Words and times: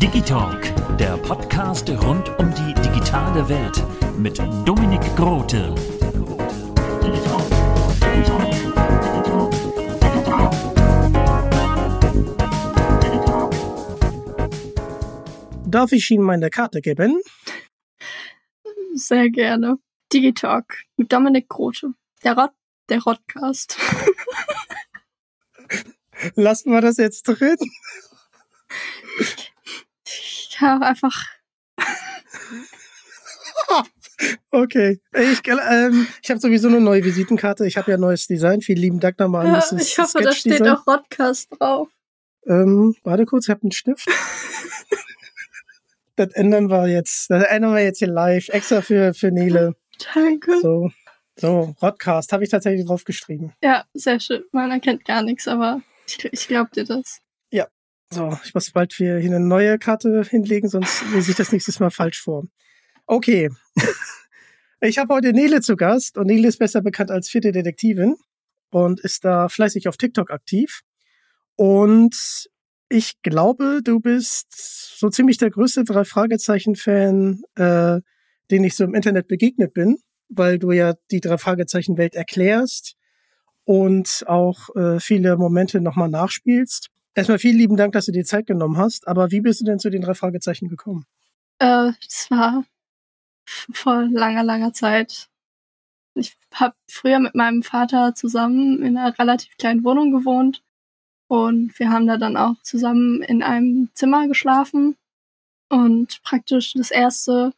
Digitalk, 0.00 0.96
der 0.98 1.16
Podcast 1.18 1.90
rund 1.90 2.28
um 2.38 2.52
die 2.54 2.74
digitale 2.74 3.48
Welt 3.48 3.82
mit 4.18 4.38
Dominik 4.64 5.02
Grote. 5.16 5.74
Darf 15.66 15.90
ich 15.92 16.10
Ihnen 16.10 16.22
meine 16.22 16.50
Karte 16.50 16.80
geben? 16.80 17.20
Sehr 18.94 19.28
gerne. 19.30 19.78
Digitalk 20.12 20.84
mit 20.96 21.12
Dominik 21.12 21.48
Grote. 21.48 21.94
Der 22.22 22.36
Rott, 22.36 22.52
der 22.88 23.02
Rottcast. 23.02 23.76
Lassen 26.34 26.72
wir 26.72 26.80
das 26.80 26.96
jetzt 26.96 27.22
drin? 27.24 27.56
Ich 30.04 30.56
habe 30.60 30.84
einfach. 30.84 31.24
Okay. 34.50 35.00
Ich, 35.12 35.40
ähm, 35.48 36.06
ich 36.22 36.30
habe 36.30 36.40
sowieso 36.40 36.68
eine 36.68 36.80
neue 36.80 37.04
Visitenkarte. 37.04 37.66
Ich 37.66 37.76
habe 37.76 37.90
ja 37.90 37.98
neues 37.98 38.28
Design. 38.28 38.60
Vielen 38.60 38.78
lieben 38.78 39.00
Dank 39.00 39.18
nochmal 39.18 39.46
an 39.46 39.54
Ja, 39.54 39.78
ich 39.78 39.98
hoffe, 39.98 40.20
da 40.22 40.32
steht 40.32 40.62
auch 40.62 40.86
Rottcast 40.86 41.48
drauf. 41.58 41.88
Ähm, 42.46 42.94
warte 43.02 43.26
kurz, 43.26 43.46
ich 43.46 43.50
habe 43.50 43.62
einen 43.62 43.72
Stift. 43.72 44.06
das 46.16 46.32
ändern 46.34 46.70
wir 46.70 46.86
jetzt. 46.86 47.28
Das 47.28 47.42
ändern 47.44 47.74
wir 47.74 47.82
jetzt 47.82 47.98
hier 47.98 48.08
live. 48.08 48.48
Extra 48.50 48.82
für, 48.82 49.14
für 49.14 49.32
Nele. 49.32 49.74
Danke. 50.14 50.60
So. 50.60 50.90
So, 51.36 51.74
Rodcast 51.82 52.32
habe 52.32 52.44
ich 52.44 52.50
tatsächlich 52.50 52.86
draufgeschrieben. 52.86 53.52
Ja, 53.60 53.84
sehr 53.92 54.20
schön. 54.20 54.44
Man 54.52 54.70
erkennt 54.70 55.04
gar 55.04 55.22
nichts, 55.22 55.48
aber 55.48 55.80
ich, 56.06 56.24
ich 56.24 56.48
glaub 56.48 56.70
dir 56.72 56.84
das. 56.84 57.20
So, 58.14 58.38
ich 58.44 58.54
muss 58.54 58.70
bald 58.70 58.92
hier 58.92 59.18
hier 59.18 59.30
eine 59.30 59.40
neue 59.40 59.76
Karte 59.76 60.22
hinlegen, 60.22 60.68
sonst 60.68 61.02
lese 61.12 61.32
ich 61.32 61.36
das 61.36 61.50
nächstes 61.50 61.80
Mal 61.80 61.90
falsch 61.90 62.20
vor. 62.20 62.44
Okay. 63.06 63.50
Ich 64.80 64.98
habe 64.98 65.14
heute 65.14 65.32
Nele 65.32 65.62
zu 65.62 65.76
Gast 65.76 66.18
und 66.18 66.26
Nele 66.26 66.46
ist 66.46 66.58
besser 66.58 66.82
bekannt 66.82 67.10
als 67.10 67.30
vierte 67.30 67.52
Detektivin 67.52 68.16
und 68.68 69.00
ist 69.00 69.24
da 69.24 69.48
fleißig 69.48 69.88
auf 69.88 69.96
TikTok 69.96 70.30
aktiv. 70.30 70.82
Und 71.56 72.50
ich 72.90 73.14
glaube, 73.22 73.80
du 73.82 74.00
bist 74.00 74.98
so 74.98 75.08
ziemlich 75.08 75.38
der 75.38 75.48
größte 75.48 75.84
drei 75.84 76.04
Fragezeichen-Fan, 76.04 77.44
äh, 77.54 78.00
den 78.50 78.64
ich 78.64 78.76
so 78.76 78.84
im 78.84 78.94
Internet 78.94 79.26
begegnet 79.26 79.72
bin, 79.72 79.96
weil 80.28 80.58
du 80.58 80.70
ja 80.70 80.92
die 81.10 81.20
drei 81.20 81.38
Fragezeichen-Welt 81.38 82.14
erklärst 82.14 82.96
und 83.64 84.24
auch 84.26 84.74
äh, 84.76 85.00
viele 85.00 85.36
Momente 85.36 85.80
nochmal 85.80 86.08
nachspielst. 86.08 86.90
Erstmal 87.14 87.38
vielen 87.38 87.58
lieben 87.58 87.76
Dank, 87.76 87.92
dass 87.92 88.06
du 88.06 88.12
dir 88.12 88.24
Zeit 88.24 88.46
genommen 88.46 88.76
hast. 88.76 89.06
Aber 89.06 89.30
wie 89.30 89.40
bist 89.40 89.60
du 89.60 89.64
denn 89.64 89.78
zu 89.78 89.90
den 89.90 90.02
drei 90.02 90.14
Fragezeichen 90.14 90.68
gekommen? 90.68 91.06
Äh, 91.58 91.92
das 92.06 92.30
war 92.30 92.64
vor 93.72 94.02
langer, 94.10 94.42
langer 94.42 94.72
Zeit. 94.72 95.28
Ich 96.14 96.36
habe 96.52 96.74
früher 96.88 97.18
mit 97.18 97.34
meinem 97.34 97.62
Vater 97.62 98.14
zusammen 98.14 98.82
in 98.82 98.96
einer 98.96 99.18
relativ 99.18 99.56
kleinen 99.56 99.84
Wohnung 99.84 100.12
gewohnt 100.12 100.62
und 101.28 101.76
wir 101.78 101.90
haben 101.90 102.06
da 102.06 102.16
dann 102.16 102.36
auch 102.36 102.54
zusammen 102.62 103.22
in 103.22 103.42
einem 103.42 103.88
Zimmer 103.94 104.28
geschlafen 104.28 104.96
und 105.68 106.22
praktisch 106.22 106.74
das 106.74 106.90
erste, 106.90 107.52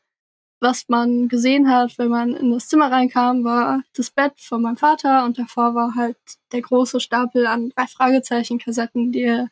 was 0.60 0.88
man 0.88 1.28
gesehen 1.28 1.70
hat, 1.70 1.98
wenn 1.98 2.08
man 2.08 2.34
in 2.34 2.52
das 2.52 2.68
Zimmer 2.68 2.90
reinkam, 2.90 3.44
war 3.44 3.82
das 3.94 4.10
Bett 4.10 4.34
von 4.36 4.62
meinem 4.62 4.76
Vater 4.76 5.24
und 5.24 5.38
davor 5.38 5.74
war 5.74 5.94
halt 5.94 6.16
der 6.52 6.62
große 6.62 7.00
Stapel 7.00 7.46
an 7.46 7.70
drei 7.70 7.86
Fragezeichen-Kassetten, 7.86 9.12
die 9.12 9.22
er 9.22 9.48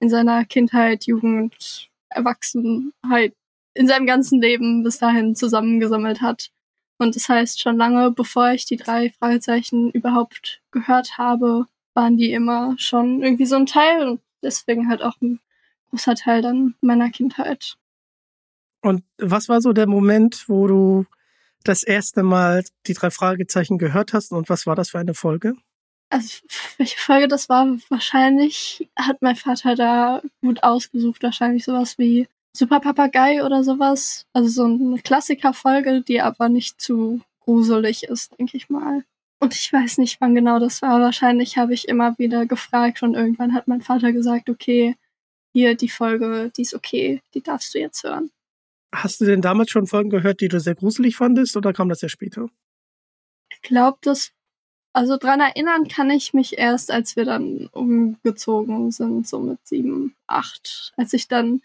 in 0.00 0.08
seiner 0.08 0.44
Kindheit, 0.44 1.04
Jugend, 1.06 1.88
Erwachsenheit 2.08 3.34
in 3.74 3.86
seinem 3.86 4.06
ganzen 4.06 4.40
Leben 4.40 4.82
bis 4.82 4.98
dahin 4.98 5.36
zusammengesammelt 5.36 6.20
hat. 6.20 6.50
Und 6.98 7.14
das 7.14 7.28
heißt, 7.28 7.62
schon 7.62 7.76
lange 7.76 8.10
bevor 8.10 8.50
ich 8.50 8.64
die 8.64 8.76
drei 8.76 9.10
Fragezeichen 9.10 9.90
überhaupt 9.92 10.60
gehört 10.72 11.16
habe, 11.16 11.66
waren 11.94 12.16
die 12.16 12.32
immer 12.32 12.74
schon 12.78 13.22
irgendwie 13.22 13.46
so 13.46 13.56
ein 13.56 13.66
Teil 13.66 14.08
und 14.08 14.20
deswegen 14.42 14.88
halt 14.88 15.02
auch 15.02 15.20
ein 15.20 15.40
großer 15.90 16.16
Teil 16.16 16.42
dann 16.42 16.74
meiner 16.80 17.10
Kindheit. 17.10 17.76
Und 18.88 19.04
was 19.18 19.50
war 19.50 19.60
so 19.60 19.74
der 19.74 19.86
Moment, 19.86 20.44
wo 20.48 20.66
du 20.66 21.04
das 21.62 21.82
erste 21.82 22.22
Mal 22.22 22.64
die 22.86 22.94
drei 22.94 23.10
Fragezeichen 23.10 23.76
gehört 23.76 24.14
hast 24.14 24.32
und 24.32 24.48
was 24.48 24.66
war 24.66 24.74
das 24.76 24.90
für 24.90 24.98
eine 24.98 25.12
Folge? 25.12 25.54
Also 26.08 26.38
welche 26.78 26.98
Folge 26.98 27.28
das 27.28 27.50
war, 27.50 27.66
wahrscheinlich 27.90 28.88
hat 28.96 29.20
mein 29.20 29.36
Vater 29.36 29.74
da 29.74 30.22
gut 30.40 30.62
ausgesucht, 30.62 31.22
wahrscheinlich 31.22 31.64
sowas 31.64 31.98
wie 31.98 32.28
Super 32.56 32.80
Papagei 32.80 33.44
oder 33.44 33.62
sowas. 33.62 34.24
Also 34.32 34.48
so 34.48 34.64
eine 34.64 35.02
Klassikerfolge, 35.02 36.00
die 36.00 36.22
aber 36.22 36.48
nicht 36.48 36.80
zu 36.80 37.20
gruselig 37.40 38.04
ist, 38.04 38.38
denke 38.38 38.56
ich 38.56 38.70
mal. 38.70 39.04
Und 39.38 39.54
ich 39.54 39.70
weiß 39.70 39.98
nicht, 39.98 40.18
wann 40.22 40.34
genau 40.34 40.58
das 40.58 40.80
war. 40.80 40.98
Wahrscheinlich 41.00 41.58
habe 41.58 41.74
ich 41.74 41.88
immer 41.88 42.18
wieder 42.18 42.46
gefragt 42.46 43.02
und 43.02 43.14
irgendwann 43.14 43.52
hat 43.52 43.68
mein 43.68 43.82
Vater 43.82 44.12
gesagt, 44.12 44.48
okay, 44.48 44.96
hier 45.52 45.76
die 45.76 45.90
Folge, 45.90 46.50
die 46.56 46.62
ist 46.62 46.74
okay, 46.74 47.20
die 47.34 47.42
darfst 47.42 47.74
du 47.74 47.80
jetzt 47.80 48.02
hören. 48.02 48.30
Hast 48.94 49.20
du 49.20 49.26
denn 49.26 49.42
damals 49.42 49.70
schon 49.70 49.86
Folgen 49.86 50.10
gehört, 50.10 50.40
die 50.40 50.48
du 50.48 50.60
sehr 50.60 50.74
gruselig 50.74 51.16
fandest 51.16 51.56
oder 51.56 51.72
kam 51.72 51.88
das 51.88 52.00
ja 52.00 52.08
später? 52.08 52.48
Ich 53.50 53.60
glaube, 53.62 53.98
das, 54.00 54.32
also 54.92 55.16
dran 55.16 55.40
erinnern 55.40 55.88
kann 55.88 56.10
ich 56.10 56.32
mich 56.32 56.58
erst, 56.58 56.90
als 56.90 57.16
wir 57.16 57.24
dann 57.24 57.68
umgezogen 57.72 58.90
sind, 58.90 59.28
so 59.28 59.40
mit 59.40 59.66
sieben, 59.66 60.14
acht, 60.26 60.92
als 60.96 61.12
ich 61.12 61.28
dann 61.28 61.60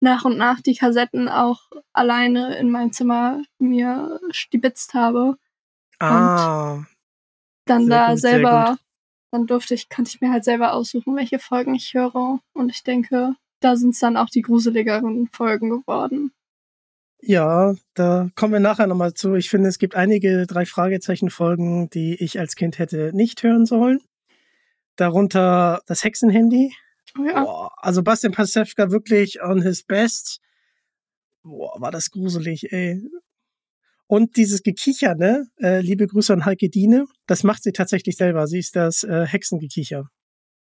nach 0.00 0.24
und 0.24 0.36
nach 0.36 0.60
die 0.60 0.76
Kassetten 0.76 1.28
auch 1.28 1.62
alleine 1.92 2.56
in 2.58 2.70
mein 2.70 2.92
Zimmer 2.92 3.42
mir 3.58 4.20
stibitzt 4.30 4.94
habe. 4.94 5.38
Ah, 5.98 6.84
Dann 7.64 7.86
Sehr 7.86 7.90
da 7.90 8.10
gut, 8.10 8.20
selber, 8.20 8.78
dann 9.32 9.46
durfte 9.46 9.74
ich, 9.74 9.88
konnte 9.88 10.10
ich 10.14 10.20
mir 10.20 10.30
halt 10.30 10.44
selber 10.44 10.72
aussuchen, 10.74 11.16
welche 11.16 11.38
Folgen 11.38 11.74
ich 11.74 11.94
höre. 11.94 12.40
Und 12.52 12.70
ich 12.70 12.84
denke, 12.84 13.34
da 13.60 13.76
sind 13.76 13.90
es 13.90 13.98
dann 13.98 14.16
auch 14.16 14.28
die 14.28 14.42
gruseligeren 14.42 15.28
Folgen 15.28 15.70
geworden. 15.70 16.32
Ja, 17.20 17.74
da 17.94 18.30
kommen 18.36 18.52
wir 18.52 18.60
nachher 18.60 18.86
nochmal 18.86 19.14
zu. 19.14 19.34
Ich 19.34 19.50
finde, 19.50 19.68
es 19.68 19.78
gibt 19.78 19.94
einige 19.94 20.46
drei 20.46 20.64
Fragezeichen-Folgen, 20.66 21.90
die 21.90 22.14
ich 22.22 22.38
als 22.38 22.54
Kind 22.54 22.78
hätte 22.78 23.10
nicht 23.12 23.42
hören 23.42 23.66
sollen. 23.66 24.00
Darunter 24.96 25.82
das 25.86 26.04
Hexenhandy. 26.04 26.72
Oh 27.18 27.24
ja, 27.24 27.42
Boah, 27.42 27.72
also 27.78 28.02
Bastian 28.02 28.32
Pasewka 28.32 28.90
wirklich 28.90 29.42
on 29.42 29.62
his 29.62 29.82
best. 29.82 30.40
Boah, 31.42 31.80
war 31.80 31.90
das 31.90 32.10
gruselig, 32.10 32.72
ey. 32.72 33.02
Und 34.06 34.36
dieses 34.36 34.62
Gekicher, 34.62 35.14
ne? 35.14 35.48
Äh, 35.60 35.80
liebe 35.80 36.06
Grüße 36.06 36.32
an 36.32 36.44
Heike 36.44 36.70
Diene. 36.70 37.06
Das 37.26 37.42
macht 37.44 37.62
sie 37.62 37.72
tatsächlich 37.72 38.16
selber. 38.16 38.46
Sie 38.46 38.58
ist 38.58 38.74
das 38.74 39.04
äh, 39.04 39.26
Hexengekicher. 39.26 40.08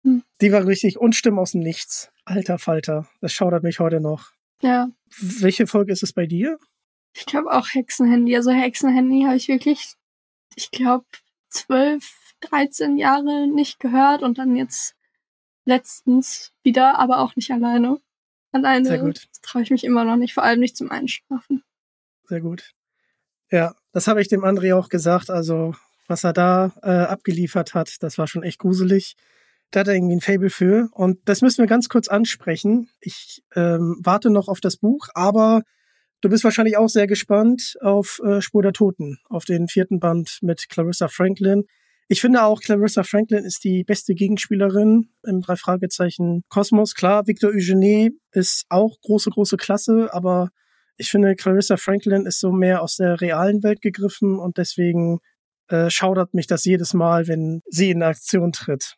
Hm. 0.04 0.22
Die 0.40 0.52
war 0.52 0.66
richtig 0.66 0.98
unstimmen 0.98 1.38
aus 1.38 1.52
dem 1.52 1.60
Nichts. 1.60 2.10
Alter 2.24 2.58
Falter. 2.58 3.08
Das 3.20 3.32
schaudert 3.32 3.62
mich 3.62 3.80
heute 3.80 4.00
noch. 4.00 4.32
ja. 4.62 4.88
Welche 5.18 5.66
Folge 5.66 5.92
ist 5.92 6.02
es 6.02 6.12
bei 6.12 6.26
dir? 6.26 6.58
Ich 7.12 7.26
glaube 7.26 7.52
auch 7.52 7.68
Hexenhandy. 7.72 8.36
Also 8.36 8.50
Hexenhandy 8.50 9.24
habe 9.24 9.36
ich 9.36 9.48
wirklich, 9.48 9.94
ich 10.54 10.70
glaube, 10.70 11.06
zwölf, 11.48 12.32
13 12.40 12.96
Jahre 12.96 13.46
nicht 13.48 13.80
gehört 13.80 14.22
und 14.22 14.38
dann 14.38 14.56
jetzt 14.56 14.94
letztens 15.64 16.52
wieder, 16.62 16.98
aber 16.98 17.18
auch 17.18 17.36
nicht 17.36 17.50
alleine. 17.50 18.00
Alleine 18.52 19.14
traue 19.42 19.62
ich 19.62 19.70
mich 19.70 19.84
immer 19.84 20.04
noch 20.04 20.16
nicht, 20.16 20.34
vor 20.34 20.42
allem 20.42 20.60
nicht 20.60 20.76
zum 20.76 20.90
Einschlafen. 20.90 21.62
Sehr 22.24 22.40
gut. 22.40 22.72
Ja, 23.50 23.74
das 23.92 24.06
habe 24.06 24.20
ich 24.20 24.28
dem 24.28 24.44
André 24.44 24.74
auch 24.74 24.88
gesagt. 24.88 25.30
Also, 25.30 25.74
was 26.06 26.24
er 26.24 26.32
da 26.32 26.72
äh, 26.82 26.90
abgeliefert 26.90 27.74
hat, 27.74 28.02
das 28.02 28.18
war 28.18 28.26
schon 28.26 28.42
echt 28.42 28.58
gruselig. 28.58 29.16
Da 29.70 29.80
hat 29.80 29.88
er 29.88 29.94
irgendwie 29.94 30.16
ein 30.16 30.20
Fable 30.20 30.50
für. 30.50 30.88
Und 30.92 31.18
das 31.26 31.42
müssen 31.42 31.62
wir 31.62 31.68
ganz 31.68 31.88
kurz 31.88 32.08
ansprechen. 32.08 32.90
Ich 33.00 33.42
ähm, 33.54 34.00
warte 34.02 34.30
noch 34.30 34.48
auf 34.48 34.60
das 34.60 34.76
Buch, 34.76 35.08
aber 35.14 35.62
du 36.20 36.28
bist 36.28 36.44
wahrscheinlich 36.44 36.76
auch 36.76 36.88
sehr 36.88 37.06
gespannt 37.06 37.76
auf 37.80 38.20
äh, 38.24 38.40
Spur 38.40 38.62
der 38.62 38.72
Toten, 38.72 39.18
auf 39.28 39.44
den 39.44 39.68
vierten 39.68 40.00
Band 40.00 40.38
mit 40.42 40.68
Clarissa 40.68 41.08
Franklin. 41.08 41.64
Ich 42.08 42.20
finde 42.20 42.42
auch, 42.42 42.60
Clarissa 42.60 43.04
Franklin 43.04 43.44
ist 43.44 43.62
die 43.62 43.84
beste 43.84 44.14
Gegenspielerin 44.14 45.10
im 45.22 45.40
drei 45.42 45.54
Fragezeichen 45.54 46.42
Kosmos. 46.48 46.96
Klar, 46.96 47.28
Victor 47.28 47.50
Eugenie 47.50 48.10
ist 48.32 48.64
auch 48.68 48.96
große, 49.02 49.30
große 49.30 49.56
Klasse, 49.56 50.12
aber 50.12 50.50
ich 50.96 51.08
finde, 51.08 51.36
Clarissa 51.36 51.76
Franklin 51.76 52.26
ist 52.26 52.40
so 52.40 52.50
mehr 52.50 52.82
aus 52.82 52.96
der 52.96 53.20
realen 53.20 53.62
Welt 53.62 53.80
gegriffen 53.80 54.40
und 54.40 54.58
deswegen 54.58 55.20
äh, 55.68 55.88
schaudert 55.88 56.34
mich 56.34 56.48
das 56.48 56.64
jedes 56.64 56.94
Mal, 56.94 57.28
wenn 57.28 57.62
sie 57.66 57.90
in 57.90 58.02
Aktion 58.02 58.50
tritt. 58.50 58.96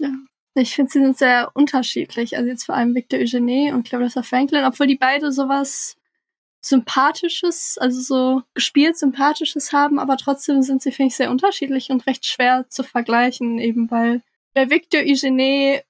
Ja, 0.00 0.10
ich 0.54 0.74
finde, 0.74 0.90
sie 0.90 1.00
sind 1.00 1.18
sehr 1.18 1.50
unterschiedlich. 1.54 2.36
Also 2.36 2.48
jetzt 2.48 2.64
vor 2.64 2.74
allem 2.74 2.94
Victor 2.94 3.20
Eugenie 3.20 3.72
und 3.72 3.86
Clarissa 3.86 4.22
Franklin, 4.22 4.64
obwohl 4.64 4.86
die 4.86 4.96
beide 4.96 5.30
sowas 5.30 5.96
Sympathisches, 6.62 7.78
also 7.78 8.00
so 8.00 8.42
gespielt 8.54 8.98
Sympathisches 8.98 9.72
haben, 9.72 9.98
aber 9.98 10.16
trotzdem 10.16 10.62
sind 10.62 10.82
sie, 10.82 10.92
finde 10.92 11.08
ich, 11.08 11.16
sehr 11.16 11.30
unterschiedlich 11.30 11.90
und 11.90 12.06
recht 12.06 12.26
schwer 12.26 12.66
zu 12.68 12.82
vergleichen, 12.82 13.58
eben 13.58 13.90
weil 13.90 14.22
bei 14.52 14.68
Victor 14.68 15.00
Eugenie 15.00 15.80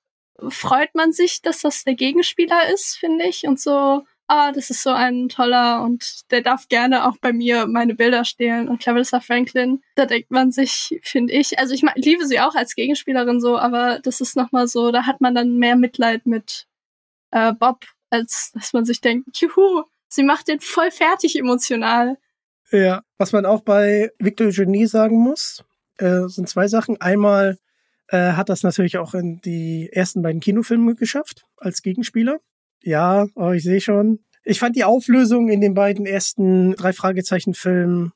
freut 0.49 0.95
man 0.95 1.13
sich, 1.13 1.43
dass 1.43 1.61
das 1.61 1.85
der 1.85 1.95
Gegenspieler 1.95 2.73
ist, 2.73 2.97
finde 2.99 3.27
ich, 3.27 3.47
und 3.47 3.61
so, 3.61 4.05
ah, 4.31 4.53
das 4.53 4.71
ist 4.71 4.83
so 4.83 4.91
ein 4.91 5.29
toller 5.29 5.83
und 5.83 6.31
der 6.31 6.41
darf 6.43 6.69
gerne 6.69 7.07
auch 7.07 7.17
bei 7.21 7.33
mir 7.33 7.67
meine 7.67 7.95
Bilder 7.95 8.25
stehlen. 8.25 8.69
Und 8.69 8.81
Clarissa 8.81 9.21
Franklin, 9.21 9.83
da 9.97 10.07
denkt 10.07 10.31
man 10.31 10.53
sich, 10.53 11.01
finde 11.03 11.33
ich, 11.33 11.59
also 11.59 11.75
ich 11.75 11.83
liebe 11.97 12.27
sie 12.27 12.41
auch 12.41 12.55
als 12.55 12.75
Gegenspielerin 12.75 13.41
so, 13.41 13.59
aber 13.59 13.99
das 14.01 14.21
ist 14.21 14.37
nochmal 14.37 14.69
so, 14.69 14.93
da 14.93 15.07
hat 15.07 15.21
man 15.21 15.35
dann 15.35 15.57
mehr 15.59 15.77
Mitleid 15.77 16.27
mit 16.27 16.67
äh, 17.33 17.53
Bob, 17.53 17.85
als 18.11 18.53
dass 18.55 18.73
man 18.73 18.85
sich 18.85 19.01
denkt, 19.01 19.37
juhu, 19.41 19.85
Sie 20.13 20.25
macht 20.25 20.49
den 20.49 20.61
voll 20.61 20.91
fertig 20.91 21.39
emotional. 21.39 22.19
Ja, 22.73 23.03
was 23.17 23.33
man 23.33 23.47
auch 23.47 23.63
bei 23.63 24.11
Victor 24.19 24.49
Eugenie 24.49 24.87
sagen 24.87 25.17
muss, 25.17 25.65
äh, 25.99 26.27
sind 26.27 26.49
zwei 26.49 26.67
Sachen. 26.67 27.01
Einmal 27.01 27.59
äh, 28.09 28.33
hat 28.33 28.49
das 28.49 28.65
natürlich 28.65 28.99
auch 28.99 29.15
in 29.15 29.41
die 29.41 29.89
ersten 29.93 30.23
beiden 30.23 30.41
Kinofilme 30.41 30.97
geschafft 30.97 31.47
als 31.57 31.83
Gegenspieler. 31.83 32.41
Ja, 32.83 33.27
aber 33.35 33.55
ich 33.55 33.63
sehe 33.63 33.81
schon. 33.81 34.21
Ich 34.45 34.59
fand 34.59 34.77
die 34.77 34.85
Auflösung 34.85 35.49
in 35.49 35.61
den 35.61 35.75
beiden 35.75 36.07
ersten 36.07 36.75
drei 36.75 36.93
Fragezeichen-Filmen 36.93 38.13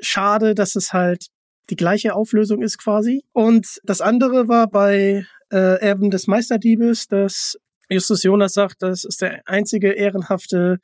schade, 0.00 0.54
dass 0.54 0.76
es 0.76 0.92
halt 0.92 1.26
die 1.70 1.76
gleiche 1.76 2.14
Auflösung 2.14 2.62
ist 2.62 2.78
quasi. 2.78 3.24
Und 3.32 3.80
das 3.82 4.00
andere 4.00 4.48
war 4.48 4.68
bei 4.68 5.26
äh, 5.50 5.80
Erben 5.80 6.10
des 6.10 6.26
Meisterdiebes, 6.26 7.08
dass 7.08 7.58
Justus 7.90 8.22
Jonas 8.22 8.52
sagt, 8.52 8.82
das 8.82 9.04
ist 9.04 9.22
der 9.22 9.42
einzige 9.46 9.92
ehrenhafte 9.92 10.78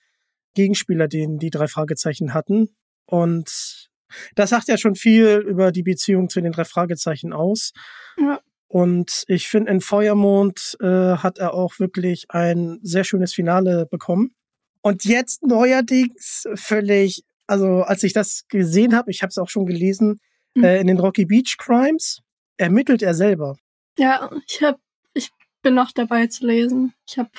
Gegenspieler, 0.55 1.09
den 1.09 1.39
die 1.39 1.51
drei 1.51 1.69
Fragezeichen 1.69 2.35
hatten. 2.35 2.75
Und 3.07 3.89
das 4.35 4.51
sagt 4.51 4.69
ja 4.69 4.79
schon 4.79 4.95
viel 4.95 5.45
über 5.47 5.73
die 5.73 5.83
Beziehung 5.83 6.29
zu 6.29 6.41
den 6.41 6.53
drei 6.53 6.65
Fragezeichen 6.65 7.33
aus. 7.33 7.73
Ja. 8.17 8.41
Und 8.75 9.23
ich 9.29 9.47
finde, 9.47 9.71
in 9.71 9.81
Feuermond 9.81 10.77
äh, 10.81 11.19
hat 11.19 11.39
er 11.39 11.55
auch 11.55 11.79
wirklich 11.79 12.25
ein 12.31 12.81
sehr 12.83 13.05
schönes 13.05 13.33
Finale 13.33 13.87
bekommen. 13.87 14.35
Und 14.83 15.05
jetzt 15.05 15.47
neuerdings 15.47 16.49
völlig, 16.57 17.23
also 17.47 17.83
als 17.83 18.03
ich 18.03 18.15
das 18.15 18.47
gesehen 18.49 18.97
habe, 18.97 19.13
ich 19.13 19.23
habe 19.23 19.29
es 19.31 19.39
auch 19.39 19.49
schon 19.49 19.67
gelesen, 19.67 20.19
mhm. 20.57 20.65
äh, 20.65 20.81
in 20.81 20.89
den 20.89 20.99
Rocky 20.99 21.25
Beach 21.25 21.55
Crimes 21.57 22.19
ermittelt 22.57 23.03
er 23.03 23.15
selber. 23.15 23.55
Ja, 23.97 24.29
ich 24.49 24.61
hab, 24.61 24.81
ich 25.13 25.31
bin 25.63 25.75
noch 25.75 25.93
dabei 25.93 26.27
zu 26.27 26.45
lesen. 26.45 26.95
Ich 27.07 27.17
habe 27.17 27.31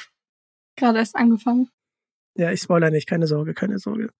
gerade 0.78 1.00
erst 1.00 1.18
angefangen. 1.18 1.68
Ja, 2.38 2.54
ich 2.54 2.62
spoiler 2.62 2.92
nicht, 2.92 3.10
keine 3.10 3.28
Sorge, 3.28 3.54
keine 3.54 3.78
Sorge. 3.78 4.12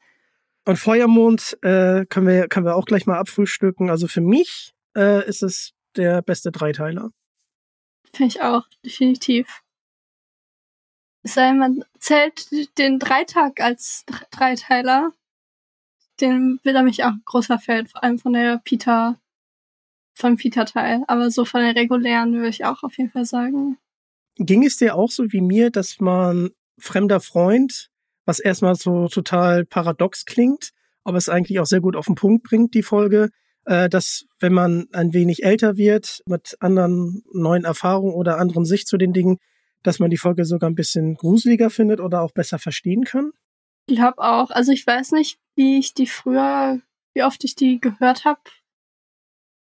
Und 0.66 0.78
Feuermond 0.78 1.58
äh, 1.62 2.06
können 2.08 2.28
wir 2.28 2.50
können 2.50 2.66
wir 2.66 2.76
auch 2.76 2.86
gleich 2.86 3.06
mal 3.06 3.20
abfrühstücken. 3.20 3.90
Also 3.90 4.10
für 4.10 4.20
mich 4.20 4.74
äh, 4.98 5.26
ist 5.26 5.44
es 5.44 5.75
der 5.98 6.22
beste 6.22 6.52
Dreiteiler. 6.52 7.12
Finde 8.14 8.28
ich 8.28 8.42
auch, 8.42 8.64
definitiv. 8.84 9.64
Sei 11.24 11.54
man 11.54 11.84
zählt 12.00 12.50
den 12.78 13.00
Dreitag 13.00 13.60
als 13.60 14.06
Dreiteiler. 14.32 15.12
Den 16.22 16.60
will 16.64 16.76
er 16.76 16.84
mich 16.84 17.04
auch 17.04 17.14
großer 17.26 17.60
Fan, 17.60 17.88
vor 17.88 18.04
allem 18.04 18.20
von 18.20 18.34
der 18.34 18.62
Peter, 18.64 19.20
vom 20.14 20.38
Peter-Teil. 20.38 21.04
Aber 21.08 21.32
so 21.32 21.44
von 21.44 21.62
den 21.62 21.76
regulären 21.76 22.34
würde 22.34 22.50
ich 22.50 22.64
auch 22.64 22.84
auf 22.84 22.98
jeden 22.98 23.12
Fall 23.12 23.26
sagen. 23.26 23.78
Ging 24.38 24.64
es 24.64 24.78
dir 24.78 24.96
auch 24.96 25.10
so 25.10 25.32
wie 25.32 25.42
mir, 25.42 25.72
dass 25.72 26.00
man 26.00 26.52
fremder 26.78 27.20
Freund 27.20 27.90
was 28.26 28.40
erstmal 28.40 28.76
so 28.76 29.08
total 29.08 29.66
paradox 29.66 30.26
klingt, 30.26 30.72
aber 31.04 31.18
es 31.18 31.30
eigentlich 31.30 31.60
auch 31.60 31.66
sehr 31.66 31.82
gut 31.82 31.96
auf 31.96 32.08
den 32.08 32.16
Punkt 32.16 32.44
bringt, 32.44 32.74
die 32.74 32.84
Folge, 32.84 33.30
dass 33.66 34.26
wenn 34.40 34.54
man 34.54 34.88
ein 34.94 35.14
wenig 35.14 35.44
älter 35.44 35.78
wird, 35.78 36.22
mit 36.26 36.56
anderen 36.60 37.24
neuen 37.34 37.66
Erfahrungen 37.66 38.14
oder 38.14 38.38
anderen 38.38 38.66
Sicht 38.66 38.88
zu 38.88 38.98
den 38.98 39.14
Dingen, 39.14 39.38
dass 39.84 40.00
man 40.00 40.10
die 40.10 40.18
Folge 40.18 40.46
sogar 40.46 40.70
ein 40.70 40.76
bisschen 40.76 41.16
gruseliger 41.16 41.70
findet 41.70 42.00
oder 42.00 42.22
auch 42.22 42.32
besser 42.32 42.60
verstehen 42.60 43.04
kann? 43.04 43.32
Ich 43.88 43.96
glaube 43.96 44.20
auch. 44.20 44.52
Also 44.52 44.72
ich 44.72 44.86
weiß 44.86 45.12
nicht, 45.12 45.40
wie 45.56 45.80
ich 45.80 45.94
die 45.94 46.08
früher, 46.08 46.80
wie 47.14 47.24
oft 47.24 47.44
ich 47.44 47.56
die 47.56 47.80
gehört 47.80 48.26
habe. 48.26 48.42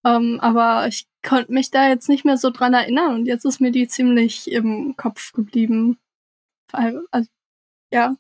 Ähm, 0.06 0.40
aber 0.42 0.88
ich 0.88 1.08
konnte 1.26 1.52
mich 1.52 1.72
da 1.72 1.90
jetzt 1.90 2.08
nicht 2.08 2.26
mehr 2.26 2.38
so 2.38 2.50
dran 2.52 2.74
erinnern 2.74 3.16
und 3.16 3.26
jetzt 3.26 3.46
ist 3.46 3.60
mir 3.60 3.72
die 3.72 3.88
ziemlich 3.88 4.50
im 4.52 4.96
Kopf 4.96 5.34
geblieben. 5.34 5.98
Also, 6.72 7.28
ja, 7.92 8.16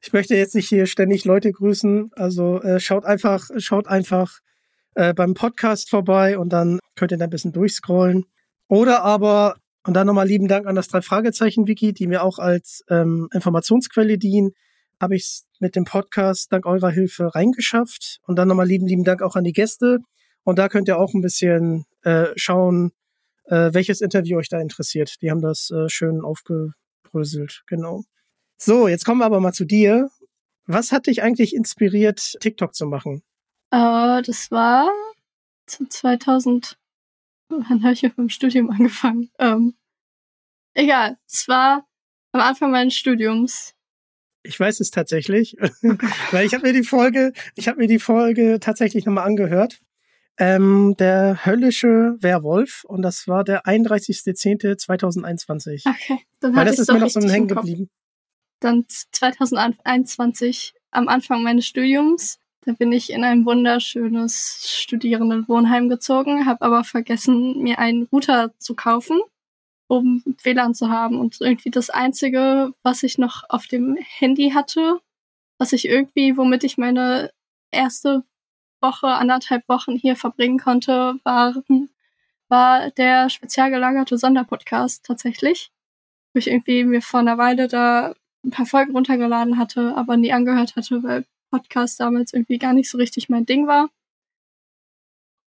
ich 0.00 0.12
möchte 0.12 0.36
jetzt 0.36 0.54
nicht 0.54 0.68
hier 0.68 0.86
ständig 0.86 1.24
Leute 1.24 1.52
grüßen. 1.52 2.12
Also 2.14 2.62
äh, 2.62 2.80
schaut 2.80 3.04
einfach, 3.04 3.50
schaut 3.58 3.88
einfach 3.88 4.40
äh, 4.98 5.14
beim 5.14 5.34
Podcast 5.34 5.88
vorbei 5.88 6.36
und 6.38 6.52
dann 6.52 6.80
könnt 6.96 7.12
ihr 7.12 7.18
da 7.18 7.24
ein 7.24 7.30
bisschen 7.30 7.52
durchscrollen. 7.52 8.26
Oder 8.66 9.04
aber, 9.04 9.56
und 9.86 9.94
dann 9.94 10.08
nochmal 10.08 10.26
lieben 10.26 10.48
Dank 10.48 10.66
an 10.66 10.74
das 10.74 10.88
Drei-Fragezeichen-Wiki, 10.88 11.92
die 11.92 12.08
mir 12.08 12.24
auch 12.24 12.40
als 12.40 12.82
ähm, 12.90 13.28
Informationsquelle 13.32 14.18
dienen, 14.18 14.50
habe 15.00 15.14
ich 15.14 15.22
es 15.22 15.46
mit 15.60 15.76
dem 15.76 15.84
Podcast 15.84 16.52
dank 16.52 16.66
eurer 16.66 16.90
Hilfe 16.90 17.32
reingeschafft. 17.32 18.18
Und 18.26 18.36
dann 18.36 18.48
nochmal 18.48 18.66
lieben, 18.66 18.88
lieben 18.88 19.04
Dank 19.04 19.22
auch 19.22 19.36
an 19.36 19.44
die 19.44 19.52
Gäste. 19.52 20.00
Und 20.42 20.58
da 20.58 20.68
könnt 20.68 20.88
ihr 20.88 20.98
auch 20.98 21.14
ein 21.14 21.22
bisschen 21.22 21.84
äh, 22.02 22.26
schauen, 22.34 22.90
äh, 23.44 23.72
welches 23.72 24.00
Interview 24.00 24.38
euch 24.38 24.48
da 24.48 24.60
interessiert. 24.60 25.22
Die 25.22 25.30
haben 25.30 25.42
das 25.42 25.70
äh, 25.70 25.88
schön 25.88 26.22
aufgebröselt, 26.22 27.62
genau. 27.68 28.02
So, 28.56 28.88
jetzt 28.88 29.04
kommen 29.04 29.20
wir 29.20 29.26
aber 29.26 29.38
mal 29.38 29.52
zu 29.52 29.64
dir. 29.64 30.08
Was 30.66 30.90
hat 30.90 31.06
dich 31.06 31.22
eigentlich 31.22 31.54
inspiriert, 31.54 32.34
TikTok 32.40 32.74
zu 32.74 32.86
machen? 32.86 33.22
Uh, 33.72 34.20
das 34.22 34.50
war 34.50 34.90
2000. 35.66 36.78
Wann 37.48 37.82
habe 37.82 37.92
ich 37.92 38.02
mit 38.02 38.16
dem 38.16 38.28
Studium 38.28 38.70
angefangen? 38.70 39.30
Ähm, 39.38 39.74
egal, 40.74 41.18
es 41.26 41.48
war 41.48 41.86
am 42.32 42.40
Anfang 42.40 42.70
meines 42.70 42.94
Studiums. 42.94 43.74
Ich 44.42 44.60
weiß 44.60 44.80
es 44.80 44.90
tatsächlich, 44.90 45.56
weil 46.30 46.46
ich 46.46 46.54
habe 46.54 46.66
mir 46.66 46.72
die 46.72 46.84
Folge, 46.84 47.34
ich 47.54 47.68
habe 47.68 47.78
mir 47.78 47.88
die 47.88 47.98
Folge 47.98 48.60
tatsächlich 48.60 49.04
nochmal 49.04 49.26
angehört. 49.26 49.80
Ähm, 50.40 50.94
der 50.98 51.44
höllische 51.44 52.16
Werwolf 52.20 52.84
und 52.84 53.02
das 53.02 53.26
war 53.26 53.42
der 53.42 53.64
31.10.2021. 53.64 55.82
Okay, 55.88 56.20
dann 56.38 56.54
weil 56.54 56.64
das 56.64 56.78
ist 56.78 56.92
mir 56.92 57.00
noch 57.00 57.10
so 57.10 57.20
hängen 57.20 57.48
geblieben 57.48 57.90
dann 58.60 58.84
2021 58.88 60.74
am 60.90 61.08
Anfang 61.08 61.42
meines 61.42 61.66
Studiums. 61.66 62.38
Da 62.62 62.72
bin 62.72 62.92
ich 62.92 63.10
in 63.10 63.24
ein 63.24 63.46
wunderschönes 63.46 64.78
Studierendenwohnheim 64.80 65.88
gezogen, 65.88 66.46
habe 66.46 66.62
aber 66.62 66.84
vergessen, 66.84 67.62
mir 67.62 67.78
einen 67.78 68.08
Router 68.12 68.52
zu 68.58 68.74
kaufen, 68.74 69.20
um 69.86 70.22
WLAN 70.42 70.74
zu 70.74 70.90
haben. 70.90 71.18
Und 71.18 71.40
irgendwie 71.40 71.70
das 71.70 71.90
Einzige, 71.90 72.72
was 72.82 73.02
ich 73.02 73.16
noch 73.18 73.44
auf 73.48 73.66
dem 73.66 73.96
Handy 73.96 74.50
hatte, 74.50 75.00
was 75.58 75.72
ich 75.72 75.88
irgendwie, 75.88 76.36
womit 76.36 76.64
ich 76.64 76.78
meine 76.78 77.32
erste 77.70 78.24
Woche, 78.80 79.08
anderthalb 79.08 79.68
Wochen 79.68 79.96
hier 79.96 80.16
verbringen 80.16 80.58
konnte, 80.58 81.18
waren, 81.24 81.90
war 82.48 82.90
der 82.92 83.30
spezial 83.30 83.70
gelagerte 83.70 84.18
Sonderpodcast 84.18 85.04
tatsächlich. 85.04 85.70
Wo 86.32 86.38
ich 86.38 86.48
irgendwie 86.48 86.84
mir 86.84 87.02
vor 87.02 87.20
einer 87.20 87.38
Weile 87.38 87.68
da 87.68 88.14
ein 88.44 88.50
paar 88.50 88.66
Folgen 88.66 88.92
runtergeladen 88.92 89.58
hatte, 89.58 89.94
aber 89.96 90.16
nie 90.16 90.32
angehört 90.32 90.76
hatte, 90.76 91.02
weil 91.02 91.24
Podcast 91.50 92.00
damals 92.00 92.32
irgendwie 92.32 92.58
gar 92.58 92.72
nicht 92.72 92.90
so 92.90 92.98
richtig 92.98 93.28
mein 93.28 93.46
Ding 93.46 93.66
war. 93.66 93.90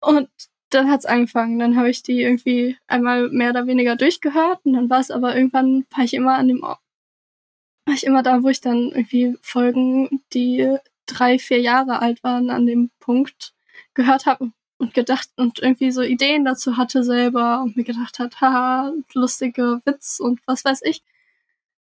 Und 0.01 0.29
dann 0.69 0.89
hat's 0.89 1.05
angefangen. 1.05 1.59
Dann 1.59 1.75
habe 1.75 1.89
ich 1.89 2.03
die 2.03 2.21
irgendwie 2.21 2.77
einmal 2.87 3.29
mehr 3.29 3.51
oder 3.51 3.67
weniger 3.67 3.95
durchgehört 3.95 4.59
und 4.63 4.73
dann 4.73 4.89
war 4.89 4.99
es 4.99 5.11
aber 5.11 5.35
irgendwann, 5.35 5.85
war 5.95 6.03
ich 6.03 6.13
immer 6.13 6.35
an 6.35 6.47
dem 6.47 6.61
war 6.61 7.95
ich 7.95 8.05
immer 8.05 8.21
da, 8.21 8.43
wo 8.43 8.49
ich 8.49 8.61
dann 8.61 8.91
irgendwie 8.91 9.35
Folgen, 9.41 10.21
die 10.33 10.77
drei, 11.07 11.39
vier 11.39 11.59
Jahre 11.59 12.01
alt 12.01 12.23
waren, 12.23 12.51
an 12.51 12.67
dem 12.67 12.91
Punkt 12.99 13.53
gehört 13.95 14.27
habe 14.27 14.51
und 14.77 14.93
gedacht 14.93 15.29
und 15.37 15.59
irgendwie 15.59 15.91
so 15.91 16.03
Ideen 16.03 16.45
dazu 16.45 16.77
hatte 16.77 17.03
selber 17.03 17.61
und 17.61 17.75
mir 17.75 17.83
gedacht 17.83 18.19
hat, 18.19 18.41
haha, 18.41 18.93
lustige 19.13 19.81
Witz 19.85 20.19
und 20.19 20.39
was 20.45 20.63
weiß 20.63 20.81
ich. 20.83 21.03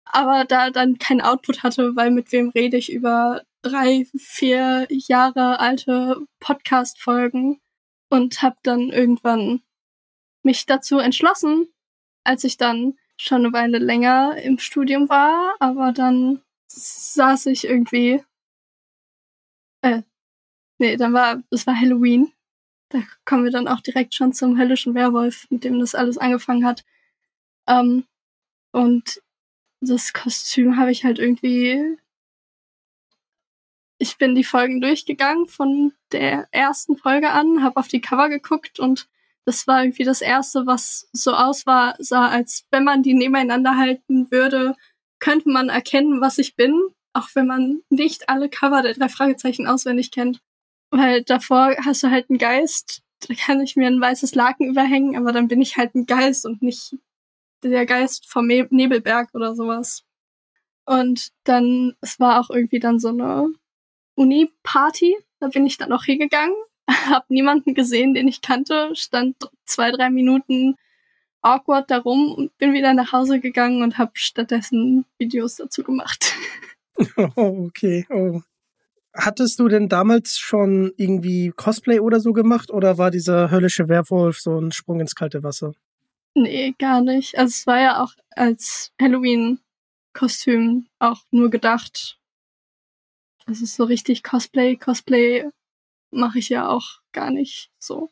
Aber 0.04 0.44
da 0.44 0.70
dann 0.70 0.98
kein 0.98 1.20
Output 1.20 1.62
hatte, 1.62 1.94
weil 1.96 2.10
mit 2.10 2.32
wem 2.32 2.50
rede 2.50 2.76
ich 2.78 2.92
über 2.92 3.42
drei, 3.62 4.06
vier 4.16 4.86
Jahre 4.90 5.60
alte 5.60 6.26
Podcast-Folgen 6.40 7.60
und 8.10 8.42
habe 8.42 8.56
dann 8.62 8.90
irgendwann 8.90 9.62
mich 10.42 10.66
dazu 10.66 10.98
entschlossen, 10.98 11.68
als 12.24 12.44
ich 12.44 12.56
dann 12.56 12.98
schon 13.16 13.44
eine 13.44 13.52
Weile 13.52 13.78
länger 13.78 14.36
im 14.42 14.58
Studium 14.58 15.08
war, 15.08 15.54
aber 15.60 15.92
dann 15.92 16.42
saß 16.66 17.46
ich 17.46 17.64
irgendwie, 17.64 18.22
äh, 19.82 20.02
nee, 20.78 20.96
dann 20.96 21.12
war, 21.12 21.42
es 21.50 21.66
war 21.66 21.78
Halloween. 21.78 22.32
Da 22.88 23.02
kommen 23.24 23.44
wir 23.44 23.50
dann 23.50 23.68
auch 23.68 23.80
direkt 23.80 24.14
schon 24.14 24.32
zum 24.32 24.58
höllischen 24.58 24.94
Werwolf, 24.94 25.46
mit 25.50 25.64
dem 25.64 25.78
das 25.78 25.94
alles 25.94 26.18
angefangen 26.18 26.66
hat. 26.66 26.84
Ähm, 27.66 28.04
und 28.72 29.22
das 29.80 30.12
Kostüm 30.12 30.76
habe 30.76 30.90
ich 30.90 31.04
halt 31.04 31.18
irgendwie 31.18 31.98
ich 34.02 34.18
bin 34.18 34.34
die 34.34 34.42
Folgen 34.42 34.80
durchgegangen 34.80 35.46
von 35.46 35.92
der 36.10 36.48
ersten 36.50 36.96
Folge 36.96 37.30
an, 37.30 37.62
habe 37.62 37.76
auf 37.76 37.86
die 37.86 38.00
Cover 38.00 38.28
geguckt 38.28 38.80
und 38.80 39.08
das 39.44 39.68
war 39.68 39.84
irgendwie 39.84 40.02
das 40.02 40.22
erste, 40.22 40.66
was 40.66 41.08
so 41.12 41.32
aus 41.32 41.66
war, 41.66 41.94
sah, 42.00 42.26
als 42.28 42.66
wenn 42.72 42.82
man 42.82 43.04
die 43.04 43.14
nebeneinander 43.14 43.76
halten 43.76 44.28
würde, 44.32 44.74
könnte 45.20 45.50
man 45.50 45.68
erkennen, 45.68 46.20
was 46.20 46.38
ich 46.38 46.56
bin, 46.56 46.80
auch 47.12 47.28
wenn 47.34 47.46
man 47.46 47.82
nicht 47.90 48.28
alle 48.28 48.48
Cover 48.48 48.82
der 48.82 48.94
drei 48.94 49.08
Fragezeichen 49.08 49.68
auswendig 49.68 50.10
kennt. 50.10 50.40
Weil 50.90 51.22
davor 51.22 51.76
hast 51.84 52.02
du 52.02 52.10
halt 52.10 52.28
einen 52.28 52.40
Geist, 52.40 53.02
da 53.20 53.34
kann 53.34 53.60
ich 53.60 53.76
mir 53.76 53.86
ein 53.86 54.00
weißes 54.00 54.34
Laken 54.34 54.68
überhängen, 54.68 55.16
aber 55.16 55.30
dann 55.30 55.46
bin 55.46 55.60
ich 55.62 55.76
halt 55.76 55.94
ein 55.94 56.06
Geist 56.06 56.44
und 56.44 56.60
nicht 56.60 56.96
der 57.62 57.86
Geist 57.86 58.28
vom 58.28 58.48
Nebelberg 58.48 59.28
oder 59.32 59.54
sowas. 59.54 60.02
Und 60.86 61.28
dann, 61.44 61.94
es 62.00 62.18
war 62.18 62.40
auch 62.40 62.50
irgendwie 62.50 62.80
dann 62.80 62.98
so 62.98 63.08
eine 63.08 63.52
Uni-Party. 64.14 65.16
Da 65.40 65.48
bin 65.48 65.66
ich 65.66 65.78
dann 65.78 65.92
auch 65.92 66.04
hingegangen, 66.04 66.54
habe 66.88 67.26
niemanden 67.28 67.74
gesehen, 67.74 68.14
den 68.14 68.28
ich 68.28 68.42
kannte, 68.42 68.90
stand 68.94 69.36
zwei, 69.64 69.90
drei 69.90 70.10
Minuten 70.10 70.76
awkward 71.42 71.90
darum 71.90 72.32
und 72.32 72.56
bin 72.58 72.72
wieder 72.72 72.94
nach 72.94 73.12
Hause 73.12 73.40
gegangen 73.40 73.82
und 73.82 73.98
habe 73.98 74.12
stattdessen 74.14 75.04
Videos 75.18 75.56
dazu 75.56 75.82
gemacht. 75.82 76.34
Oh, 77.36 77.64
okay. 77.66 78.06
Oh. 78.10 78.42
Hattest 79.14 79.58
du 79.58 79.68
denn 79.68 79.88
damals 79.88 80.38
schon 80.38 80.92
irgendwie 80.98 81.50
Cosplay 81.56 82.00
oder 82.00 82.20
so 82.20 82.34
gemacht 82.34 82.70
oder 82.70 82.98
war 82.98 83.10
dieser 83.10 83.50
höllische 83.50 83.88
Werwolf 83.88 84.38
so 84.38 84.60
ein 84.60 84.72
Sprung 84.72 85.00
ins 85.00 85.14
kalte 85.14 85.42
Wasser? 85.42 85.72
Nee, 86.34 86.74
gar 86.78 87.00
nicht. 87.00 87.36
Also 87.38 87.50
es 87.50 87.66
war 87.66 87.80
ja 87.80 88.02
auch 88.02 88.12
als 88.30 88.92
Halloween-Kostüm 89.00 90.86
auch 90.98 91.22
nur 91.30 91.50
gedacht. 91.50 92.18
Das 93.46 93.60
ist 93.60 93.76
so 93.76 93.84
richtig 93.84 94.22
Cosplay. 94.22 94.76
Cosplay 94.76 95.48
mache 96.10 96.38
ich 96.38 96.48
ja 96.48 96.68
auch 96.68 97.00
gar 97.12 97.30
nicht 97.30 97.70
so. 97.78 98.10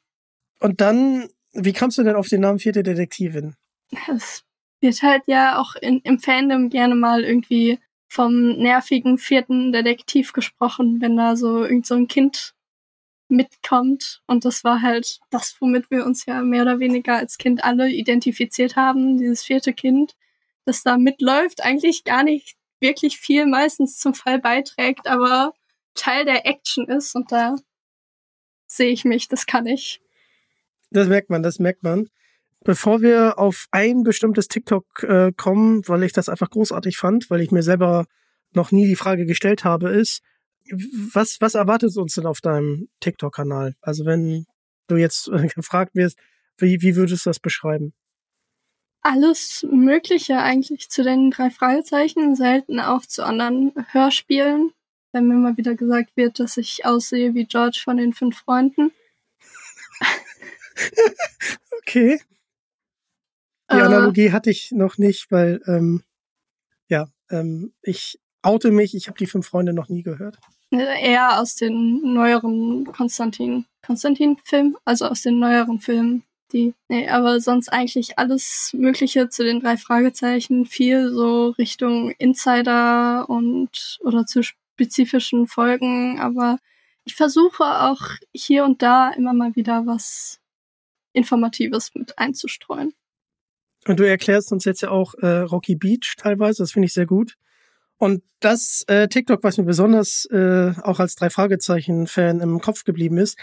Und 0.58 0.80
dann, 0.80 1.28
wie 1.52 1.72
kamst 1.72 1.98
du 1.98 2.02
denn 2.02 2.16
auf 2.16 2.28
den 2.28 2.40
Namen 2.40 2.58
Vierte 2.58 2.82
Detektivin? 2.82 3.54
Es 4.08 4.44
wird 4.80 5.02
halt 5.02 5.22
ja 5.26 5.58
auch 5.58 5.74
in, 5.76 6.00
im 6.00 6.18
Fandom 6.18 6.70
gerne 6.70 6.94
mal 6.94 7.24
irgendwie 7.24 7.78
vom 8.08 8.56
nervigen 8.56 9.18
vierten 9.18 9.72
Detektiv 9.72 10.32
gesprochen, 10.32 11.00
wenn 11.00 11.16
da 11.16 11.36
so 11.36 11.64
irgend 11.64 11.86
so 11.86 11.94
ein 11.94 12.08
Kind 12.08 12.54
mitkommt. 13.28 14.22
Und 14.26 14.44
das 14.44 14.64
war 14.64 14.82
halt 14.82 15.20
das, 15.30 15.56
womit 15.60 15.90
wir 15.90 16.04
uns 16.04 16.26
ja 16.26 16.42
mehr 16.42 16.62
oder 16.62 16.80
weniger 16.80 17.16
als 17.16 17.38
Kind 17.38 17.62
alle 17.62 17.88
identifiziert 17.88 18.76
haben, 18.76 19.18
dieses 19.18 19.44
vierte 19.44 19.72
Kind, 19.72 20.16
das 20.64 20.82
da 20.82 20.98
mitläuft, 20.98 21.62
eigentlich 21.62 22.04
gar 22.04 22.24
nicht 22.24 22.56
wirklich 22.80 23.18
viel 23.18 23.46
meistens 23.46 23.98
zum 23.98 24.14
Fall 24.14 24.38
beiträgt, 24.38 25.06
aber 25.06 25.52
Teil 25.94 26.24
der 26.24 26.46
Action 26.46 26.88
ist 26.88 27.14
und 27.14 27.32
da 27.32 27.56
sehe 28.66 28.90
ich 28.90 29.04
mich, 29.04 29.28
das 29.28 29.46
kann 29.46 29.66
ich. 29.66 30.00
Das 30.90 31.08
merkt 31.08 31.30
man, 31.30 31.42
das 31.42 31.58
merkt 31.58 31.82
man. 31.82 32.08
Bevor 32.62 33.00
wir 33.00 33.38
auf 33.38 33.66
ein 33.70 34.02
bestimmtes 34.02 34.48
TikTok 34.48 35.02
äh, 35.02 35.32
kommen, 35.36 35.86
weil 35.88 36.02
ich 36.02 36.12
das 36.12 36.28
einfach 36.28 36.50
großartig 36.50 36.96
fand, 36.96 37.30
weil 37.30 37.40
ich 37.40 37.50
mir 37.50 37.62
selber 37.62 38.06
noch 38.52 38.70
nie 38.70 38.86
die 38.86 38.96
Frage 38.96 39.24
gestellt 39.24 39.64
habe, 39.64 39.90
ist, 39.90 40.22
was, 41.12 41.40
was 41.40 41.54
erwartet 41.54 41.96
uns 41.96 42.14
denn 42.14 42.26
auf 42.26 42.40
deinem 42.40 42.88
TikTok-Kanal? 43.00 43.76
Also 43.80 44.04
wenn 44.04 44.46
du 44.88 44.96
jetzt 44.96 45.28
äh, 45.28 45.46
gefragt 45.54 45.94
wirst, 45.94 46.18
wie, 46.58 46.82
wie 46.82 46.96
würdest 46.96 47.24
du 47.24 47.30
das 47.30 47.40
beschreiben? 47.40 47.94
Alles 49.02 49.66
Mögliche 49.70 50.38
eigentlich 50.38 50.90
zu 50.90 51.02
den 51.02 51.30
drei 51.30 51.50
Fragezeichen, 51.50 52.36
selten 52.36 52.80
auch 52.80 53.06
zu 53.06 53.24
anderen 53.24 53.72
Hörspielen. 53.92 54.72
Wenn 55.12 55.26
mir 55.26 55.34
mal 55.34 55.56
wieder 55.56 55.74
gesagt 55.74 56.16
wird, 56.16 56.38
dass 56.38 56.56
ich 56.56 56.84
aussehe 56.84 57.34
wie 57.34 57.44
George 57.44 57.80
von 57.82 57.96
den 57.96 58.12
fünf 58.12 58.38
Freunden. 58.38 58.92
okay. 61.78 62.20
Die 63.70 63.76
äh, 63.76 63.80
Analogie 63.80 64.32
hatte 64.32 64.50
ich 64.50 64.70
noch 64.70 64.98
nicht, 64.98 65.30
weil 65.30 65.60
ähm, 65.66 66.04
ja, 66.88 67.08
ähm, 67.30 67.72
ich 67.82 68.20
oute 68.42 68.70
mich, 68.70 68.94
ich 68.94 69.08
habe 69.08 69.18
die 69.18 69.26
fünf 69.26 69.48
Freunde 69.48 69.72
noch 69.72 69.88
nie 69.88 70.02
gehört. 70.02 70.38
Eher 70.70 71.40
aus 71.40 71.56
den 71.56 72.14
neueren 72.14 72.84
Konstantin 72.86 73.66
Konstantin 73.82 74.36
Film, 74.44 74.76
also 74.84 75.06
aus 75.06 75.22
den 75.22 75.38
neueren 75.38 75.80
Filmen 75.80 76.22
die. 76.52 76.74
Nee, 76.88 77.08
aber 77.08 77.40
sonst 77.40 77.68
eigentlich 77.68 78.18
alles 78.18 78.72
Mögliche 78.76 79.28
zu 79.28 79.44
den 79.44 79.60
drei 79.60 79.76
Fragezeichen, 79.76 80.66
viel 80.66 81.10
so 81.10 81.50
Richtung 81.50 82.10
Insider 82.18 83.28
und 83.28 83.98
oder 84.02 84.26
zu 84.26 84.42
spezifischen 84.42 85.46
Folgen, 85.46 86.20
aber 86.20 86.58
ich 87.04 87.14
versuche 87.14 87.64
auch 87.64 88.00
hier 88.32 88.64
und 88.64 88.82
da 88.82 89.10
immer 89.10 89.32
mal 89.32 89.56
wieder 89.56 89.86
was 89.86 90.40
Informatives 91.12 91.90
mit 91.94 92.18
einzustreuen. 92.18 92.92
Und 93.86 93.98
du 93.98 94.06
erklärst 94.06 94.52
uns 94.52 94.64
jetzt 94.64 94.82
ja 94.82 94.90
auch 94.90 95.14
äh, 95.14 95.38
Rocky 95.38 95.74
Beach 95.74 96.14
teilweise, 96.16 96.62
das 96.62 96.72
finde 96.72 96.86
ich 96.86 96.92
sehr 96.92 97.06
gut. 97.06 97.36
Und 97.96 98.22
das 98.40 98.84
äh, 98.88 99.08
TikTok, 99.08 99.42
was 99.42 99.58
mir 99.58 99.64
besonders 99.64 100.24
äh, 100.26 100.72
auch 100.82 101.00
als 101.00 101.14
drei 101.14 101.28
Fragezeichen-Fan 101.28 102.40
im 102.40 102.60
Kopf 102.60 102.84
geblieben 102.84 103.18
ist, 103.18 103.38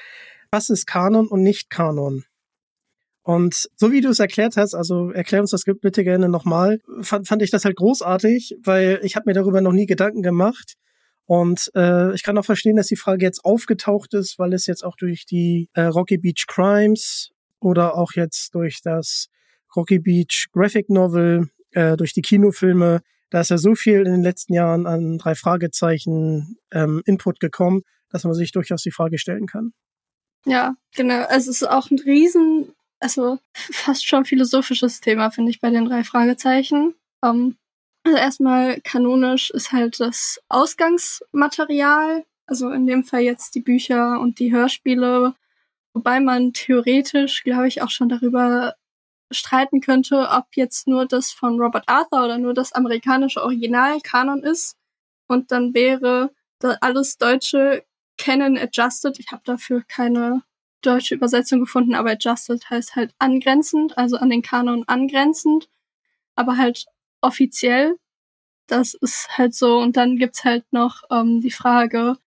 was 0.50 0.70
ist 0.70 0.88
Kanon 0.88 1.28
und 1.28 1.44
nicht 1.44 1.70
Kanon? 1.70 2.26
Und 3.28 3.68
so 3.76 3.92
wie 3.92 4.00
du 4.00 4.08
es 4.08 4.20
erklärt 4.20 4.56
hast, 4.56 4.74
also 4.74 5.12
erklär 5.12 5.42
uns 5.42 5.52
das 5.52 5.66
bitte 5.66 6.06
gerne 6.06 6.30
nochmal, 6.30 6.80
fand, 7.02 7.28
fand 7.28 7.42
ich 7.42 7.52
das 7.52 7.66
halt 7.66 7.76
großartig, 7.76 8.56
weil 8.64 9.02
ich 9.04 9.18
habe 9.18 9.26
mir 9.26 9.34
darüber 9.34 9.60
noch 9.60 9.74
nie 9.74 9.86
Gedanken 9.86 10.22
gemacht. 10.22 10.76
Und 11.26 11.70
äh, 11.76 12.16
ich 12.16 12.24
kann 12.24 12.38
auch 12.38 12.46
verstehen, 12.46 12.78
dass 12.78 12.88
die 12.88 12.96
Frage 12.96 13.26
jetzt 13.26 13.44
aufgetaucht 13.44 14.14
ist, 14.14 14.40
weil 14.40 14.54
es 14.54 14.66
jetzt 14.66 14.86
auch 14.86 14.96
durch 14.96 15.26
die 15.26 15.70
äh, 15.74 15.82
Rocky 15.82 16.18
Beach 16.18 16.46
Crimes 16.48 17.32
oder 17.60 17.98
auch 17.98 18.14
jetzt 18.14 18.56
durch 18.56 18.80
das 18.82 19.28
Rocky 19.76 20.00
Beach 20.00 20.48
Graphic 20.54 20.90
Novel, 20.90 21.50
äh, 21.72 21.98
durch 21.98 22.14
die 22.14 22.22
Kinofilme, 22.22 23.02
da 23.30 23.42
ist 23.42 23.50
ja 23.50 23.58
so 23.58 23.76
viel 23.76 24.06
in 24.06 24.14
den 24.14 24.24
letzten 24.24 24.54
Jahren 24.54 24.88
an 24.88 25.18
drei 25.18 25.36
Fragezeichen 25.36 26.56
ähm, 26.72 27.02
Input 27.06 27.42
gekommen, 27.42 27.82
dass 28.10 28.24
man 28.24 28.36
sich 28.36 28.54
durchaus 28.54 28.84
die 28.84 28.92
Frage 28.92 29.18
stellen 29.18 29.48
kann. 29.48 29.74
Ja, 30.46 30.76
genau. 30.96 31.26
Es 31.30 31.50
ist 31.50 31.70
auch 31.70 31.92
ein 31.92 32.00
riesen 32.00 32.74
also 33.00 33.39
fast 33.54 34.06
schon 34.06 34.25
philosophisches 34.25 35.01
Thema, 35.01 35.32
finde 35.32 35.51
ich, 35.51 35.62
bei 35.62 35.70
den 35.70 35.86
drei 35.86 36.04
Fragezeichen. 36.04 36.96
Um, 37.22 37.58
also 38.04 38.18
erstmal 38.18 38.80
kanonisch 38.82 39.50
ist 39.51 39.72
halt 39.72 40.00
das 40.00 40.39
Ausgangsmaterial, 40.50 42.25
also 42.46 42.70
in 42.70 42.88
dem 42.88 43.04
Fall 43.04 43.22
jetzt 43.22 43.56
die 43.56 43.62
Bücher 43.62 44.20
und 44.20 44.39
die 44.39 44.51
Hörspiele, 44.51 45.36
wobei 45.94 46.20
man 46.20 46.54
theoretisch, 46.54 47.44
glaube 47.44 47.68
ich, 47.68 47.82
auch 47.82 47.89
schon 47.89 48.10
darüber 48.10 48.75
streiten 49.32 49.82
könnte, 49.82 50.30
ob 50.30 50.46
jetzt 50.56 50.88
nur 50.88 51.06
das 51.06 51.32
von 51.32 51.60
Robert 51.60 51.84
Arthur 51.88 52.24
oder 52.24 52.38
nur 52.38 52.54
das 52.54 52.72
amerikanische 52.72 53.44
Original 53.44 54.00
Kanon 54.01 54.42
ist. 54.44 54.77
Und 55.27 55.51
dann 55.51 55.74
wäre 55.74 56.32
alles 56.80 57.18
deutsche 57.18 57.84
Canon 58.18 58.58
adjusted. 58.58 59.20
Ich 59.20 59.32
habe 59.32 59.42
dafür 59.46 59.84
keine 59.88 60.44
deutsche 60.82 61.16
Übersetzung 61.16 61.60
gefunden, 61.62 61.96
aber 61.96 62.12
adjusted 62.12 62.70
heißt 62.70 62.96
halt 62.96 63.14
angrenzend, 63.20 63.98
also 63.98 64.18
an 64.18 64.30
den 64.30 64.42
Kanon 64.42 64.84
angrenzend, 64.88 65.70
aber 66.36 66.58
halt 66.58 66.86
offiziell. 67.22 67.98
Das 68.68 68.94
ist 68.96 69.30
halt 69.38 69.56
so. 69.56 69.80
Und 69.80 69.98
dann 69.98 70.18
gibt's 70.18 70.44
halt 70.44 70.66
noch 70.72 71.04
ähm, 71.12 71.42
die 71.42 71.52
Frage, 71.52 72.18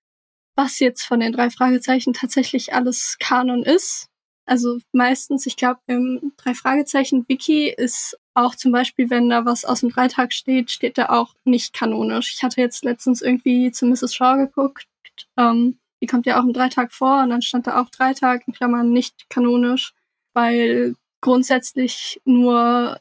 was 0.57 0.79
jetzt 0.81 1.03
von 1.05 1.21
den 1.21 1.33
drei 1.33 1.51
Fragezeichen 1.51 2.13
tatsächlich 2.15 2.75
alles 2.75 3.17
Kanon 3.21 3.63
ist. 3.63 4.11
Also 4.51 4.79
meistens, 4.91 5.47
ich 5.47 5.55
glaube, 5.57 5.79
im 5.87 6.33
Drei-Fragezeichen-Wiki 6.37 7.69
ist 7.69 8.19
auch 8.35 8.57
zum 8.57 8.73
Beispiel, 8.73 9.09
wenn 9.09 9.29
da 9.29 9.45
was 9.45 9.65
aus 9.65 9.79
dem 9.79 9.91
Dreitag 9.91 10.33
steht, 10.33 10.73
steht 10.73 10.99
da 10.99 11.11
auch 11.11 11.37
nicht 11.45 11.73
kanonisch. 11.73 12.35
Ich 12.35 12.43
hatte 12.43 12.61
jetzt 12.61 12.85
letztens 12.85 13.23
irgendwie 13.23 13.71
zu 13.71 13.87
Mrs. 13.87 14.13
Shaw 14.13 14.37
geguckt. 14.39 14.89
Ähm, 15.37 15.79
die 16.01 16.07
kommt 16.07 16.27
ja 16.27 16.41
auch 16.41 16.45
im 16.45 16.53
Dreitag 16.53 16.93
vor 16.93 17.23
und 17.23 17.31
dann 17.31 17.43
stand 17.43 17.67
da 17.67 17.81
auch 17.81 17.91
Dreitag 17.91 18.47
in 18.47 18.55
Klammern 18.55 18.91
nicht 18.91 19.29
kanonisch, 19.29 19.93
weil 20.33 20.95
grundsätzlich 21.21 22.21
nur 22.25 23.01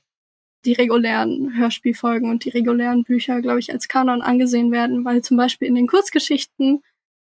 die 0.66 0.74
regulären 0.74 1.56
Hörspielfolgen 1.56 2.30
und 2.30 2.44
die 2.44 2.50
regulären 2.50 3.04
Bücher, 3.04 3.42
glaube 3.42 3.60
ich, 3.60 3.72
als 3.72 3.88
Kanon 3.88 4.22
angesehen 4.22 4.72
werden, 4.72 5.06
weil 5.06 5.22
zum 5.22 5.38
Beispiel 5.38 5.68
in 5.68 5.76
den 5.76 5.88
Kurzgeschichten 5.88 6.84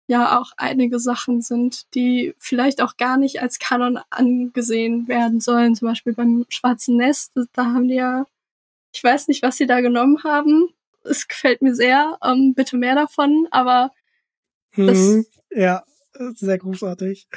ja 0.09 0.39
auch 0.39 0.53
einige 0.57 1.01
Sachen 1.01 1.43
sind, 1.43 1.93
die 1.95 2.35
vielleicht 2.39 2.81
auch 2.81 2.97
gar 2.97 3.17
nicht 3.17 3.43
als 3.43 3.59
Kanon 3.59 3.99
angesehen 4.11 5.09
werden 5.09 5.41
sollen. 5.41 5.75
Zum 5.75 5.89
Beispiel 5.89 6.13
beim 6.13 6.47
Schwarzen 6.49 6.97
Nest, 6.97 7.33
da 7.53 7.65
haben 7.65 7.89
die 7.89 7.97
ja, 7.97 8.25
ich 8.95 9.03
weiß 9.03 9.27
nicht, 9.27 9.43
was 9.43 9.57
sie 9.57 9.67
da 9.67 9.81
genommen 9.81 10.23
haben. 10.23 10.69
Es 11.03 11.27
gefällt 11.27 11.63
mir 11.63 11.75
sehr, 11.75 12.19
ähm, 12.25 12.55
bitte 12.55 12.77
mehr 12.77 12.95
davon, 12.95 13.49
aber 13.51 13.91
das, 14.77 14.99
Mhm. 14.99 15.27
Ja, 15.51 15.85
sehr 16.35 16.59
großartig. 16.59 17.29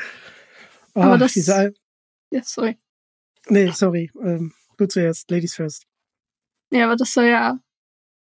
Oh, 0.95 1.01
Aber 1.01 1.17
das- 1.17 1.33
diese 1.33 1.55
Al 1.55 1.73
ja, 2.31 2.43
sorry. 2.43 2.77
nee, 3.47 3.71
sorry. 3.71 4.11
Ähm, 4.21 4.53
du 4.77 4.87
zuerst, 4.87 5.29
Ladies 5.31 5.55
first. 5.55 5.85
Ja, 6.71 6.85
aber 6.85 6.95
das 6.95 7.13
soll 7.13 7.25
ja 7.25 7.59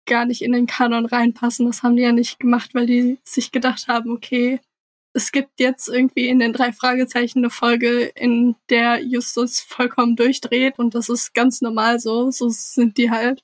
gar 0.06 0.25
nicht 0.25 0.40
in 0.42 0.52
den 0.52 0.66
Kanon 0.66 1.04
reinpassen. 1.06 1.66
Das 1.66 1.82
haben 1.82 1.96
die 1.96 2.02
ja 2.02 2.12
nicht 2.12 2.38
gemacht, 2.40 2.75
weil 2.75 2.87
die 2.87 3.18
sich 3.25 3.52
gedacht 3.52 3.88
haben, 3.88 4.10
okay, 4.10 4.60
es 5.12 5.32
gibt 5.32 5.58
jetzt 5.60 5.88
irgendwie 5.88 6.28
in 6.28 6.38
den 6.38 6.52
drei 6.52 6.72
Fragezeichen 6.72 7.38
eine 7.40 7.50
Folge, 7.50 8.04
in 8.14 8.54
der 8.70 9.02
Justus 9.02 9.60
vollkommen 9.60 10.16
durchdreht 10.16 10.78
und 10.78 10.94
das 10.94 11.08
ist 11.08 11.34
ganz 11.34 11.60
normal 11.60 11.98
so. 12.00 12.30
So 12.30 12.48
sind 12.48 12.96
die 12.98 13.10
halt. 13.10 13.42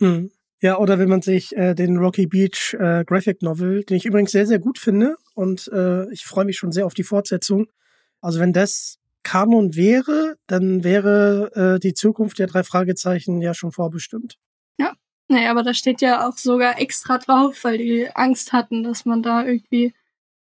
Hm. 0.00 0.30
Ja, 0.62 0.78
oder 0.78 0.98
wenn 0.98 1.08
man 1.08 1.20
sich 1.20 1.54
äh, 1.56 1.74
den 1.74 1.98
Rocky 1.98 2.26
Beach 2.26 2.74
äh, 2.78 3.04
Graphic 3.04 3.42
Novel, 3.42 3.84
den 3.84 3.96
ich 3.96 4.06
übrigens 4.06 4.30
sehr, 4.30 4.46
sehr 4.46 4.58
gut 4.58 4.78
finde 4.78 5.16
und 5.34 5.68
äh, 5.72 6.10
ich 6.12 6.24
freue 6.24 6.46
mich 6.46 6.56
schon 6.56 6.72
sehr 6.72 6.86
auf 6.86 6.94
die 6.94 7.02
Fortsetzung. 7.02 7.66
Also 8.20 8.40
wenn 8.40 8.54
das 8.54 8.98
Kanon 9.24 9.76
wäre, 9.76 10.36
dann 10.46 10.84
wäre 10.84 11.50
äh, 11.76 11.80
die 11.80 11.94
Zukunft 11.94 12.38
der 12.38 12.46
drei 12.46 12.62
Fragezeichen 12.62 13.42
ja 13.42 13.52
schon 13.52 13.72
vorbestimmt. 13.72 14.38
Naja, 15.32 15.50
aber 15.50 15.62
da 15.62 15.72
steht 15.72 16.02
ja 16.02 16.28
auch 16.28 16.36
sogar 16.36 16.78
extra 16.78 17.16
drauf, 17.16 17.64
weil 17.64 17.78
die 17.78 18.10
Angst 18.14 18.52
hatten, 18.52 18.82
dass 18.82 19.06
man 19.06 19.22
da 19.22 19.46
irgendwie 19.46 19.94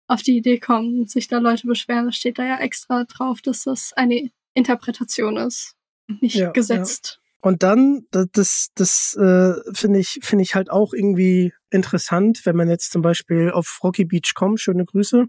auf 0.07 0.21
die 0.21 0.37
Idee 0.37 0.57
kommt 0.57 0.97
und 0.97 1.09
sich 1.09 1.27
da 1.27 1.39
Leute 1.39 1.67
beschweren. 1.67 2.05
Da 2.05 2.11
steht 2.13 2.39
da 2.39 2.45
ja 2.45 2.59
extra 2.59 3.03
drauf, 3.03 3.41
dass 3.41 3.63
das 3.63 3.91
eine 3.91 4.31
Interpretation 4.53 5.35
ist 5.35 5.75
nicht 6.07 6.35
Ja, 6.35 6.51
gesetzt. 6.51 7.19
Und 7.41 7.63
dann, 7.63 8.01
das, 8.11 8.69
das, 8.75 9.15
äh, 9.15 9.53
finde 9.73 9.99
ich, 9.99 10.19
finde 10.21 10.43
ich 10.43 10.55
halt 10.55 10.69
auch 10.69 10.93
irgendwie 10.93 11.53
interessant, 11.69 12.41
wenn 12.45 12.55
man 12.55 12.69
jetzt 12.69 12.91
zum 12.91 13.01
Beispiel 13.01 13.51
auf 13.51 13.79
Rocky 13.83 14.03
Beach 14.03 14.33
kommt, 14.35 14.59
schöne 14.59 14.83
Grüße, 14.83 15.25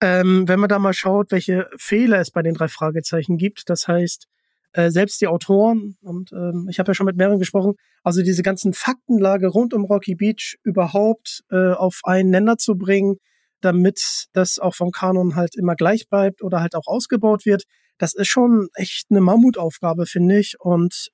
ähm, 0.00 0.46
wenn 0.46 0.60
man 0.60 0.68
da 0.68 0.78
mal 0.78 0.92
schaut, 0.92 1.30
welche 1.30 1.66
Fehler 1.78 2.20
es 2.20 2.30
bei 2.30 2.42
den 2.42 2.54
drei 2.54 2.68
Fragezeichen 2.68 3.38
gibt. 3.38 3.70
Das 3.70 3.88
heißt, 3.88 4.26
äh, 4.72 4.90
selbst 4.90 5.20
die 5.22 5.26
Autoren, 5.26 5.96
und 6.02 6.32
ähm, 6.32 6.66
ich 6.70 6.78
habe 6.78 6.90
ja 6.90 6.94
schon 6.94 7.06
mit 7.06 7.16
mehreren 7.16 7.38
gesprochen, 7.38 7.74
also 8.04 8.22
diese 8.22 8.42
ganzen 8.42 8.74
Faktenlage 8.74 9.48
rund 9.48 9.72
um 9.72 9.84
Rocky 9.84 10.14
Beach 10.14 10.56
überhaupt 10.62 11.42
äh, 11.50 11.72
auf 11.72 12.00
einen 12.04 12.30
Nenner 12.30 12.58
zu 12.58 12.76
bringen, 12.76 13.16
damit 13.60 14.26
das 14.34 14.58
auch 14.58 14.74
vom 14.74 14.90
Kanon 14.90 15.34
halt 15.34 15.56
immer 15.56 15.74
gleich 15.74 16.08
bleibt 16.08 16.42
oder 16.42 16.60
halt 16.60 16.74
auch 16.74 16.86
ausgebaut 16.86 17.46
wird, 17.46 17.64
das 17.98 18.14
ist 18.14 18.28
schon 18.28 18.68
echt 18.74 19.06
eine 19.10 19.20
Mammutaufgabe, 19.20 20.06
finde 20.06 20.38
ich. 20.38 20.54
Und 20.60 21.08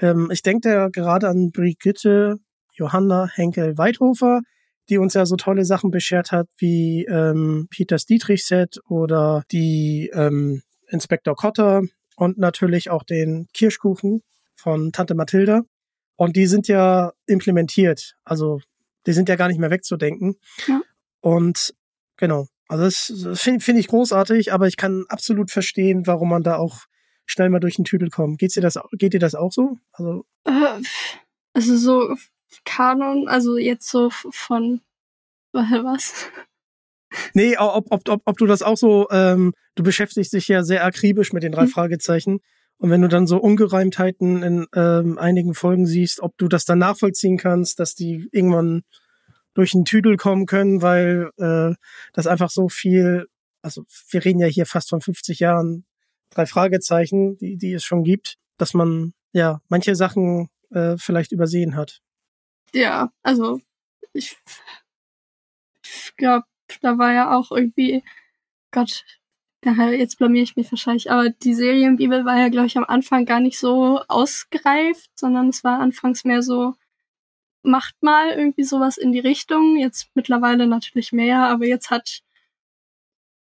ähm, 0.00 0.30
ich 0.32 0.42
denke 0.42 0.68
da 0.68 0.88
gerade 0.88 1.28
an 1.28 1.50
Brigitte 1.52 2.38
Johanna 2.74 3.28
Henkel-Weidhofer, 3.32 4.40
die 4.88 4.98
uns 4.98 5.14
ja 5.14 5.26
so 5.26 5.36
tolle 5.36 5.64
Sachen 5.64 5.90
beschert 5.90 6.32
hat, 6.32 6.48
wie 6.56 7.04
ähm, 7.04 7.68
Peters 7.70 8.06
Dietrich-Set 8.06 8.80
oder 8.88 9.44
die 9.52 10.10
ähm, 10.12 10.62
Inspektor 10.88 11.36
Cotter 11.36 11.82
und 12.16 12.38
natürlich 12.38 12.90
auch 12.90 13.04
den 13.04 13.46
Kirschkuchen 13.54 14.22
von 14.54 14.92
Tante 14.92 15.14
Mathilda. 15.14 15.62
Und 16.16 16.36
die 16.36 16.46
sind 16.46 16.68
ja 16.68 17.12
implementiert. 17.26 18.16
Also 18.24 18.60
die 19.06 19.12
sind 19.12 19.28
ja 19.28 19.36
gar 19.36 19.48
nicht 19.48 19.60
mehr 19.60 19.70
wegzudenken. 19.70 20.36
Ja. 20.66 20.82
Und 21.20 21.74
genau, 22.16 22.46
also 22.68 22.84
das 22.84 23.40
finde 23.40 23.64
find 23.64 23.78
ich 23.78 23.88
großartig, 23.88 24.52
aber 24.52 24.66
ich 24.66 24.76
kann 24.76 25.04
absolut 25.08 25.50
verstehen, 25.50 26.06
warum 26.06 26.28
man 26.30 26.42
da 26.42 26.56
auch 26.56 26.80
schnell 27.30 27.50
mal 27.50 27.60
durch 27.60 27.76
den 27.76 27.84
Tüdel 27.84 28.10
kommt. 28.10 28.38
Geht's 28.38 28.54
dir 28.54 28.60
das, 28.60 28.78
geht 28.92 29.12
dir 29.12 29.20
das 29.20 29.34
auch 29.34 29.52
so? 29.52 29.78
Also, 29.92 30.24
Äh, 30.44 30.82
also 31.52 31.76
so 31.76 32.14
Kanon, 32.64 33.28
also 33.28 33.56
jetzt 33.56 33.88
so 33.88 34.10
von 34.10 34.80
was? 35.52 36.26
nee, 37.34 37.56
ob, 37.58 37.86
ob, 37.90 38.08
ob, 38.08 38.22
ob 38.24 38.36
du 38.38 38.46
das 38.46 38.62
auch 38.62 38.76
so, 38.76 39.08
ähm, 39.10 39.52
du 39.74 39.82
beschäftigst 39.82 40.32
dich 40.32 40.48
ja 40.48 40.62
sehr 40.62 40.84
akribisch 40.84 41.32
mit 41.32 41.42
den 41.42 41.52
drei 41.52 41.64
Mhm. 41.64 41.68
Fragezeichen. 41.70 42.40
Und 42.78 42.90
wenn 42.90 43.02
du 43.02 43.08
dann 43.08 43.26
so 43.26 43.36
Ungereimtheiten 43.38 44.42
in 44.42 44.66
ähm, 44.74 45.18
einigen 45.18 45.54
Folgen 45.54 45.86
siehst, 45.86 46.20
ob 46.20 46.36
du 46.38 46.48
das 46.48 46.64
dann 46.64 46.78
nachvollziehen 46.78 47.36
kannst, 47.36 47.78
dass 47.78 47.94
die 47.94 48.28
irgendwann 48.32 48.82
durch 49.54 49.72
den 49.72 49.84
Tüdel 49.84 50.16
kommen 50.16 50.46
können, 50.46 50.80
weil 50.80 51.30
äh, 51.36 51.74
das 52.14 52.26
einfach 52.26 52.48
so 52.48 52.68
viel, 52.70 53.26
also 53.60 53.84
wir 54.10 54.24
reden 54.24 54.38
ja 54.40 54.46
hier 54.46 54.64
fast 54.64 54.88
von 54.88 55.02
50 55.02 55.40
Jahren, 55.40 55.84
drei 56.30 56.46
Fragezeichen, 56.46 57.36
die, 57.38 57.56
die 57.56 57.72
es 57.72 57.84
schon 57.84 58.04
gibt, 58.04 58.36
dass 58.56 58.74
man 58.74 59.12
ja 59.32 59.60
manche 59.68 59.94
Sachen 59.94 60.48
äh, 60.70 60.96
vielleicht 60.96 61.32
übersehen 61.32 61.76
hat. 61.76 62.00
Ja, 62.72 63.12
also 63.22 63.60
ich, 64.12 64.36
ich 65.84 66.16
glaube, 66.16 66.46
da 66.82 66.98
war 66.98 67.12
ja 67.12 67.36
auch 67.36 67.50
irgendwie, 67.50 68.04
Gott, 68.70 69.04
jetzt 69.64 70.18
blamier 70.18 70.42
ich 70.42 70.56
mich 70.56 70.70
wahrscheinlich, 70.72 71.10
aber 71.10 71.30
die 71.30 71.54
Serienbibel 71.54 72.24
war 72.24 72.38
ja, 72.38 72.48
glaube 72.48 72.66
ich, 72.66 72.78
am 72.78 72.84
Anfang 72.84 73.26
gar 73.26 73.40
nicht 73.40 73.58
so 73.58 74.00
ausgereift, 74.08 75.10
sondern 75.14 75.48
es 75.48 75.64
war 75.64 75.80
anfangs 75.80 76.24
mehr 76.24 76.42
so, 76.42 76.74
macht 77.62 77.94
mal 78.02 78.30
irgendwie 78.30 78.64
sowas 78.64 78.96
in 78.96 79.12
die 79.12 79.18
Richtung. 79.18 79.76
Jetzt 79.76 80.08
mittlerweile 80.14 80.66
natürlich 80.66 81.12
mehr, 81.12 81.44
aber 81.44 81.66
jetzt 81.66 81.90
hat 81.90 82.22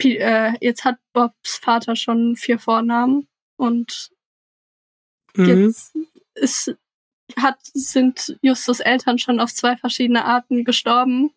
äh, 0.06 0.54
jetzt 0.62 0.84
hat 0.86 0.98
Bobs 1.14 1.58
Vater 1.58 1.96
schon 1.96 2.36
vier 2.36 2.60
Vornamen 2.60 3.28
und 3.58 4.12
Mhm. 5.36 5.46
jetzt 5.46 5.94
ist, 6.36 6.76
hat, 7.38 7.58
sind 7.74 8.38
Justus 8.42 8.80
Eltern 8.80 9.18
schon 9.18 9.40
auf 9.40 9.54
zwei 9.54 9.76
verschiedene 9.78 10.26
Arten 10.26 10.64
gestorben, 10.64 11.32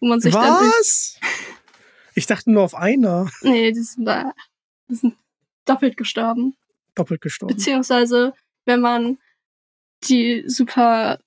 wo 0.00 0.08
man 0.08 0.20
sich 0.20 0.34
dann 0.34 0.54
Was? 0.54 1.18
Ich 2.14 2.26
dachte 2.26 2.50
nur 2.50 2.62
auf 2.64 2.74
einer 2.74 3.30
nee, 3.42 3.70
die 3.72 3.82
sind 3.82 4.04
da, 4.04 4.32
die 4.88 4.94
sind 4.96 5.14
doppelt 5.64 5.96
gestorben. 5.96 6.56
doppelt 6.94 7.20
gestorben. 7.20 7.54
Beziehungsweise, 7.54 8.34
wenn 8.64 8.80
man 8.80 9.18
die 10.04 10.44
super 10.46 11.20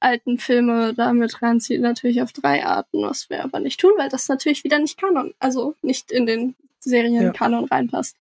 alten 0.00 0.38
Filme 0.38 0.94
da 0.94 1.12
mit 1.12 1.42
reinzieht, 1.42 1.80
natürlich 1.80 2.22
auf 2.22 2.32
drei 2.32 2.64
Arten, 2.64 3.02
was 3.02 3.30
wir 3.30 3.44
aber 3.44 3.60
nicht 3.60 3.80
tun, 3.80 3.92
weil 3.98 4.08
das 4.08 4.28
natürlich 4.28 4.64
wieder 4.64 4.78
nicht 4.78 4.98
Kanon, 4.98 5.34
also 5.38 5.74
nicht 5.82 6.10
in 6.10 6.26
den 6.26 6.54
Serien 6.80 7.22
Ja. 7.22 7.32
Kanon 7.32 7.64
reinpasst. 7.66 8.16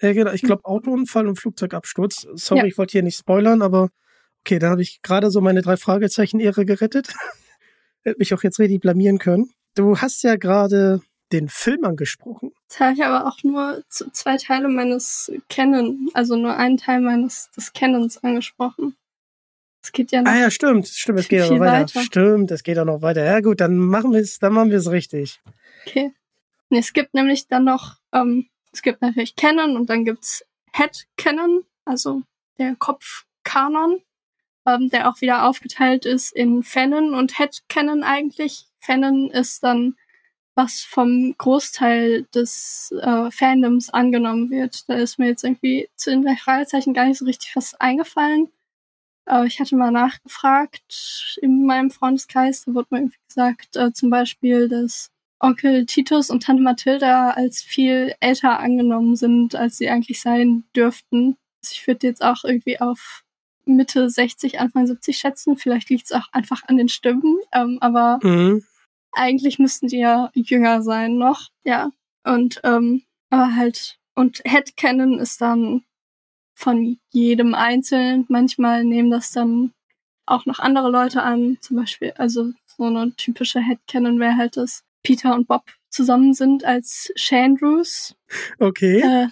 Ja, 0.00 0.12
genau. 0.14 0.32
Ich 0.32 0.42
glaube 0.42 0.64
Autounfall 0.64 1.26
und 1.28 1.38
Flugzeugabsturz. 1.38 2.26
Sorry, 2.34 2.60
Ja. 2.60 2.66
ich 2.66 2.78
wollte 2.78 2.92
hier 2.92 3.02
nicht 3.02 3.18
spoilern, 3.18 3.60
aber 3.60 3.90
okay, 4.40 4.58
da 4.58 4.70
habe 4.70 4.80
ich 4.82 5.02
gerade 5.02 5.30
so 5.30 5.40
meine 5.42 5.60
drei 5.60 5.76
Fragezeichen-Ehre 5.76 6.64
gerettet. 6.64 7.08
Hätte 8.02 8.18
mich 8.18 8.32
auch 8.32 8.42
jetzt 8.42 8.58
richtig 8.58 8.80
blamieren 8.80 9.18
können. 9.18 9.50
Du 9.74 9.98
hast 9.98 10.22
ja 10.22 10.36
gerade 10.36 11.02
den 11.32 11.48
Film 11.50 11.84
angesprochen. 11.84 12.52
Jetzt 12.62 12.80
habe 12.80 12.94
ich 12.94 13.04
aber 13.04 13.26
auch 13.28 13.44
nur 13.44 13.82
zwei 13.88 14.36
Teile 14.38 14.68
meines 14.68 15.30
Canon, 15.50 16.08
also 16.14 16.34
nur 16.36 16.56
einen 16.56 16.78
Teil 16.78 17.00
meines 17.02 17.50
des 17.50 17.72
Canons 17.74 18.18
angesprochen. 18.24 18.96
Es 19.82 19.92
geht 19.92 20.12
ja 20.12 20.22
noch. 20.22 20.30
Ah 20.30 20.38
ja, 20.38 20.50
stimmt, 20.50 20.88
stimmt, 20.88 21.20
es 21.20 21.28
geht 21.28 21.40
ja 21.40 21.50
noch 21.50 21.60
weiter. 21.60 21.94
weiter. 21.94 22.02
Stimmt, 22.02 22.50
es 22.50 22.62
geht 22.62 22.78
auch 22.78 22.84
noch 22.84 23.02
weiter. 23.02 23.24
Ja 23.24 23.40
gut, 23.40 23.60
dann 23.60 23.78
machen 23.78 24.12
wir 24.12 24.20
es, 24.20 24.38
dann 24.38 24.52
machen 24.52 24.70
wir 24.70 24.78
es 24.78 24.90
richtig. 24.90 25.40
Okay. 25.86 26.12
Nee, 26.68 26.78
es 26.78 26.92
gibt 26.92 27.14
nämlich 27.14 27.48
dann 27.48 27.64
noch, 27.64 27.96
ähm, 28.12 28.48
es 28.72 28.82
gibt 28.82 29.02
natürlich 29.02 29.36
Canon 29.36 29.76
und 29.76 29.90
dann 29.90 30.04
gibt's 30.04 30.44
Head 30.72 31.06
Canon, 31.16 31.64
also 31.84 32.22
der 32.58 32.76
Kopf-Kanon, 32.76 34.02
ähm, 34.66 34.90
der 34.90 35.08
auch 35.08 35.20
wieder 35.20 35.46
aufgeteilt 35.46 36.06
ist 36.06 36.32
in 36.32 36.62
Fanon 36.62 37.14
und 37.14 37.38
Head 37.38 37.62
Canon 37.68 38.04
eigentlich. 38.04 38.66
Fanon 38.78 39.30
ist 39.30 39.64
dann, 39.64 39.96
was 40.54 40.80
vom 40.80 41.34
Großteil 41.38 42.26
des 42.34 42.94
äh, 43.00 43.30
Fandoms 43.30 43.90
angenommen 43.90 44.50
wird. 44.50 44.88
Da 44.88 44.94
ist 44.94 45.18
mir 45.18 45.28
jetzt 45.28 45.42
irgendwie 45.44 45.88
zu 45.96 46.10
den 46.10 46.22
drei 46.22 46.36
Fragezeichen 46.36 46.94
gar 46.94 47.06
nicht 47.06 47.18
so 47.18 47.24
richtig 47.24 47.56
was 47.56 47.74
eingefallen. 47.74 48.50
Aber 49.30 49.46
ich 49.46 49.60
hatte 49.60 49.76
mal 49.76 49.92
nachgefragt 49.92 51.38
in 51.40 51.64
meinem 51.64 51.92
Freundeskreis, 51.92 52.64
da 52.64 52.74
wurde 52.74 52.88
mir 52.90 52.98
irgendwie 52.98 53.18
gesagt, 53.28 53.76
äh, 53.76 53.92
zum 53.92 54.10
Beispiel, 54.10 54.68
dass 54.68 55.08
Onkel 55.38 55.86
Titus 55.86 56.30
und 56.30 56.42
Tante 56.42 56.62
Mathilda 56.62 57.30
als 57.30 57.62
viel 57.62 58.12
älter 58.18 58.58
angenommen 58.58 59.14
sind, 59.14 59.54
als 59.54 59.78
sie 59.78 59.88
eigentlich 59.88 60.20
sein 60.20 60.64
dürften. 60.74 61.36
Also 61.62 61.74
ich 61.74 61.86
würde 61.86 62.08
jetzt 62.08 62.24
auch 62.24 62.42
irgendwie 62.42 62.80
auf 62.80 63.22
Mitte 63.66 64.10
60, 64.10 64.58
Anfang 64.58 64.88
70 64.88 65.16
schätzen. 65.16 65.56
Vielleicht 65.56 65.90
liegt 65.90 66.06
es 66.06 66.12
auch 66.12 66.26
einfach 66.32 66.62
an 66.66 66.76
den 66.76 66.88
Stimmen, 66.88 67.38
ähm, 67.52 67.78
aber 67.80 68.18
mhm. 68.24 68.64
eigentlich 69.12 69.60
müssten 69.60 69.86
die 69.86 69.98
ja 69.98 70.32
jünger 70.34 70.82
sein 70.82 71.18
noch. 71.18 71.50
Ja, 71.62 71.90
und 72.24 72.60
ähm, 72.64 73.04
aber 73.30 73.54
halt 73.54 74.00
und 74.16 74.42
Headcanon 74.44 75.20
ist 75.20 75.40
dann 75.40 75.84
von 76.60 76.98
jedem 77.10 77.54
einzeln. 77.54 78.26
Manchmal 78.28 78.84
nehmen 78.84 79.10
das 79.10 79.32
dann 79.32 79.72
auch 80.26 80.46
noch 80.46 80.58
andere 80.58 80.90
Leute 80.90 81.22
an. 81.22 81.58
Zum 81.60 81.76
Beispiel, 81.76 82.12
also 82.12 82.52
so 82.66 82.84
eine 82.84 83.14
typische 83.16 83.60
Headcanon 83.60 84.20
wäre 84.20 84.36
halt, 84.36 84.56
dass 84.56 84.84
Peter 85.02 85.34
und 85.34 85.48
Bob 85.48 85.64
zusammen 85.88 86.34
sind 86.34 86.64
als 86.64 87.10
Chandrews. 87.16 88.14
Okay. 88.58 89.00
Äh, 89.00 89.28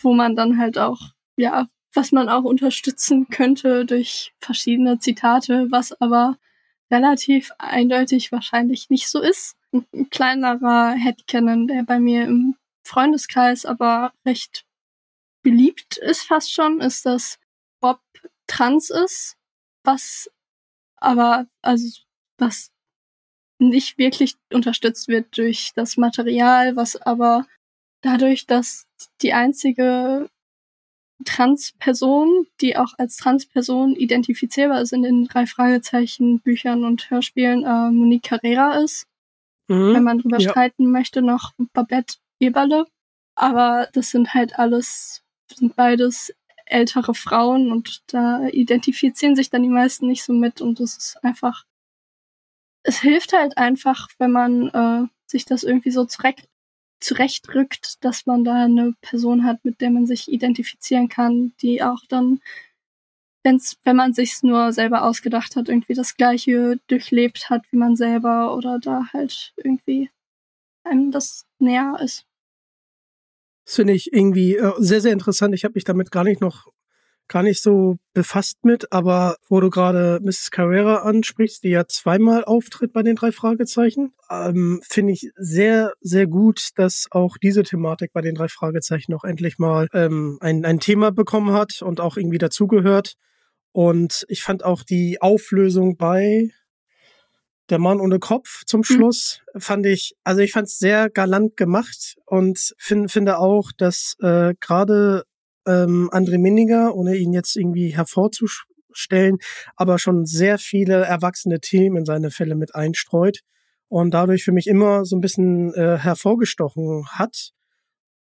wo 0.00 0.14
man 0.14 0.36
dann 0.36 0.58
halt 0.58 0.78
auch, 0.78 1.00
ja, 1.36 1.68
was 1.92 2.12
man 2.12 2.28
auch 2.28 2.44
unterstützen 2.44 3.28
könnte 3.28 3.84
durch 3.84 4.32
verschiedene 4.40 4.98
Zitate, 4.98 5.66
was 5.70 5.92
aber 6.00 6.38
relativ 6.90 7.50
eindeutig 7.58 8.32
wahrscheinlich 8.32 8.88
nicht 8.88 9.08
so 9.08 9.20
ist. 9.20 9.56
Ein 9.72 10.08
kleinerer 10.10 10.92
Headcanon, 10.92 11.66
der 11.66 11.82
bei 11.82 12.00
mir 12.00 12.24
im 12.24 12.56
Freundeskreis 12.84 13.66
aber 13.66 14.12
recht 14.24 14.64
beliebt 15.42 15.96
ist 15.96 16.22
fast 16.22 16.52
schon, 16.52 16.80
ist, 16.80 17.06
dass 17.06 17.38
Bob 17.80 18.00
trans 18.46 18.90
ist, 18.90 19.36
was 19.84 20.30
aber, 20.96 21.46
also, 21.62 22.02
was 22.38 22.72
nicht 23.58 23.98
wirklich 23.98 24.36
unterstützt 24.52 25.08
wird 25.08 25.36
durch 25.36 25.72
das 25.74 25.96
Material, 25.96 26.76
was 26.76 26.96
aber 26.96 27.46
dadurch, 28.02 28.46
dass 28.46 28.86
die 29.22 29.32
einzige 29.32 30.30
Transperson, 31.24 32.46
die 32.60 32.76
auch 32.76 32.94
als 32.98 33.16
Transperson 33.16 33.96
identifizierbar 33.96 34.80
ist 34.80 34.92
in 34.92 35.02
den 35.02 35.24
drei 35.24 35.46
Fragezeichen 35.46 36.40
Büchern 36.40 36.84
und 36.84 37.10
Hörspielen, 37.10 37.64
äh, 37.64 37.90
Monique 37.90 38.22
Carrera 38.22 38.78
ist. 38.78 39.06
Mhm, 39.68 39.94
Wenn 39.94 40.04
man 40.04 40.18
drüber 40.18 40.38
ja. 40.38 40.50
streiten 40.50 40.90
möchte, 40.90 41.22
noch 41.22 41.52
Babette 41.72 42.16
Eberle. 42.40 42.86
Aber 43.34 43.88
das 43.92 44.10
sind 44.10 44.34
halt 44.34 44.58
alles, 44.58 45.22
sind 45.54 45.76
beides 45.76 46.34
ältere 46.66 47.14
Frauen 47.14 47.72
und 47.72 48.02
da 48.12 48.46
identifizieren 48.48 49.36
sich 49.36 49.50
dann 49.50 49.62
die 49.62 49.68
meisten 49.68 50.06
nicht 50.06 50.24
so 50.24 50.32
mit 50.32 50.60
und 50.60 50.80
das 50.80 50.96
ist 50.96 51.24
einfach, 51.24 51.64
es 52.82 53.00
hilft 53.00 53.32
halt 53.32 53.56
einfach, 53.56 54.08
wenn 54.18 54.32
man 54.32 54.68
äh, 54.68 55.08
sich 55.26 55.44
das 55.44 55.64
irgendwie 55.64 55.90
so 55.90 56.04
zurecht, 56.04 56.48
zurechtrückt, 57.00 58.04
dass 58.04 58.26
man 58.26 58.44
da 58.44 58.64
eine 58.64 58.94
Person 59.00 59.44
hat, 59.44 59.64
mit 59.64 59.80
der 59.80 59.90
man 59.90 60.06
sich 60.06 60.30
identifizieren 60.30 61.08
kann, 61.08 61.52
die 61.62 61.82
auch 61.82 62.00
dann, 62.08 62.40
wenn's, 63.44 63.78
wenn 63.84 63.96
man 63.96 64.14
sich's 64.14 64.42
nur 64.42 64.72
selber 64.72 65.04
ausgedacht 65.04 65.56
hat, 65.56 65.68
irgendwie 65.68 65.94
das 65.94 66.16
Gleiche 66.16 66.80
durchlebt 66.88 67.50
hat 67.50 67.62
wie 67.70 67.76
man 67.76 67.96
selber 67.96 68.54
oder 68.56 68.78
da 68.78 69.04
halt 69.12 69.54
irgendwie 69.56 70.10
einem 70.84 71.10
das 71.10 71.46
näher 71.58 71.96
ist. 72.00 72.27
Das 73.68 73.74
finde 73.74 73.92
ich 73.92 74.14
irgendwie 74.14 74.56
äh, 74.56 74.72
sehr, 74.78 75.02
sehr 75.02 75.12
interessant. 75.12 75.54
Ich 75.54 75.62
habe 75.62 75.74
mich 75.74 75.84
damit 75.84 76.10
gar 76.10 76.24
nicht 76.24 76.40
noch 76.40 76.68
gar 77.28 77.42
nicht 77.42 77.60
so 77.60 77.98
befasst 78.14 78.64
mit, 78.64 78.90
aber 78.92 79.36
wo 79.50 79.60
du 79.60 79.68
gerade 79.68 80.20
Mrs. 80.22 80.50
Carrera 80.50 81.02
ansprichst, 81.02 81.62
die 81.62 81.68
ja 81.68 81.86
zweimal 81.86 82.44
auftritt 82.44 82.94
bei 82.94 83.02
den 83.02 83.16
drei 83.16 83.30
Fragezeichen, 83.30 84.14
ähm, 84.30 84.80
finde 84.88 85.12
ich 85.12 85.30
sehr, 85.36 85.92
sehr 86.00 86.26
gut, 86.26 86.70
dass 86.76 87.08
auch 87.10 87.36
diese 87.36 87.62
Thematik 87.62 88.14
bei 88.14 88.22
den 88.22 88.34
drei 88.34 88.48
Fragezeichen 88.48 89.12
auch 89.12 89.24
endlich 89.24 89.58
mal 89.58 89.88
ähm, 89.92 90.38
ein, 90.40 90.64
ein 90.64 90.80
Thema 90.80 91.12
bekommen 91.12 91.52
hat 91.52 91.82
und 91.82 92.00
auch 92.00 92.16
irgendwie 92.16 92.38
dazugehört. 92.38 93.16
Und 93.72 94.24
ich 94.28 94.42
fand 94.42 94.64
auch 94.64 94.82
die 94.82 95.20
Auflösung 95.20 95.98
bei 95.98 96.52
der 97.70 97.78
Mann 97.78 98.00
ohne 98.00 98.18
Kopf 98.18 98.64
zum 98.64 98.80
mhm. 98.80 98.84
Schluss 98.84 99.42
mhm. 99.54 99.60
fand 99.60 99.86
ich, 99.86 100.14
also 100.24 100.40
ich 100.40 100.52
fand 100.52 100.68
es 100.68 100.78
sehr 100.78 101.10
galant 101.10 101.56
gemacht 101.56 102.16
und 102.26 102.74
find, 102.78 103.10
finde 103.10 103.38
auch, 103.38 103.72
dass 103.76 104.16
äh, 104.20 104.54
gerade 104.60 105.24
ähm, 105.66 106.10
André 106.12 106.38
Minninger, 106.38 106.94
ohne 106.94 107.16
ihn 107.16 107.32
jetzt 107.32 107.56
irgendwie 107.56 107.90
hervorzustellen, 107.90 109.38
aber 109.76 109.98
schon 109.98 110.24
sehr 110.24 110.58
viele 110.58 111.04
erwachsene 111.04 111.60
Themen 111.60 111.98
in 111.98 112.04
seine 112.04 112.30
Fälle 112.30 112.54
mit 112.54 112.74
einstreut 112.74 113.40
und 113.88 114.12
dadurch 114.12 114.44
für 114.44 114.52
mich 114.52 114.66
immer 114.66 115.04
so 115.04 115.16
ein 115.16 115.20
bisschen 115.20 115.74
äh, 115.74 115.98
hervorgestochen 115.98 117.06
hat 117.10 117.50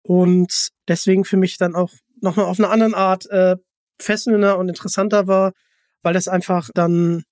und 0.02 0.68
deswegen 0.88 1.24
für 1.24 1.36
mich 1.36 1.58
dann 1.58 1.74
auch 1.74 1.92
nochmal 2.20 2.46
auf 2.46 2.58
eine 2.58 2.68
andere 2.68 2.96
Art 2.96 3.26
äh, 3.30 3.56
fesselnder 4.00 4.58
und 4.58 4.68
interessanter 4.68 5.26
war, 5.26 5.52
weil 6.02 6.14
das 6.14 6.28
einfach 6.28 6.70
dann 6.74 7.24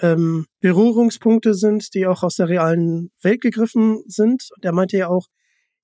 ähm, 0.00 0.46
Berührungspunkte 0.60 1.54
sind, 1.54 1.94
die 1.94 2.06
auch 2.06 2.22
aus 2.22 2.36
der 2.36 2.48
realen 2.48 3.10
Welt 3.22 3.40
gegriffen 3.40 4.02
sind. 4.06 4.48
Der 4.62 4.72
meinte 4.72 4.96
ja 4.96 5.08
auch, 5.08 5.26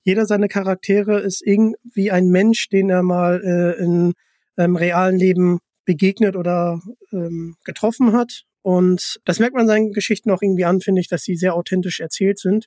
jeder 0.02 0.26
seiner 0.26 0.48
Charaktere 0.48 1.18
ist 1.20 1.42
irgendwie 1.44 2.10
ein 2.10 2.28
Mensch, 2.28 2.68
den 2.68 2.90
er 2.90 3.02
mal 3.02 3.42
äh, 3.42 3.82
in 3.82 4.14
ähm, 4.56 4.76
realen 4.76 5.18
Leben 5.18 5.58
begegnet 5.84 6.36
oder 6.36 6.80
ähm, 7.12 7.56
getroffen 7.64 8.12
hat. 8.12 8.42
Und 8.62 9.20
das 9.24 9.38
merkt 9.38 9.54
man 9.54 9.66
seinen 9.66 9.92
Geschichten 9.92 10.30
auch 10.30 10.42
irgendwie 10.42 10.64
an, 10.64 10.80
finde 10.80 11.00
ich, 11.00 11.08
dass 11.08 11.22
sie 11.22 11.36
sehr 11.36 11.54
authentisch 11.54 12.00
erzählt 12.00 12.38
sind. 12.38 12.66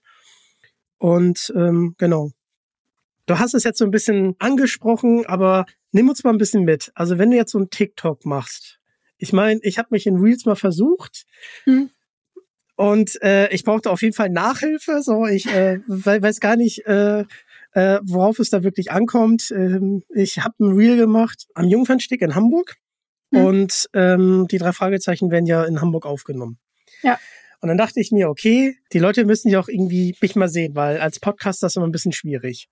Und 0.98 1.52
ähm, 1.56 1.96
genau. 1.98 2.32
Du 3.26 3.38
hast 3.38 3.54
es 3.54 3.64
jetzt 3.64 3.78
so 3.78 3.86
ein 3.86 3.92
bisschen 3.92 4.36
angesprochen, 4.40 5.26
aber 5.26 5.66
nimm 5.92 6.10
uns 6.10 6.24
mal 6.24 6.32
ein 6.32 6.38
bisschen 6.38 6.64
mit. 6.64 6.92
Also 6.96 7.18
wenn 7.18 7.32
du 7.32 7.38
jetzt 7.38 7.52
so 7.52 7.60
ein 7.60 7.70
TikTok 7.70 8.26
machst, 8.26 8.79
ich 9.20 9.34
meine, 9.34 9.60
ich 9.64 9.78
habe 9.78 9.90
mich 9.92 10.08
in 10.08 10.18
Reels 10.18 10.46
mal 10.46 10.56
versucht. 10.56 11.26
Hm. 11.66 11.90
Und 12.76 13.22
äh, 13.22 13.54
ich 13.54 13.66
brauchte 13.66 13.92
auf 13.92 14.02
jeden 14.02 14.16
Fall 14.16 14.30
Nachhilfe. 14.30 15.02
So, 15.04 15.26
ich 15.26 15.46
äh, 15.48 15.80
weiß 15.88 16.40
gar 16.40 16.56
nicht, 16.56 16.88
äh, 16.88 17.26
äh, 17.74 18.00
worauf 18.02 18.40
es 18.40 18.50
da 18.50 18.64
wirklich 18.64 18.92
ankommt. 18.92 19.52
Ähm, 19.52 20.04
ich 20.10 20.40
habe 20.40 20.56
ein 20.62 20.78
Reel 20.78 20.96
gemacht 20.96 21.48
am 21.54 21.68
Jungfernstieg 21.68 22.22
in 22.22 22.36
Hamburg. 22.36 22.78
Mhm. 23.32 23.46
Und 23.46 23.90
ähm, 23.94 24.48
die 24.50 24.58
drei 24.58 24.72
Fragezeichen 24.72 25.30
werden 25.30 25.46
ja 25.46 25.66
in 25.66 25.82
Hamburg 25.82 26.06
aufgenommen. 26.06 26.58
Ja. 27.04 27.20
Und 27.62 27.68
dann 27.68 27.78
dachte 27.78 28.00
ich 28.00 28.12
mir, 28.12 28.30
okay, 28.30 28.78
die 28.94 29.00
Leute 29.00 29.26
müssen 29.26 29.50
ja 29.50 29.60
auch 29.60 29.68
irgendwie 29.68 30.16
mich 30.22 30.38
mal 30.38 30.48
sehen, 30.48 30.76
weil 30.76 31.00
als 31.00 31.20
Podcast 31.20 31.62
das 31.62 31.74
ist 31.74 31.76
immer 31.76 31.88
ein 31.88 31.92
bisschen 31.92 32.14
schwierig. 32.14 32.70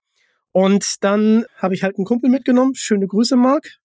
Und 0.54 1.04
dann 1.04 1.46
habe 1.58 1.76
ich 1.76 1.84
halt 1.84 1.98
einen 1.98 2.06
Kumpel 2.06 2.30
mitgenommen. 2.30 2.74
Schöne 2.76 3.08
Grüße, 3.08 3.36
Marc. 3.36 3.78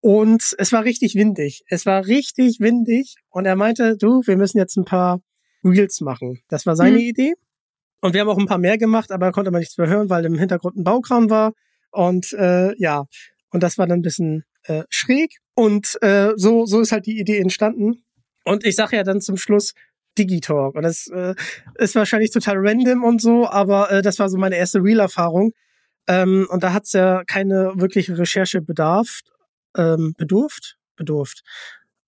Und 0.00 0.54
es 0.58 0.72
war 0.72 0.84
richtig 0.84 1.14
windig. 1.14 1.64
Es 1.68 1.86
war 1.86 2.06
richtig 2.06 2.60
windig. 2.60 3.16
Und 3.30 3.46
er 3.46 3.56
meinte, 3.56 3.96
du, 3.96 4.22
wir 4.24 4.36
müssen 4.36 4.58
jetzt 4.58 4.76
ein 4.76 4.84
paar 4.84 5.20
Reels 5.64 6.00
machen. 6.00 6.40
Das 6.48 6.66
war 6.66 6.76
seine 6.76 6.98
mhm. 6.98 7.02
Idee. 7.02 7.34
Und 8.00 8.14
wir 8.14 8.20
haben 8.20 8.28
auch 8.28 8.38
ein 8.38 8.46
paar 8.46 8.58
mehr 8.58 8.78
gemacht, 8.78 9.10
aber 9.10 9.32
konnte 9.32 9.50
man 9.50 9.60
nichts 9.60 9.76
mehr 9.76 9.88
hören, 9.88 10.08
weil 10.08 10.24
im 10.24 10.38
Hintergrund 10.38 10.76
ein 10.76 10.84
Baukran 10.84 11.30
war. 11.30 11.52
Und 11.90 12.32
äh, 12.32 12.76
ja, 12.80 13.06
und 13.50 13.62
das 13.62 13.76
war 13.78 13.86
dann 13.86 14.00
ein 14.00 14.02
bisschen 14.02 14.44
äh, 14.64 14.84
schräg. 14.88 15.38
Und 15.54 16.00
äh, 16.02 16.32
so, 16.36 16.64
so 16.66 16.80
ist 16.80 16.92
halt 16.92 17.06
die 17.06 17.18
Idee 17.18 17.38
entstanden. 17.38 18.04
Und 18.44 18.64
ich 18.64 18.76
sage 18.76 18.96
ja 18.96 19.02
dann 19.02 19.20
zum 19.20 19.36
Schluss 19.36 19.74
Digitalk. 20.16 20.74
Und 20.74 20.82
das 20.82 21.08
äh, 21.08 21.34
ist 21.76 21.94
wahrscheinlich 21.94 22.30
total 22.30 22.56
random 22.58 23.04
und 23.04 23.20
so, 23.20 23.48
aber 23.48 23.90
äh, 23.90 24.02
das 24.02 24.18
war 24.18 24.28
so 24.28 24.38
meine 24.38 24.56
erste 24.56 24.82
Real-Erfahrung. 24.82 25.52
Ähm, 26.06 26.46
und 26.50 26.62
da 26.62 26.72
hat's 26.72 26.92
ja 26.92 27.22
keine 27.24 27.72
wirkliche 27.76 28.16
Recherche 28.16 28.60
bedarf, 28.60 29.20
ähm, 29.76 30.14
bedurft, 30.16 30.76
bedurft. 30.96 31.42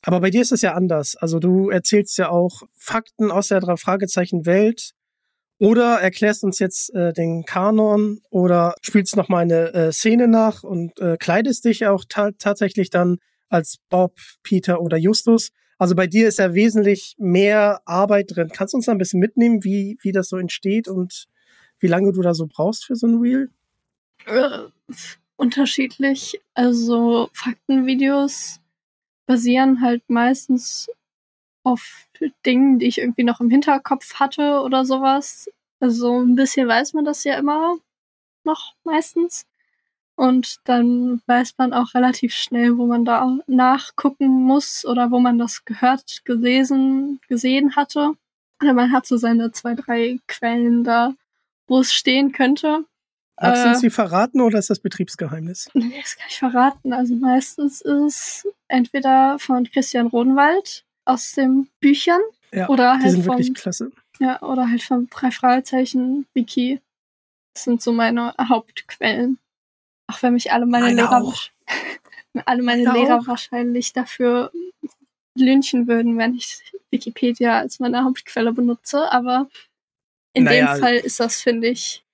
Aber 0.02 0.20
bei 0.20 0.30
dir 0.30 0.42
ist 0.42 0.52
es 0.52 0.62
ja 0.62 0.74
anders. 0.74 1.16
Also 1.16 1.38
du 1.38 1.70
erzählst 1.70 2.16
ja 2.18 2.30
auch 2.30 2.62
Fakten 2.74 3.30
aus 3.30 3.48
der 3.48 3.60
drei 3.60 3.76
Fragezeichen 3.76 4.46
Welt 4.46 4.92
oder 5.58 6.00
erklärst 6.00 6.42
uns 6.42 6.58
jetzt 6.58 6.94
äh, 6.94 7.12
den 7.12 7.44
Kanon 7.44 8.20
oder 8.30 8.74
spielst 8.80 9.16
noch 9.16 9.28
mal 9.28 9.40
eine 9.40 9.74
äh, 9.74 9.92
Szene 9.92 10.26
nach 10.26 10.62
und 10.62 10.98
äh, 11.00 11.18
kleidest 11.18 11.66
dich 11.66 11.86
auch 11.86 12.04
ta 12.08 12.30
tatsächlich 12.38 12.88
dann 12.88 13.18
als 13.50 13.76
Bob, 13.90 14.16
Peter 14.42 14.80
oder 14.80 14.96
Justus. 14.96 15.50
Also 15.76 15.94
bei 15.94 16.06
dir 16.06 16.28
ist 16.28 16.38
ja 16.38 16.54
wesentlich 16.54 17.14
mehr 17.18 17.80
Arbeit 17.84 18.34
drin. 18.34 18.50
Kannst 18.52 18.72
du 18.72 18.78
uns 18.78 18.86
da 18.86 18.92
ein 18.92 18.98
bisschen 18.98 19.20
mitnehmen, 19.20 19.62
wie, 19.62 19.98
wie 20.00 20.12
das 20.12 20.28
so 20.28 20.38
entsteht 20.38 20.88
und 20.88 21.26
wie 21.78 21.88
lange 21.88 22.12
du 22.12 22.22
da 22.22 22.32
so 22.32 22.46
brauchst 22.46 22.86
für 22.86 22.96
so 22.96 23.06
ein 23.06 23.20
Reel? 23.20 23.50
Unterschiedlich. 25.40 26.40
Also 26.54 27.30
Faktenvideos 27.32 28.60
basieren 29.26 29.80
halt 29.80 30.02
meistens 30.08 30.90
auf 31.64 32.08
Dingen, 32.44 32.78
die 32.78 32.86
ich 32.88 32.98
irgendwie 32.98 33.24
noch 33.24 33.40
im 33.40 33.48
Hinterkopf 33.50 34.16
hatte 34.16 34.60
oder 34.60 34.84
sowas. 34.84 35.50
Also 35.80 36.20
ein 36.20 36.34
bisschen 36.36 36.68
weiß 36.68 36.92
man 36.92 37.06
das 37.06 37.24
ja 37.24 37.38
immer 37.38 37.78
noch 38.44 38.74
meistens. 38.84 39.46
Und 40.16 40.58
dann 40.64 41.22
weiß 41.26 41.54
man 41.58 41.72
auch 41.72 41.94
relativ 41.94 42.34
schnell, 42.34 42.76
wo 42.76 42.86
man 42.86 43.06
da 43.06 43.38
nachgucken 43.46 44.28
muss 44.28 44.84
oder 44.84 45.10
wo 45.10 45.20
man 45.20 45.38
das 45.38 45.64
gehört, 45.64 46.22
gelesen, 46.26 47.20
gesehen 47.28 47.76
hatte. 47.76 48.12
Oder 48.62 48.74
man 48.74 48.92
hat 48.92 49.06
so 49.06 49.16
seine 49.16 49.52
zwei, 49.52 49.74
drei 49.74 50.18
Quellen 50.28 50.84
da. 50.84 51.14
wo 51.68 51.80
es 51.80 51.94
stehen 51.94 52.32
könnte. 52.32 52.84
Magst 53.40 53.64
du 53.64 53.68
Äh, 53.68 53.70
uns 53.72 53.80
die 53.80 53.90
verraten 53.90 54.40
oder 54.40 54.58
ist 54.58 54.70
das 54.70 54.80
Betriebsgeheimnis? 54.80 55.68
Nee, 55.74 55.98
das 56.00 56.16
kann 56.16 56.26
ich 56.28 56.38
verraten. 56.38 56.92
Also 56.92 57.14
meistens 57.16 57.80
ist 57.80 58.46
entweder 58.68 59.38
von 59.38 59.64
Christian 59.70 60.06
Rodenwald 60.08 60.84
aus 61.06 61.32
den 61.32 61.68
Büchern 61.80 62.20
Ja, 62.52 62.68
oder 62.68 62.96
die 62.98 63.02
halt 63.04 63.12
sind 63.12 63.24
vom, 63.24 63.38
wirklich 63.38 63.54
klasse. 63.54 63.90
ja, 64.18 64.40
oder 64.42 64.70
halt 64.70 64.82
vom 64.82 65.08
drei 65.08 65.30
Fragezeichen 65.30 66.26
Wiki. 66.34 66.80
Das 67.54 67.64
sind 67.64 67.82
so 67.82 67.92
meine 67.92 68.34
Hauptquellen. 68.38 69.38
Auch 70.06 70.22
wenn 70.22 70.34
mich 70.34 70.52
alle 70.52 70.66
meine 70.66 70.86
Meine 70.86 70.96
Lehrer 71.02 71.22
auch. 71.22 71.40
alle 72.46 72.62
meine 72.62 72.84
Meine 72.84 72.98
Lehrer 72.98 73.18
auch. 73.20 73.26
wahrscheinlich 73.26 73.92
dafür 73.92 74.52
lynchen 75.36 75.86
würden, 75.88 76.18
wenn 76.18 76.34
ich 76.34 76.60
Wikipedia 76.90 77.58
als 77.58 77.80
meine 77.80 78.04
Hauptquelle 78.04 78.52
benutze, 78.52 79.10
aber 79.10 79.48
in 80.34 80.44
Naja. 80.44 80.74
dem 80.74 80.80
Fall 80.80 80.94
ist 80.96 81.20
das, 81.20 81.40
finde 81.40 81.68
ich, 81.68 82.04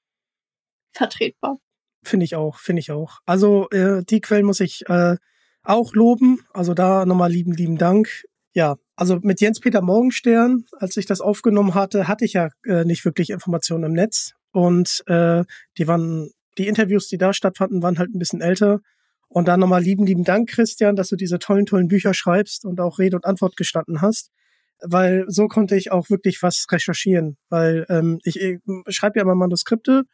vertretbar. 0.97 1.59
Finde 2.03 2.25
ich 2.25 2.37
auch, 2.37 2.59
finde 2.59 2.81
ich 2.81 2.91
auch. 2.91 3.19
Also 3.27 3.69
äh, 3.71 4.05
die 4.05 4.21
Quellen 4.21 4.47
muss 4.47 4.61
ich 4.61 4.89
äh, 4.89 5.17
auch 5.63 5.95
loben. 5.95 6.41
Also 6.53 6.75
da 6.75 7.05
nochmal 7.05 7.31
lieben, 7.31 7.53
lieben 7.53 7.79
Dank. 7.79 8.25
Ja, 8.53 8.77
also 8.95 9.19
mit 9.23 9.41
Jens-Peter 9.41 9.83
Morgenstern, 9.83 10.65
als 10.79 10.97
ich 10.97 11.07
das 11.07 11.21
aufgenommen 11.21 11.75
hatte, 11.75 12.09
hatte 12.09 12.25
ich 12.25 12.35
ja 12.35 12.49
äh, 12.65 12.85
nicht 12.85 13.05
wirklich 13.05 13.31
Informationen 13.31 13.85
im 13.85 13.93
Netz. 13.93 14.33
Und 14.53 15.03
äh, 15.09 15.45
die 15.77 15.89
waren, 15.89 16.31
die 16.57 16.67
Interviews, 16.67 17.09
die 17.09 17.19
da 17.19 17.33
stattfanden, 17.33 17.83
waren 17.83 17.99
halt 17.99 18.15
ein 18.15 18.19
bisschen 18.19 18.41
älter. 18.41 18.81
Und 19.29 19.49
dann 19.49 19.61
nochmal 19.61 19.83
lieben, 19.83 20.07
lieben 20.07 20.25
Dank, 20.25 20.49
Christian, 20.49 20.97
dass 20.97 21.09
du 21.09 21.17
diese 21.17 21.39
tollen, 21.39 21.67
tollen 21.67 21.89
Bücher 21.89 22.15
schreibst 22.15 22.65
und 22.65 22.81
auch 22.81 22.99
Rede 22.99 23.17
und 23.17 23.27
Antwort 23.27 23.57
gestanden 23.57 24.01
hast. 24.01 24.31
Weil 24.81 25.25
so 25.27 25.49
konnte 25.49 25.77
ich 25.77 25.91
auch 25.91 26.09
wirklich 26.09 26.43
was 26.43 26.65
recherchieren. 26.71 27.37
Weil 27.51 27.85
ähm, 27.89 28.21
ich, 28.23 28.41
ich 28.41 28.61
schreibe 28.89 29.19
ja 29.19 29.25
immer 29.25 29.35
Manuskripte 29.35 30.05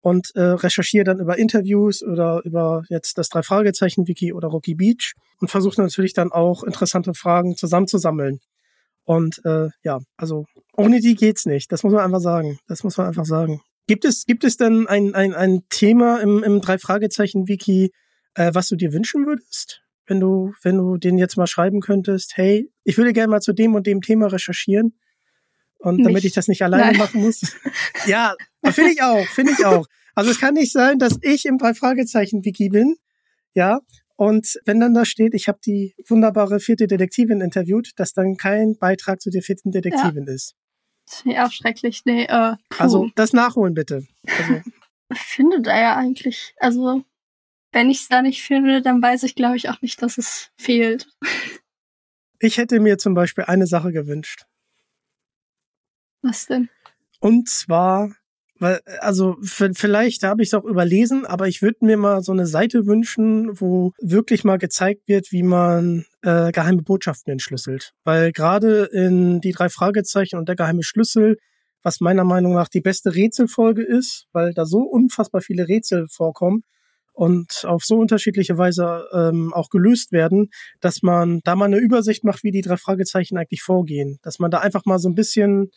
und 0.00 0.30
äh, 0.34 0.40
recherchiere 0.40 1.04
dann 1.04 1.20
über 1.20 1.38
Interviews 1.38 2.02
oder 2.02 2.40
über 2.44 2.84
jetzt 2.88 3.18
das 3.18 3.28
drei 3.28 3.42
Fragezeichen 3.42 4.08
Wiki 4.08 4.32
oder 4.32 4.48
Rocky 4.48 4.74
Beach 4.74 5.14
und 5.40 5.50
versuche 5.50 5.80
natürlich 5.80 6.14
dann 6.14 6.32
auch 6.32 6.62
interessante 6.62 7.14
Fragen 7.14 7.56
zusammenzusammeln. 7.56 8.40
Und 9.04 9.40
äh, 9.44 9.68
ja, 9.82 9.98
also 10.16 10.46
ohne 10.76 11.00
die 11.00 11.14
geht's 11.14 11.46
nicht. 11.46 11.72
Das 11.72 11.82
muss 11.82 11.92
man 11.92 12.04
einfach 12.04 12.20
sagen. 12.20 12.58
Das 12.68 12.84
muss 12.84 12.96
man 12.96 13.08
einfach 13.08 13.24
sagen. 13.24 13.60
Gibt 13.86 14.04
es 14.04 14.24
gibt 14.24 14.44
es 14.44 14.56
denn 14.56 14.86
ein 14.86 15.14
ein, 15.14 15.34
ein 15.34 15.62
Thema 15.68 16.20
im, 16.20 16.42
im 16.42 16.60
drei 16.60 16.78
Fragezeichen 16.78 17.48
Wiki, 17.48 17.90
äh, 18.34 18.54
was 18.54 18.68
du 18.68 18.76
dir 18.76 18.92
wünschen 18.92 19.26
würdest, 19.26 19.82
wenn 20.06 20.20
du 20.20 20.52
wenn 20.62 20.78
du 20.78 20.96
den 20.96 21.18
jetzt 21.18 21.36
mal 21.36 21.46
schreiben 21.46 21.80
könntest? 21.80 22.36
Hey, 22.36 22.70
ich 22.84 22.96
würde 22.98 23.12
gerne 23.12 23.30
mal 23.30 23.40
zu 23.40 23.52
dem 23.52 23.74
und 23.74 23.86
dem 23.86 24.00
Thema 24.00 24.28
recherchieren. 24.28 24.94
Und 25.80 25.98
damit 25.98 26.16
Nicht. 26.16 26.26
ich 26.26 26.32
das 26.34 26.46
nicht 26.46 26.62
alleine 26.62 26.92
Nein. 26.92 26.96
machen 26.98 27.22
muss. 27.22 27.40
ja, 28.06 28.34
finde 28.70 28.92
ich 28.92 29.02
auch, 29.02 29.26
finde 29.28 29.52
ich 29.52 29.64
auch. 29.64 29.86
Also 30.14 30.30
es 30.30 30.38
kann 30.38 30.54
nicht 30.54 30.72
sein, 30.72 30.98
dass 30.98 31.18
ich 31.22 31.46
im 31.46 31.56
drei 31.56 31.72
Fragezeichen 31.74 32.44
Wiki 32.44 32.68
bin, 32.68 32.96
ja. 33.54 33.80
Und 34.16 34.60
wenn 34.66 34.80
dann 34.80 34.92
da 34.92 35.06
steht, 35.06 35.32
ich 35.32 35.48
habe 35.48 35.60
die 35.64 35.94
wunderbare 36.06 36.60
vierte 36.60 36.86
Detektivin 36.86 37.40
interviewt, 37.40 37.92
dass 37.96 38.12
dann 38.12 38.36
kein 38.36 38.76
Beitrag 38.76 39.22
zu 39.22 39.30
der 39.30 39.40
vierten 39.40 39.70
Detektivin 39.70 40.26
ist. 40.26 40.54
Finde 41.08 41.36
ich 41.36 41.42
auch 41.42 41.50
schrecklich. 41.50 42.02
Nee, 42.04 42.24
äh, 42.24 42.56
puh. 42.68 42.82
Also 42.82 43.10
das 43.14 43.32
nachholen 43.32 43.72
bitte. 43.72 44.06
Also, 44.26 44.60
ich 45.12 45.18
finde 45.18 45.62
da 45.62 45.80
ja 45.80 45.96
eigentlich, 45.96 46.54
also 46.58 47.02
wenn 47.72 47.90
ich 47.90 48.02
es 48.02 48.08
da 48.08 48.20
nicht 48.20 48.42
finde, 48.42 48.82
dann 48.82 49.00
weiß 49.00 49.22
ich, 49.22 49.34
glaube 49.34 49.56
ich, 49.56 49.70
auch 49.70 49.80
nicht, 49.80 50.02
dass 50.02 50.18
es 50.18 50.50
fehlt. 50.56 51.08
ich 52.40 52.58
hätte 52.58 52.78
mir 52.80 52.98
zum 52.98 53.14
Beispiel 53.14 53.44
eine 53.44 53.66
Sache 53.66 53.92
gewünscht. 53.92 54.44
Was 56.22 56.46
denn? 56.46 56.68
Und 57.20 57.48
zwar, 57.48 58.10
weil, 58.58 58.80
also 59.00 59.36
vielleicht 59.42 60.22
habe 60.22 60.42
ich 60.42 60.48
es 60.48 60.54
auch 60.54 60.64
überlesen, 60.64 61.26
aber 61.26 61.48
ich 61.48 61.62
würde 61.62 61.84
mir 61.84 61.96
mal 61.96 62.22
so 62.22 62.32
eine 62.32 62.46
Seite 62.46 62.86
wünschen, 62.86 63.60
wo 63.60 63.92
wirklich 64.00 64.44
mal 64.44 64.58
gezeigt 64.58 65.08
wird, 65.08 65.32
wie 65.32 65.42
man 65.42 66.04
äh, 66.22 66.52
geheime 66.52 66.82
Botschaften 66.82 67.32
entschlüsselt. 67.32 67.92
Weil 68.04 68.32
gerade 68.32 68.84
in 68.84 69.40
die 69.40 69.52
drei 69.52 69.68
Fragezeichen 69.68 70.36
und 70.36 70.48
der 70.48 70.56
geheime 70.56 70.82
Schlüssel, 70.82 71.38
was 71.82 72.00
meiner 72.00 72.24
Meinung 72.24 72.54
nach 72.54 72.68
die 72.68 72.82
beste 72.82 73.14
Rätselfolge 73.14 73.82
ist, 73.82 74.26
weil 74.32 74.52
da 74.52 74.66
so 74.66 74.80
unfassbar 74.80 75.40
viele 75.40 75.68
Rätsel 75.68 76.06
vorkommen 76.08 76.64
und 77.12 77.64
auf 77.64 77.84
so 77.84 77.98
unterschiedliche 77.98 78.56
Weise 78.56 79.06
ähm, 79.12 79.52
auch 79.52 79.68
gelöst 79.68 80.12
werden, 80.12 80.50
dass 80.80 81.02
man 81.02 81.40
da 81.44 81.54
mal 81.54 81.66
eine 81.66 81.78
Übersicht 81.78 82.24
macht, 82.24 82.44
wie 82.44 82.50
die 82.50 82.62
drei 82.62 82.76
Fragezeichen 82.76 83.36
eigentlich 83.36 83.62
vorgehen. 83.62 84.18
Dass 84.22 84.38
man 84.38 84.50
da 84.50 84.60
einfach 84.60 84.84
mal 84.84 84.98
so 84.98 85.08
ein 85.08 85.14
bisschen 85.14 85.70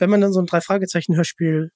wenn 0.00 0.10
man 0.10 0.20
dann 0.20 0.32
so 0.32 0.40
ein 0.40 0.46
Drei-Fragezeichen-Hörspiel 0.46 1.70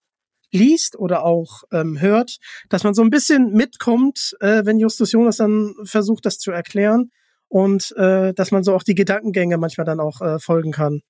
liest 0.51 0.97
oder 0.97 1.25
auch 1.25 1.65
ähm, 1.73 2.01
hört, 2.01 2.39
dass 2.69 2.85
man 2.85 2.95
so 2.95 3.03
ein 3.03 3.11
bisschen 3.11 3.53
mitkommt, 3.53 4.37
äh, 4.41 4.65
wenn 4.65 4.79
Justus 4.79 5.13
Jonas 5.13 5.37
dann 5.37 5.75
versucht, 5.85 6.25
das 6.27 6.39
zu 6.39 6.53
erklären 6.53 7.11
und 7.49 7.93
äh, 7.97 8.33
dass 8.35 8.51
man 8.51 8.65
so 8.65 8.75
auch 8.75 8.83
die 8.83 8.95
Gedankengänge 8.95 9.59
manchmal 9.59 9.85
dann 9.85 10.01
auch 10.01 10.21
äh, 10.21 10.39
folgen 10.39 10.73
kann. 10.73 11.03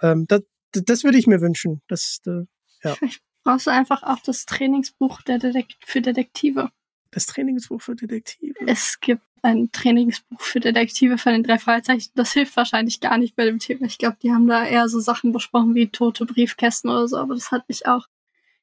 Ähm, 0.00 0.26
das, 0.28 0.42
das 0.72 1.04
würde 1.04 1.18
ich 1.18 1.26
mir 1.26 1.40
wünschen. 1.40 1.80
Das, 1.88 2.18
äh, 2.26 2.42
Brauchst 3.44 3.66
du 3.66 3.70
einfach 3.70 4.02
auch 4.02 4.20
das 4.20 4.46
Trainingsbuch 4.46 5.22
der 5.22 5.38
Detek 5.38 5.66
für 5.84 6.00
Detektive. 6.00 6.70
das 7.10 7.26
Trainingsbuch 7.26 7.80
für 7.80 7.96
Detektive. 7.96 8.54
Es 8.66 9.00
gibt 9.00 9.22
ein 9.42 9.70
Trainingsbuch 9.72 10.40
für 10.40 10.60
Detektive 10.60 11.18
von 11.18 11.32
den 11.32 11.42
drei 11.42 11.58
Fragezeichen. 11.58 12.10
Das 12.14 12.32
hilft 12.32 12.56
wahrscheinlich 12.56 13.00
gar 13.00 13.18
nicht 13.18 13.36
bei 13.36 13.44
dem 13.44 13.58
Thema. 13.58 13.86
Ich 13.86 13.98
glaube, 13.98 14.16
die 14.22 14.30
haben 14.30 14.46
da 14.46 14.64
eher 14.64 14.88
so 14.88 15.00
Sachen 15.00 15.32
besprochen 15.32 15.74
wie 15.74 15.88
tote 15.88 16.24
Briefkästen 16.24 16.90
oder 16.90 17.08
so, 17.08 17.16
aber 17.16 17.34
das 17.34 17.50
hat 17.50 17.68
mich 17.68 17.86
auch 17.86 18.06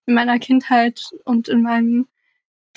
in 0.06 0.13
meiner 0.13 0.39
Kindheit 0.39 1.04
und 1.26 1.50
in 1.50 1.62
meinem 1.62 2.08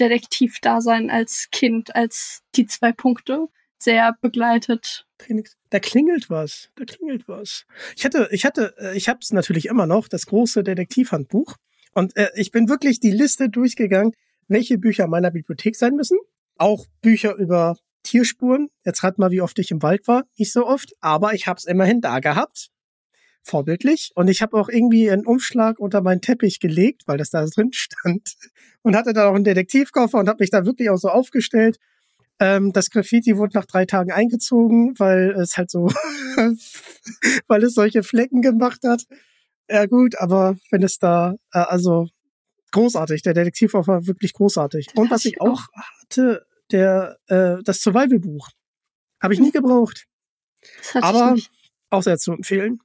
Detektivdasein 0.01 1.11
als 1.11 1.49
Kind, 1.53 1.95
als 1.95 2.43
die 2.57 2.67
zwei 2.67 2.93
Punkte 2.93 3.49
sehr 3.79 4.17
begleitet. 4.21 5.07
Da 5.71 5.79
klingelt 5.79 6.31
was. 6.31 6.71
Da 6.77 6.85
klingelt 6.85 7.29
was. 7.29 7.67
Ich 7.97 8.05
hatte, 8.05 8.29
ich 8.33 8.45
hatte, 8.45 8.75
äh, 8.79 8.97
ich 8.97 9.09
habe 9.09 9.21
es 9.23 9.33
natürlich 9.33 9.67
immer 9.67 9.87
noch, 9.87 10.09
das 10.09 10.27
große 10.27 10.63
Detektivhandbuch. 10.63 11.57
Und 11.95 12.17
äh, 12.17 12.31
ich 12.35 12.51
bin 12.51 12.69
wirklich 12.69 13.01
die 13.01 13.11
Liste 13.11 13.49
durchgegangen, 13.49 14.13
welche 14.49 14.79
Bücher 14.79 15.07
meiner 15.07 15.31
Bibliothek 15.31 15.77
sein 15.77 15.95
müssen. 15.95 16.19
Auch 16.57 16.87
Bücher 17.01 17.35
über 17.37 17.77
Tierspuren. 18.03 18.69
Jetzt 18.85 19.03
rat 19.03 19.19
mal, 19.19 19.31
wie 19.31 19.41
oft 19.41 19.59
ich 19.59 19.71
im 19.71 19.83
Wald 19.83 20.07
war. 20.09 20.25
Nicht 20.37 20.53
so 20.53 20.67
oft, 20.67 20.93
aber 21.01 21.35
ich 21.35 21.47
habe 21.47 21.59
es 21.59 21.65
immerhin 21.65 22.01
da 22.01 22.21
gehabt. 22.21 22.71
Vorbildlich. 23.43 24.13
Und 24.15 24.29
ich 24.29 24.41
habe 24.41 24.57
auch 24.57 24.69
irgendwie 24.69 25.11
einen 25.11 25.27
Umschlag 25.27 25.79
unter 25.79 26.01
meinen 26.01 26.21
Teppich 26.21 26.61
gelegt, 26.61 27.03
weil 27.07 27.19
das 27.19 27.31
da 27.31 27.45
drin 27.45 27.71
stand. 27.73 28.35
Und 28.83 28.97
hatte 28.97 29.13
dann 29.13 29.29
auch 29.29 29.35
einen 29.35 29.45
Detektivkoffer 29.45 30.19
und 30.19 30.29
habe 30.29 30.43
mich 30.43 30.51
da 30.51 30.65
wirklich 30.65 30.91
auch 30.91 30.97
so 30.97 31.09
aufgestellt. 31.09 31.79
Ähm, 32.39 32.73
das 32.73 32.91
Graffiti 32.91 33.37
wurde 33.37 33.57
nach 33.57 33.67
drei 33.67 33.85
Tagen 33.85 34.11
eingezogen, 34.11 34.99
weil 34.99 35.31
es 35.33 35.57
halt 35.57 35.71
so, 35.71 35.87
weil 37.47 37.63
es 37.63 37.75
solche 37.75 38.03
Flecken 38.03 38.43
gemacht 38.43 38.81
hat. 38.85 39.05
Ja 39.71 39.87
gut, 39.87 40.19
aber 40.19 40.57
wenn 40.71 40.83
es 40.83 40.99
da, 40.99 41.35
äh, 41.53 41.59
also 41.59 42.09
großartig, 42.73 43.23
der 43.23 43.35
Detektivkoffer 43.35 43.93
war 43.93 44.07
wirklich 44.07 44.33
großartig. 44.33 44.89
Den 44.89 44.99
Und 44.99 45.11
was 45.11 45.25
ich 45.25 45.41
auch 45.41 45.69
hatte, 45.75 46.45
der 46.71 47.19
äh, 47.27 47.63
das 47.63 47.81
Survival-Buch. 47.83 48.49
Habe 49.23 49.35
ich 49.35 49.41
nie 49.41 49.51
gebraucht. 49.53 50.07
Das 50.93 51.03
Aber-. 51.03 51.37
Auch 51.91 52.03
sehr 52.03 52.19
zu 52.19 52.33
empfehlen. 52.33 52.81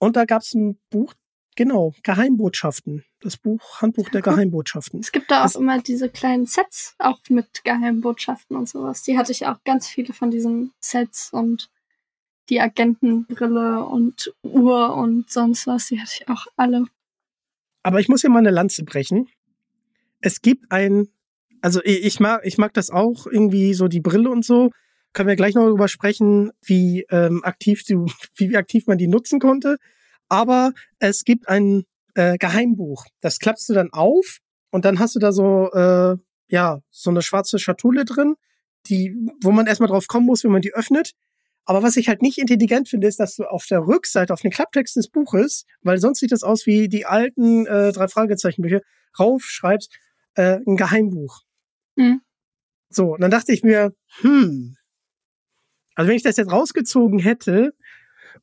Und 0.00 0.16
da 0.16 0.24
gab 0.24 0.42
es 0.42 0.52
ein 0.54 0.78
Buch, 0.90 1.14
genau, 1.56 1.94
Geheimbotschaften. 2.02 3.04
Das 3.20 3.36
Buch 3.36 3.80
Handbuch 3.80 4.08
der. 4.10 4.22
Geheimbotschaften. 4.22 5.00
Es 5.00 5.12
gibt 5.12 5.30
da 5.30 5.40
auch 5.40 5.44
Das- 5.44 5.54
immer 5.56 5.80
diese 5.80 6.08
kleinen 6.08 6.46
Sets, 6.46 6.94
auch 6.98 7.18
mit 7.28 7.62
Geheimbotschaften 7.64 8.56
und 8.56 8.68
sowas. 8.68 9.02
Die 9.02 9.16
hatte 9.18 9.32
ich 9.32 9.46
auch 9.46 9.62
ganz 9.64 9.86
viele 9.88 10.12
von 10.12 10.30
diesen 10.30 10.72
Sets 10.80 11.32
und 11.32 11.70
die 12.48 12.60
Agentenbrille 12.60 13.84
und 13.84 14.32
Uhr 14.42 14.94
und 14.94 15.30
sonst 15.30 15.66
was, 15.66 15.86
die 15.86 16.00
hatte 16.00 16.12
ich 16.20 16.28
auch 16.28 16.46
alle. 16.56 16.86
Aber 17.82 18.00
ich 18.00 18.08
muss 18.08 18.22
hier 18.22 18.30
mal 18.30 18.38
eine 18.40 18.50
Lanze 18.50 18.84
brechen. 18.84 19.28
Es 20.20 20.40
gibt 20.42 20.70
ein, 20.72 21.08
also 21.62 21.80
ich 21.84 22.20
mag, 22.20 22.40
ich 22.44 22.58
mag 22.58 22.72
das 22.74 22.90
auch 22.90 23.26
irgendwie 23.26 23.74
so 23.74 23.88
die 23.88 24.00
Brille 24.00 24.30
und 24.30 24.44
so. 24.44 24.70
Können 25.12 25.28
wir 25.28 25.36
gleich 25.36 25.54
noch 25.54 25.64
darüber 25.64 25.88
sprechen, 25.88 26.50
wie 26.64 27.06
ähm, 27.10 27.42
aktiv 27.44 27.82
du, 27.86 28.06
wie 28.36 28.56
aktiv 28.56 28.86
man 28.86 28.98
die 28.98 29.08
nutzen 29.08 29.40
konnte. 29.40 29.76
Aber 30.28 30.72
es 30.98 31.24
gibt 31.24 31.48
ein 31.48 31.84
äh, 32.14 32.36
Geheimbuch. 32.38 33.06
Das 33.20 33.38
klappst 33.38 33.68
du 33.68 33.74
dann 33.74 33.90
auf 33.92 34.38
und 34.70 34.84
dann 34.84 34.98
hast 34.98 35.14
du 35.14 35.18
da 35.18 35.32
so 35.32 35.70
äh, 35.72 36.16
ja 36.48 36.80
so 36.90 37.10
eine 37.10 37.22
schwarze 37.22 37.58
Schatulle 37.58 38.04
drin, 38.04 38.34
die, 38.86 39.14
wo 39.42 39.50
man 39.50 39.66
erstmal 39.66 39.88
drauf 39.88 40.06
kommen 40.06 40.26
muss, 40.26 40.44
wenn 40.44 40.52
man 40.52 40.62
die 40.62 40.74
öffnet. 40.74 41.12
Aber 41.64 41.82
was 41.82 41.96
ich 41.96 42.08
halt 42.08 42.22
nicht 42.22 42.38
intelligent 42.38 42.88
finde, 42.88 43.08
ist, 43.08 43.20
dass 43.20 43.36
du 43.36 43.44
auf 43.44 43.66
der 43.66 43.80
Rückseite, 43.80 44.32
auf 44.32 44.40
den 44.40 44.50
Klapptext 44.50 44.96
des 44.96 45.08
Buches, 45.08 45.64
weil 45.82 45.98
sonst 45.98 46.20
sieht 46.20 46.32
das 46.32 46.42
aus 46.42 46.64
wie 46.64 46.88
die 46.88 47.04
alten 47.04 47.66
äh, 47.66 47.92
drei 47.92 48.08
Fragezeichenbücher, 48.08 48.80
raufschreibst 49.18 49.94
äh, 50.34 50.60
ein 50.66 50.76
Geheimbuch. 50.76 51.42
Hm. 51.98 52.20
So, 52.90 53.14
und 53.14 53.20
dann 53.20 53.30
dachte 53.30 53.52
ich 53.52 53.62
mir, 53.62 53.92
hm, 54.20 54.76
also 55.94 56.08
wenn 56.08 56.16
ich 56.16 56.22
das 56.22 56.36
jetzt 56.36 56.52
rausgezogen 56.52 57.18
hätte 57.18 57.74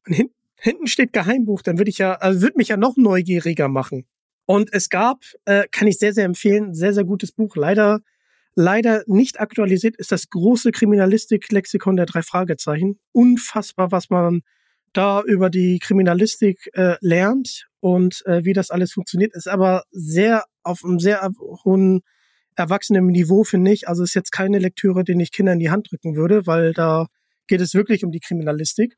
und 0.06 0.14
hin, 0.14 0.30
hinten 0.58 0.88
steht 0.88 1.14
Geheimbuch, 1.14 1.62
dann 1.62 1.78
würde 1.78 1.90
ich 1.90 1.98
ja, 1.98 2.16
also 2.16 2.42
würde 2.42 2.58
mich 2.58 2.68
ja 2.68 2.78
noch 2.78 2.98
neugieriger 2.98 3.70
machen. 3.70 4.06
Und 4.46 4.74
es 4.74 4.90
gab, 4.90 5.24
äh, 5.46 5.64
kann 5.72 5.88
ich 5.88 5.98
sehr, 5.98 6.14
sehr 6.14 6.26
empfehlen, 6.26 6.74
sehr, 6.74 6.94
sehr 6.94 7.06
gutes 7.06 7.32
Buch. 7.32 7.56
Leider, 7.56 8.02
leider 8.56 9.04
nicht 9.08 9.40
aktualisiert 9.40 9.96
ist 9.96 10.12
das 10.12 10.30
große 10.30 10.72
Kriminalistik-Lexikon 10.72 11.96
der 11.96 12.06
drei 12.06 12.22
Fragezeichen. 12.22 13.00
Unfassbar, 13.14 13.92
was 13.92 14.10
man 14.10 14.42
da 14.92 15.22
über 15.24 15.50
die 15.50 15.80
Kriminalistik 15.80 16.70
äh, 16.74 16.98
lernt 17.00 17.68
und 17.80 18.22
äh, 18.26 18.44
wie 18.44 18.54
das 18.54 18.70
alles 18.70 18.92
funktioniert, 18.92 19.34
ist 19.34 19.48
aber 19.48 19.84
sehr 19.92 20.44
auf 20.64 20.84
einem 20.84 21.00
sehr 21.00 21.28
hohen 21.64 22.02
erwachsenen 22.56 23.06
Niveau, 23.08 23.44
finde 23.44 23.72
ich. 23.72 23.88
Also 23.88 24.04
ist 24.04 24.14
jetzt 24.14 24.32
keine 24.32 24.60
Lektüre, 24.60 25.04
den 25.04 25.20
ich 25.20 25.32
Kindern 25.32 25.54
in 25.54 25.60
die 25.60 25.70
Hand 25.72 25.92
drücken 25.92 26.16
würde, 26.16 26.48
weil 26.48 26.74
da 26.74 27.08
geht 27.48 27.62
es 27.62 27.74
wirklich 27.74 28.04
um 28.04 28.12
die 28.12 28.20
Kriminalistik. 28.20 28.96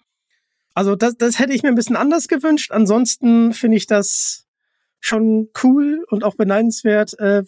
Also 0.73 0.95
das, 0.95 1.17
das 1.17 1.39
hätte 1.39 1.53
ich 1.53 1.63
mir 1.63 1.69
ein 1.69 1.75
bisschen 1.75 1.95
anders 1.95 2.27
gewünscht. 2.27 2.71
Ansonsten 2.71 3.53
finde 3.53 3.77
ich 3.77 3.87
das 3.87 4.45
schon 4.99 5.49
cool 5.63 6.05
und 6.09 6.23
auch 6.23 6.35
beneidenswert, 6.35 7.17
äh, 7.19 7.43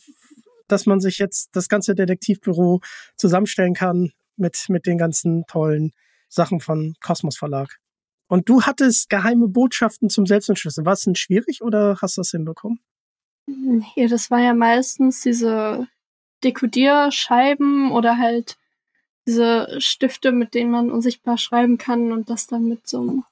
dass 0.67 0.85
man 0.85 0.99
sich 0.99 1.19
jetzt 1.19 1.49
das 1.53 1.67
ganze 1.69 1.95
Detektivbüro 1.95 2.81
zusammenstellen 3.15 3.73
kann 3.73 4.11
mit, 4.35 4.65
mit 4.69 4.85
den 4.85 4.97
ganzen 4.97 5.45
tollen 5.47 5.91
Sachen 6.27 6.59
von 6.59 6.95
Kosmos 7.01 7.37
Verlag. 7.37 7.77
Und 8.27 8.47
du 8.47 8.61
hattest 8.61 9.09
geheime 9.09 9.47
Botschaften 9.47 10.09
zum 10.09 10.25
Selbstentschlüsseln. 10.25 10.85
War 10.85 10.93
es 10.93 11.01
denn 11.01 11.15
schwierig 11.15 11.61
oder 11.61 11.97
hast 12.01 12.17
du 12.17 12.21
das 12.21 12.29
hinbekommen? 12.29 12.79
Ja, 13.95 14.07
das 14.07 14.29
war 14.29 14.39
ja 14.39 14.53
meistens 14.53 15.21
diese 15.21 15.87
Dekodierscheiben 16.43 17.91
oder 17.91 18.17
halt 18.17 18.57
diese 19.27 19.79
Stifte, 19.79 20.31
mit 20.31 20.53
denen 20.53 20.71
man 20.71 20.91
unsichtbar 20.91 21.37
schreiben 21.37 21.77
kann 21.77 22.11
und 22.11 22.29
das 22.29 22.47
dann 22.47 22.65
mit 22.65 22.87
so 22.87 23.01
einem 23.01 23.23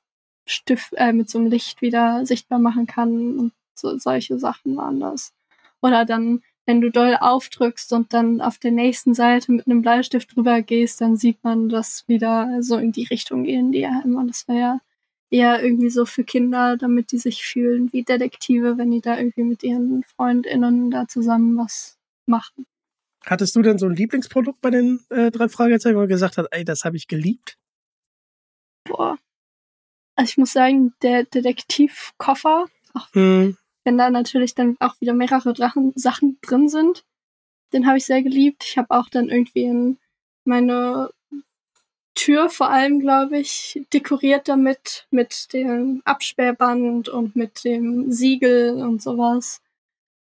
Stift, 0.46 0.94
äh, 0.94 1.12
mit 1.14 1.30
so 1.30 1.40
einem 1.40 1.48
Licht 1.50 1.82
wieder 1.82 2.26
sichtbar 2.26 2.60
machen 2.60 2.88
kann 2.88 3.38
und 3.38 3.52
so, 3.74 3.98
solche 3.98 4.40
Sachen 4.40 4.78
waren 4.78 5.00
das. 5.00 5.34
Oder 5.82 6.06
dann, 6.06 6.42
wenn 6.66 6.82
du 6.82 6.92
doll 6.92 7.18
aufdrückst 7.20 7.94
und 7.94 8.14
dann 8.14 8.42
auf 8.42 8.58
der 8.58 8.72
nächsten 8.72 9.14
Seite 9.14 9.52
mit 9.52 9.68
einem 9.68 9.82
Bleistift 9.82 10.36
drüber 10.36 10.62
gehst, 10.62 11.02
dann 11.02 11.18
sieht 11.18 11.44
man 11.44 11.70
das 11.70 12.08
wieder 12.08 12.62
so 12.62 12.78
in 12.78 12.92
die 12.92 13.06
Richtung 13.06 13.44
gehen, 13.44 13.72
die 13.72 13.80
ja 13.80 14.02
immer, 14.04 14.26
das 14.26 14.48
war 14.48 14.56
ja 14.56 14.80
eher 15.30 15.64
irgendwie 15.64 15.90
so 15.90 16.06
für 16.06 16.24
Kinder, 16.24 16.78
damit 16.78 17.12
die 17.12 17.18
sich 17.18 17.44
fühlen 17.44 17.92
wie 17.92 18.04
Detektive, 18.04 18.78
wenn 18.78 18.92
die 18.92 19.02
da 19.02 19.18
irgendwie 19.18 19.44
mit 19.44 19.64
ihren 19.64 20.04
FreundInnen 20.04 20.92
da 20.92 21.08
zusammen 21.08 21.58
was 21.58 21.98
machen. 22.26 22.66
Hattest 23.26 23.56
du 23.56 23.62
denn 23.62 23.78
so 23.78 23.88
ein 23.88 23.96
Lieblingsprodukt 23.96 24.62
bei 24.62 24.70
den 24.70 25.00
äh, 25.10 25.32
drei 25.32 25.50
Fragezeichen, 25.50 25.98
wo 25.98 26.02
du 26.02 26.08
gesagt 26.08 26.38
hast, 26.38 26.48
ey, 26.52 26.64
das 26.64 26.86
habe 26.86 26.98
ich 26.98 27.08
geliebt? 27.08 27.58
Boah. 28.86 29.18
Also 30.16 30.30
ich 30.32 30.38
muss 30.38 30.54
sagen, 30.54 30.94
der 31.02 31.26
Detektivkoffer, 31.26 32.66
auch 32.94 33.14
hm. 33.14 33.58
wenn 33.84 33.98
da 33.98 34.10
natürlich 34.10 34.56
dann 34.56 34.76
auch 34.80 35.00
wieder 35.00 35.14
mehrere 35.14 35.54
Drachen 35.54 35.94
Sachen 35.96 36.40
drin 36.42 36.70
sind, 36.70 37.04
den 37.74 37.86
habe 37.86 37.98
ich 37.98 38.06
sehr 38.06 38.24
geliebt. 38.24 38.64
Ich 38.64 38.78
habe 38.78 38.92
auch 38.92 39.10
dann 39.10 39.30
irgendwie 39.30 39.64
in 39.64 40.00
meine 40.46 41.12
Tür 42.16 42.50
vor 42.50 42.70
allem, 42.72 43.00
glaube 43.00 43.38
ich, 43.38 43.82
dekoriert 43.94 44.48
damit, 44.48 45.06
mit 45.12 45.54
dem 45.54 46.02
Absperrband 46.04 47.10
und 47.10 47.36
mit 47.36 47.64
dem 47.64 48.12
Siegel 48.12 48.82
und 48.82 49.04
sowas. 49.04 49.62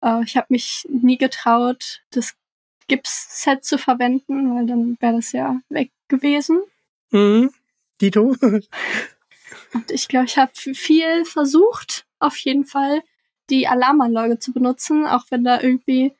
Äh, 0.03 0.23
ich 0.25 0.35
habe 0.35 0.47
mich 0.49 0.85
nie 0.89 1.17
getraut, 1.17 2.03
das 2.09 2.35
Gips-Set 2.87 3.63
zu 3.63 3.77
verwenden, 3.77 4.55
weil 4.55 4.65
dann 4.65 4.97
wäre 4.99 5.15
das 5.15 5.31
ja 5.31 5.59
weg 5.69 5.91
gewesen. 6.07 6.61
Mhm. 7.11 7.51
Dito. 8.01 8.35
und 9.73 9.91
ich 9.91 10.07
glaube, 10.07 10.25
ich 10.25 10.37
habe 10.37 10.51
viel 10.53 11.25
versucht, 11.25 12.05
auf 12.19 12.37
jeden 12.37 12.65
Fall, 12.65 13.01
die 13.49 13.67
Alarmanlage 13.67 14.39
zu 14.39 14.53
benutzen, 14.53 15.05
auch 15.05 15.25
wenn 15.29 15.43
da 15.43 15.61
irgendwie 15.61 16.13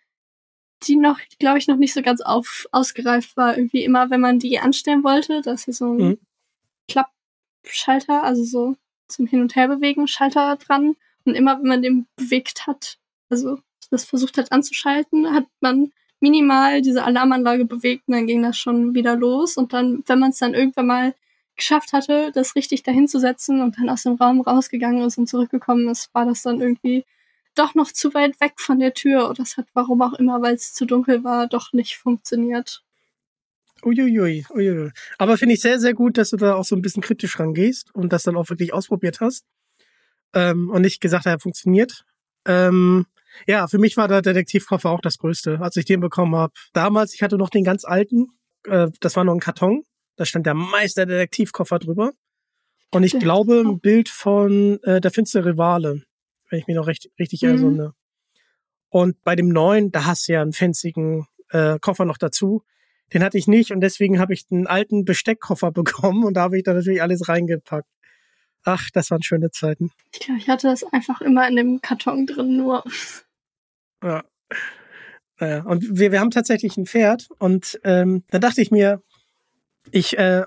die 0.83 0.95
noch, 0.95 1.19
glaube 1.39 1.57
ich, 1.57 1.67
noch 1.67 1.77
nicht 1.77 1.93
so 1.93 2.01
ganz 2.01 2.21
auf, 2.21 2.67
ausgereift 2.71 3.35
war. 3.37 3.57
Irgendwie 3.57 3.83
immer, 3.83 4.09
wenn 4.09 4.21
man 4.21 4.39
die 4.39 4.59
anstellen 4.59 5.03
wollte, 5.03 5.41
dass 5.41 5.65
hier 5.65 5.73
so 5.73 5.93
ein 5.93 5.97
mhm. 5.97 6.17
Klappschalter, 6.87 8.23
also 8.23 8.43
so 8.43 8.75
zum 9.07 9.25
Hin- 9.25 9.41
und 9.41 9.55
Herbewegen 9.55 10.07
Schalter 10.07 10.55
dran. 10.57 10.95
Und 11.23 11.33
immer, 11.33 11.57
wenn 11.57 11.67
man 11.67 11.81
den 11.81 12.07
bewegt 12.15 12.67
hat, 12.67 12.99
also 13.29 13.59
das 13.89 14.05
versucht 14.05 14.37
hat 14.37 14.51
anzuschalten, 14.51 15.33
hat 15.33 15.45
man 15.59 15.91
minimal 16.19 16.81
diese 16.81 17.03
Alarmanlage 17.03 17.65
bewegt 17.65 18.03
und 18.07 18.13
dann 18.13 18.27
ging 18.27 18.41
das 18.41 18.57
schon 18.57 18.93
wieder 18.93 19.15
los. 19.15 19.57
Und 19.57 19.73
dann, 19.73 20.03
wenn 20.07 20.19
man 20.19 20.31
es 20.31 20.37
dann 20.37 20.53
irgendwann 20.53 20.87
mal 20.87 21.15
geschafft 21.55 21.93
hatte, 21.93 22.31
das 22.33 22.55
richtig 22.55 22.83
dahin 22.83 23.07
zu 23.07 23.19
setzen 23.19 23.61
und 23.61 23.77
dann 23.77 23.89
aus 23.89 24.03
dem 24.03 24.15
Raum 24.15 24.41
rausgegangen 24.41 25.03
ist 25.03 25.17
und 25.17 25.27
zurückgekommen 25.27 25.87
ist, 25.89 26.13
war 26.13 26.25
das 26.25 26.41
dann 26.41 26.61
irgendwie 26.61 27.05
doch 27.55 27.73
noch 27.73 27.91
zu 27.91 28.13
weit 28.13 28.39
weg 28.41 28.53
von 28.57 28.79
der 28.79 28.93
Tür 28.93 29.29
oder 29.29 29.43
es 29.43 29.57
hat, 29.57 29.67
warum 29.73 30.01
auch 30.01 30.13
immer, 30.13 30.41
weil 30.41 30.55
es 30.55 30.73
zu 30.73 30.85
dunkel 30.85 31.23
war, 31.23 31.47
doch 31.47 31.71
nicht 31.71 31.97
funktioniert. 31.97 32.83
Uiuiui, 33.83 34.45
uiuiui. 34.49 34.91
Aber 35.17 35.37
finde 35.37 35.55
ich 35.55 35.61
sehr, 35.61 35.79
sehr 35.79 35.93
gut, 35.93 36.17
dass 36.17 36.31
du 36.31 36.37
da 36.37 36.55
auch 36.55 36.65
so 36.65 36.75
ein 36.75 36.81
bisschen 36.81 37.03
kritisch 37.03 37.39
rangehst 37.39 37.93
und 37.93 38.11
das 38.11 38.23
dann 38.23 38.35
auch 38.35 38.49
wirklich 38.49 38.73
ausprobiert 38.73 39.19
hast. 39.21 39.45
Ähm, 40.33 40.69
und 40.69 40.81
nicht 40.81 41.01
gesagt, 41.01 41.25
er 41.25 41.39
funktioniert. 41.39 42.03
Ähm, 42.45 43.05
ja, 43.47 43.67
für 43.67 43.77
mich 43.77 43.97
war 43.97 44.07
der 44.07 44.21
Detektivkoffer 44.21 44.89
auch 44.89 45.01
das 45.01 45.17
Größte, 45.17 45.59
als 45.61 45.75
ich 45.75 45.85
den 45.85 45.99
bekommen 45.99 46.35
habe. 46.35 46.53
Damals, 46.73 47.13
ich 47.13 47.21
hatte 47.21 47.37
noch 47.37 47.49
den 47.49 47.63
ganz 47.63 47.85
alten, 47.85 48.27
äh, 48.67 48.87
das 48.99 49.15
war 49.15 49.23
noch 49.23 49.33
ein 49.33 49.39
Karton, 49.39 49.83
da 50.15 50.25
stand 50.25 50.45
der 50.45 50.53
Meister 50.53 51.05
Detektivkoffer 51.05 51.79
drüber. 51.79 52.11
Und 52.91 53.03
ich 53.03 53.19
glaube, 53.19 53.59
ein 53.59 53.79
Bild 53.79 54.09
von 54.09 54.79
äh, 54.83 55.01
der 55.01 55.11
finstere 55.11 55.57
Wale 55.57 56.03
wenn 56.49 56.59
ich 56.59 56.67
mich 56.67 56.75
noch 56.75 56.87
recht, 56.87 57.09
richtig 57.19 57.41
mhm. 57.41 57.49
erinnere. 57.49 57.93
Und 58.89 59.21
bei 59.23 59.35
dem 59.35 59.49
neuen, 59.49 59.91
da 59.91 60.05
hast 60.05 60.27
du 60.27 60.33
ja 60.33 60.41
einen 60.41 60.53
fanzigen 60.53 61.25
äh, 61.49 61.79
Koffer 61.79 62.05
noch 62.05 62.17
dazu. 62.17 62.63
Den 63.13 63.23
hatte 63.23 63.37
ich 63.37 63.47
nicht 63.47 63.71
und 63.71 63.81
deswegen 63.81 64.19
habe 64.19 64.33
ich 64.33 64.45
einen 64.49 64.67
alten 64.67 65.05
Besteckkoffer 65.05 65.71
bekommen 65.73 66.23
und 66.23 66.35
da 66.35 66.43
habe 66.43 66.57
ich 66.57 66.63
da 66.63 66.73
natürlich 66.73 67.01
alles 67.01 67.27
reingepackt. 67.27 67.87
Ach, 68.65 68.89
das 68.91 69.11
waren 69.11 69.23
schöne 69.23 69.51
Zeiten. 69.51 69.91
Ich 70.11 70.19
glaube, 70.19 70.39
ich 70.39 70.49
hatte 70.49 70.67
das 70.67 70.83
einfach 70.91 71.21
immer 71.21 71.47
in 71.47 71.55
dem 71.55 71.81
Karton 71.81 72.25
drin 72.25 72.57
nur. 72.57 72.83
Ja. 74.03 74.23
Naja, 75.39 75.63
und 75.63 75.97
wir, 75.97 76.11
wir 76.11 76.19
haben 76.19 76.31
tatsächlich 76.31 76.77
ein 76.77 76.85
Pferd 76.85 77.27
und 77.39 77.79
ähm, 77.83 78.23
da 78.29 78.39
dachte 78.39 78.61
ich 78.61 78.71
mir, 78.71 79.01
ich 79.91 80.17
äh, 80.17 80.43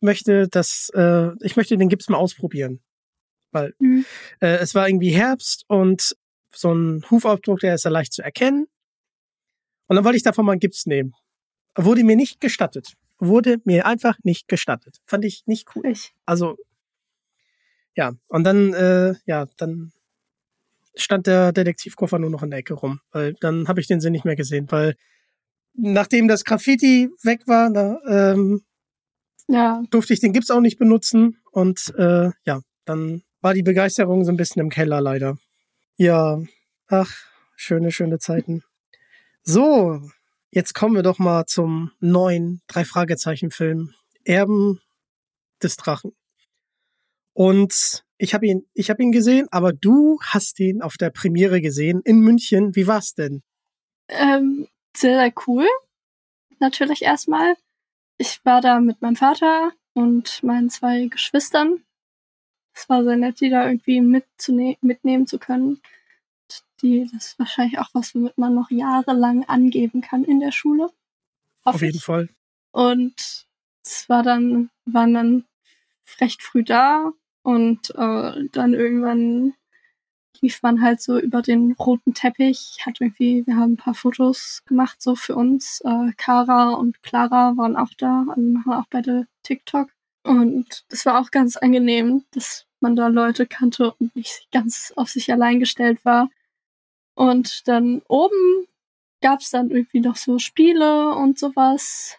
möchte 0.00 0.48
das, 0.48 0.90
äh, 0.94 1.30
ich 1.40 1.56
möchte 1.56 1.76
den 1.76 1.88
Gips 1.88 2.08
mal 2.08 2.18
ausprobieren 2.18 2.80
weil 3.52 3.74
mhm. 3.78 4.04
äh, 4.40 4.56
es 4.58 4.74
war 4.74 4.88
irgendwie 4.88 5.10
Herbst 5.10 5.64
und 5.68 6.16
so 6.52 6.72
ein 6.72 7.04
Hufabdruck, 7.10 7.60
der 7.60 7.74
ist 7.74 7.84
ja 7.84 7.90
leicht 7.90 8.12
zu 8.12 8.22
erkennen. 8.22 8.66
Und 9.86 9.96
dann 9.96 10.04
wollte 10.04 10.16
ich 10.16 10.22
davon 10.22 10.44
mal 10.44 10.52
einen 10.52 10.60
Gips 10.60 10.86
nehmen. 10.86 11.14
Wurde 11.76 12.04
mir 12.04 12.16
nicht 12.16 12.40
gestattet. 12.40 12.94
Wurde 13.18 13.58
mir 13.64 13.86
einfach 13.86 14.16
nicht 14.22 14.48
gestattet. 14.48 15.00
Fand 15.04 15.24
ich 15.24 15.42
nicht 15.46 15.68
cool. 15.74 15.86
Ich. 15.86 16.14
Also, 16.26 16.56
ja. 17.94 18.12
Und 18.28 18.44
dann, 18.44 18.72
äh, 18.74 19.14
ja, 19.26 19.46
dann 19.56 19.92
stand 20.94 21.26
der 21.26 21.52
Detektivkoffer 21.52 22.18
nur 22.18 22.30
noch 22.30 22.42
in 22.42 22.50
der 22.50 22.60
Ecke 22.60 22.74
rum. 22.74 23.00
Weil 23.12 23.34
dann 23.40 23.68
habe 23.68 23.80
ich 23.80 23.86
den 23.86 24.00
Sinn 24.00 24.12
nicht 24.12 24.24
mehr 24.24 24.36
gesehen. 24.36 24.66
Weil 24.70 24.96
nachdem 25.74 26.28
das 26.28 26.44
Graffiti 26.44 27.10
weg 27.22 27.46
war, 27.46 27.70
da, 27.72 28.00
ähm, 28.08 28.62
ja. 29.48 29.82
durfte 29.90 30.12
ich 30.12 30.20
den 30.20 30.32
Gips 30.32 30.50
auch 30.50 30.60
nicht 30.60 30.78
benutzen. 30.78 31.38
Und 31.52 31.92
äh, 31.96 32.30
ja, 32.44 32.60
dann 32.84 33.22
war 33.40 33.54
die 33.54 33.62
Begeisterung 33.62 34.24
so 34.24 34.32
ein 34.32 34.36
bisschen 34.36 34.60
im 34.60 34.70
Keller 34.70 35.00
leider. 35.00 35.36
Ja, 35.96 36.40
ach, 36.88 37.12
schöne, 37.56 37.92
schöne 37.92 38.18
Zeiten. 38.18 38.62
So, 39.42 40.00
jetzt 40.50 40.74
kommen 40.74 40.94
wir 40.94 41.02
doch 41.02 41.18
mal 41.18 41.46
zum 41.46 41.90
neuen 42.00 42.62
Drei-Fragezeichen-Film 42.68 43.92
Erben 44.24 44.80
des 45.62 45.76
Drachen. 45.76 46.12
Und 47.32 48.04
ich 48.18 48.34
habe 48.34 48.46
ihn, 48.46 48.66
ich 48.74 48.90
habe 48.90 49.02
ihn 49.02 49.12
gesehen, 49.12 49.46
aber 49.50 49.72
du 49.72 50.18
hast 50.22 50.60
ihn 50.60 50.82
auf 50.82 50.96
der 50.96 51.10
Premiere 51.10 51.60
gesehen 51.60 52.02
in 52.04 52.20
München. 52.20 52.74
Wie 52.76 52.86
war's 52.86 53.14
denn? 53.14 53.42
Ähm, 54.08 54.66
sehr, 54.96 55.18
sehr 55.18 55.32
cool. 55.46 55.66
Natürlich 56.58 57.02
erstmal. 57.02 57.54
Ich 58.18 58.44
war 58.44 58.60
da 58.60 58.80
mit 58.80 59.00
meinem 59.00 59.16
Vater 59.16 59.72
und 59.94 60.42
meinen 60.42 60.68
zwei 60.68 61.06
Geschwistern 61.06 61.82
es 62.74 62.88
war 62.88 63.04
sehr 63.04 63.16
nett, 63.16 63.40
die 63.40 63.50
da 63.50 63.66
irgendwie 63.66 64.00
mitnehmen 64.00 65.26
zu 65.26 65.38
können. 65.38 65.80
Die, 66.82 67.08
das 67.12 67.26
ist 67.26 67.38
wahrscheinlich 67.38 67.78
auch 67.78 67.90
was, 67.92 68.14
womit 68.14 68.38
man 68.38 68.54
noch 68.54 68.70
jahrelang 68.70 69.44
angeben 69.44 70.00
kann 70.00 70.24
in 70.24 70.40
der 70.40 70.52
Schule. 70.52 70.90
Auf 71.64 71.82
jeden 71.82 71.98
ich. 71.98 72.04
Fall. 72.04 72.28
Und 72.72 73.46
es 73.84 74.08
war 74.08 74.22
dann, 74.22 74.70
waren 74.86 75.14
dann 75.14 75.44
recht 76.20 76.42
früh 76.42 76.64
da 76.64 77.12
und 77.50 77.90
äh, 77.96 78.48
dann 78.52 78.74
irgendwann 78.74 79.54
lief 80.40 80.62
man 80.62 80.80
halt 80.80 81.02
so 81.02 81.18
über 81.18 81.42
den 81.42 81.72
roten 81.72 82.14
Teppich, 82.14 82.78
hat 82.86 83.00
irgendwie, 83.00 83.44
wir 83.44 83.56
haben 83.56 83.72
ein 83.72 83.76
paar 83.76 83.94
Fotos 83.94 84.62
gemacht 84.66 85.02
so 85.02 85.16
für 85.16 85.34
uns. 85.34 85.80
Äh, 85.84 86.12
Kara 86.16 86.70
und 86.74 87.02
Clara 87.02 87.56
waren 87.56 87.74
auch 87.74 87.90
da, 87.98 88.24
also 88.28 88.40
machen 88.40 88.72
auch 88.72 88.86
beide 88.88 89.26
TikTok. 89.42 89.88
Und 90.22 90.84
das 90.90 91.04
war 91.06 91.20
auch 91.20 91.32
ganz 91.32 91.56
angenehm, 91.56 92.24
dass 92.30 92.66
man 92.78 92.94
da 92.94 93.08
Leute 93.08 93.46
kannte 93.46 93.94
und 93.94 94.14
nicht 94.14 94.46
ganz 94.52 94.92
auf 94.94 95.08
sich 95.08 95.32
allein 95.32 95.58
gestellt 95.58 96.04
war. 96.04 96.30
Und 97.14 97.66
dann 97.66 98.00
oben 98.06 98.66
gab 99.22 99.40
es 99.40 99.50
dann 99.50 99.70
irgendwie 99.70 100.00
noch 100.00 100.16
so 100.16 100.38
Spiele 100.38 101.16
und 101.16 101.36
sowas. 101.36 102.16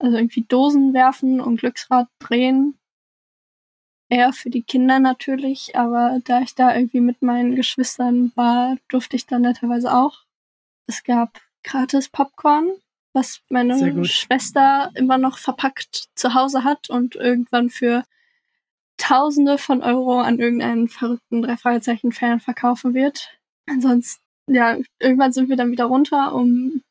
Also 0.00 0.16
irgendwie 0.16 0.42
Dosen 0.42 0.92
werfen 0.92 1.40
und 1.40 1.60
Glücksrad 1.60 2.08
drehen. 2.18 2.76
Eher 4.12 4.34
für 4.34 4.50
die 4.50 4.62
Kinder 4.62 5.00
natürlich, 5.00 5.74
aber 5.74 6.20
da 6.24 6.42
ich 6.42 6.54
da 6.54 6.76
irgendwie 6.76 7.00
mit 7.00 7.22
meinen 7.22 7.56
Geschwistern 7.56 8.30
war, 8.34 8.76
durfte 8.88 9.16
ich 9.16 9.24
dann 9.24 9.40
netterweise 9.40 9.90
auch. 9.90 10.26
Es 10.86 11.02
gab 11.02 11.40
gratis 11.64 12.10
Popcorn, 12.10 12.72
was 13.14 13.40
meine 13.48 14.04
Schwester 14.04 14.90
immer 14.96 15.16
noch 15.16 15.38
verpackt 15.38 16.10
zu 16.14 16.34
Hause 16.34 16.62
hat 16.62 16.90
und 16.90 17.14
irgendwann 17.14 17.70
für 17.70 18.04
Tausende 18.98 19.56
von 19.56 19.82
Euro 19.82 20.20
an 20.20 20.38
irgendeinen 20.38 20.88
verrückten 20.88 21.40
drei 21.40 21.56
Fragezeichen 21.56 22.12
Fan 22.12 22.38
verkaufen 22.38 22.92
wird. 22.92 23.30
Ansonsten, 23.66 24.20
ja, 24.46 24.76
irgendwann 25.00 25.32
sind 25.32 25.48
wir 25.48 25.56
dann 25.56 25.70
wieder 25.70 25.86
runter, 25.86 26.34
um 26.34 26.82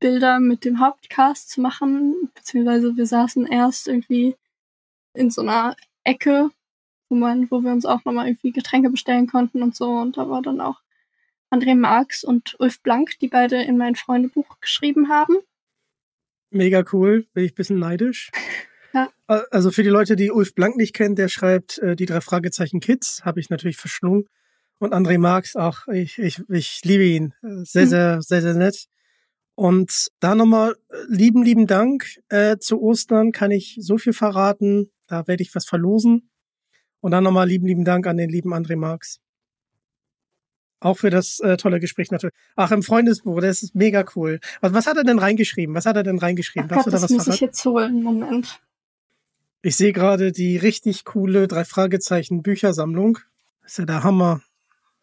Bilder 0.00 0.38
mit 0.40 0.66
dem 0.66 0.80
Hauptcast 0.80 1.48
zu 1.48 1.62
machen, 1.62 2.30
beziehungsweise 2.34 2.94
wir 2.94 3.06
saßen 3.06 3.46
erst 3.46 3.88
irgendwie 3.88 4.36
in 5.14 5.30
so 5.30 5.40
einer 5.40 5.74
Ecke, 6.06 6.50
wo 7.08 7.14
man, 7.14 7.50
wo 7.50 7.62
wir 7.62 7.72
uns 7.72 7.86
auch 7.86 8.04
nochmal 8.04 8.28
irgendwie 8.28 8.52
Getränke 8.52 8.90
bestellen 8.90 9.26
konnten 9.26 9.62
und 9.62 9.74
so. 9.74 9.88
Und 9.90 10.16
da 10.16 10.28
war 10.28 10.42
dann 10.42 10.60
auch 10.60 10.80
André 11.50 11.74
Marx 11.74 12.24
und 12.24 12.56
Ulf 12.58 12.80
Blank, 12.82 13.18
die 13.20 13.28
beide 13.28 13.62
in 13.62 13.78
mein 13.78 13.94
Freundebuch 13.94 14.60
geschrieben 14.60 15.08
haben. 15.08 15.36
Mega 16.50 16.84
cool, 16.92 17.26
bin 17.32 17.44
ich 17.44 17.52
ein 17.52 17.56
bisschen 17.56 17.78
neidisch. 17.78 18.30
Ja. 18.92 19.10
Also 19.26 19.70
für 19.72 19.82
die 19.82 19.90
Leute, 19.90 20.16
die 20.16 20.30
Ulf 20.30 20.54
Blank 20.54 20.76
nicht 20.76 20.94
kennen, 20.94 21.16
der 21.16 21.28
schreibt 21.28 21.76
äh, 21.80 21.96
die 21.96 22.06
drei 22.06 22.22
Fragezeichen 22.22 22.80
Kids, 22.80 23.26
habe 23.26 23.40
ich 23.40 23.50
natürlich 23.50 23.76
verschlungen. 23.76 24.24
Und 24.78 24.94
André 24.94 25.18
Marx, 25.18 25.54
auch 25.54 25.86
ich, 25.88 26.18
ich, 26.18 26.40
ich 26.48 26.80
liebe 26.82 27.04
ihn. 27.04 27.34
Sehr, 27.42 27.82
hm. 27.82 27.88
sehr, 27.88 28.22
sehr, 28.22 28.40
sehr 28.40 28.54
nett. 28.54 28.86
Und 29.54 30.08
da 30.20 30.34
nochmal 30.34 30.76
äh, 30.88 30.96
lieben, 31.08 31.42
lieben 31.42 31.66
Dank. 31.66 32.06
Äh, 32.28 32.56
zu 32.58 32.80
Ostern 32.80 33.32
kann 33.32 33.50
ich 33.50 33.76
so 33.80 33.98
viel 33.98 34.14
verraten. 34.14 34.90
Da 35.06 35.26
werde 35.26 35.42
ich 35.42 35.54
was 35.54 35.66
verlosen. 35.66 36.30
Und 37.00 37.12
dann 37.12 37.24
nochmal 37.24 37.48
lieben, 37.48 37.66
lieben 37.66 37.84
Dank 37.84 38.06
an 38.06 38.16
den 38.16 38.30
lieben 38.30 38.52
André 38.52 38.76
Marx. 38.76 39.20
Auch 40.80 40.98
für 40.98 41.10
das 41.10 41.40
äh, 41.40 41.56
tolle 41.56 41.80
Gespräch 41.80 42.10
natürlich. 42.10 42.34
Ach, 42.54 42.70
im 42.70 42.82
Freundesbuch, 42.82 43.40
das 43.40 43.62
ist 43.62 43.74
mega 43.74 44.04
cool. 44.14 44.40
Was, 44.60 44.72
was 44.74 44.86
hat 44.86 44.96
er 44.96 45.04
denn 45.04 45.18
reingeschrieben? 45.18 45.74
Was 45.74 45.86
hat 45.86 45.96
er 45.96 46.02
denn 46.02 46.18
reingeschrieben? 46.18 46.68
Ach 46.70 46.84
Gott, 46.84 46.92
das 46.92 47.02
muss 47.02 47.10
verraten? 47.10 47.32
ich 47.32 47.40
jetzt 47.40 47.64
holen. 47.64 48.02
Moment. 48.02 48.60
Ich 49.62 49.76
sehe 49.76 49.92
gerade 49.92 50.32
die 50.32 50.58
richtig 50.58 51.04
coole 51.04 51.48
drei 51.48 51.64
Fragezeichen 51.64 52.42
Büchersammlung. 52.42 53.18
Das 53.62 53.72
ist 53.72 53.78
ja 53.78 53.84
der 53.86 54.04
Hammer. 54.04 54.42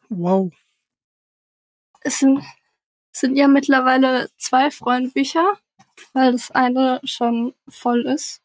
Wow. 0.10 0.54
Es 2.02 2.20
sind, 2.20 2.42
sind 3.12 3.36
ja 3.36 3.48
mittlerweile 3.48 4.30
zwei 4.38 4.70
Freundebücher, 4.70 5.54
weil 6.14 6.34
das 6.34 6.52
eine 6.52 7.02
schon 7.04 7.54
voll 7.68 8.06
ist. 8.06 8.42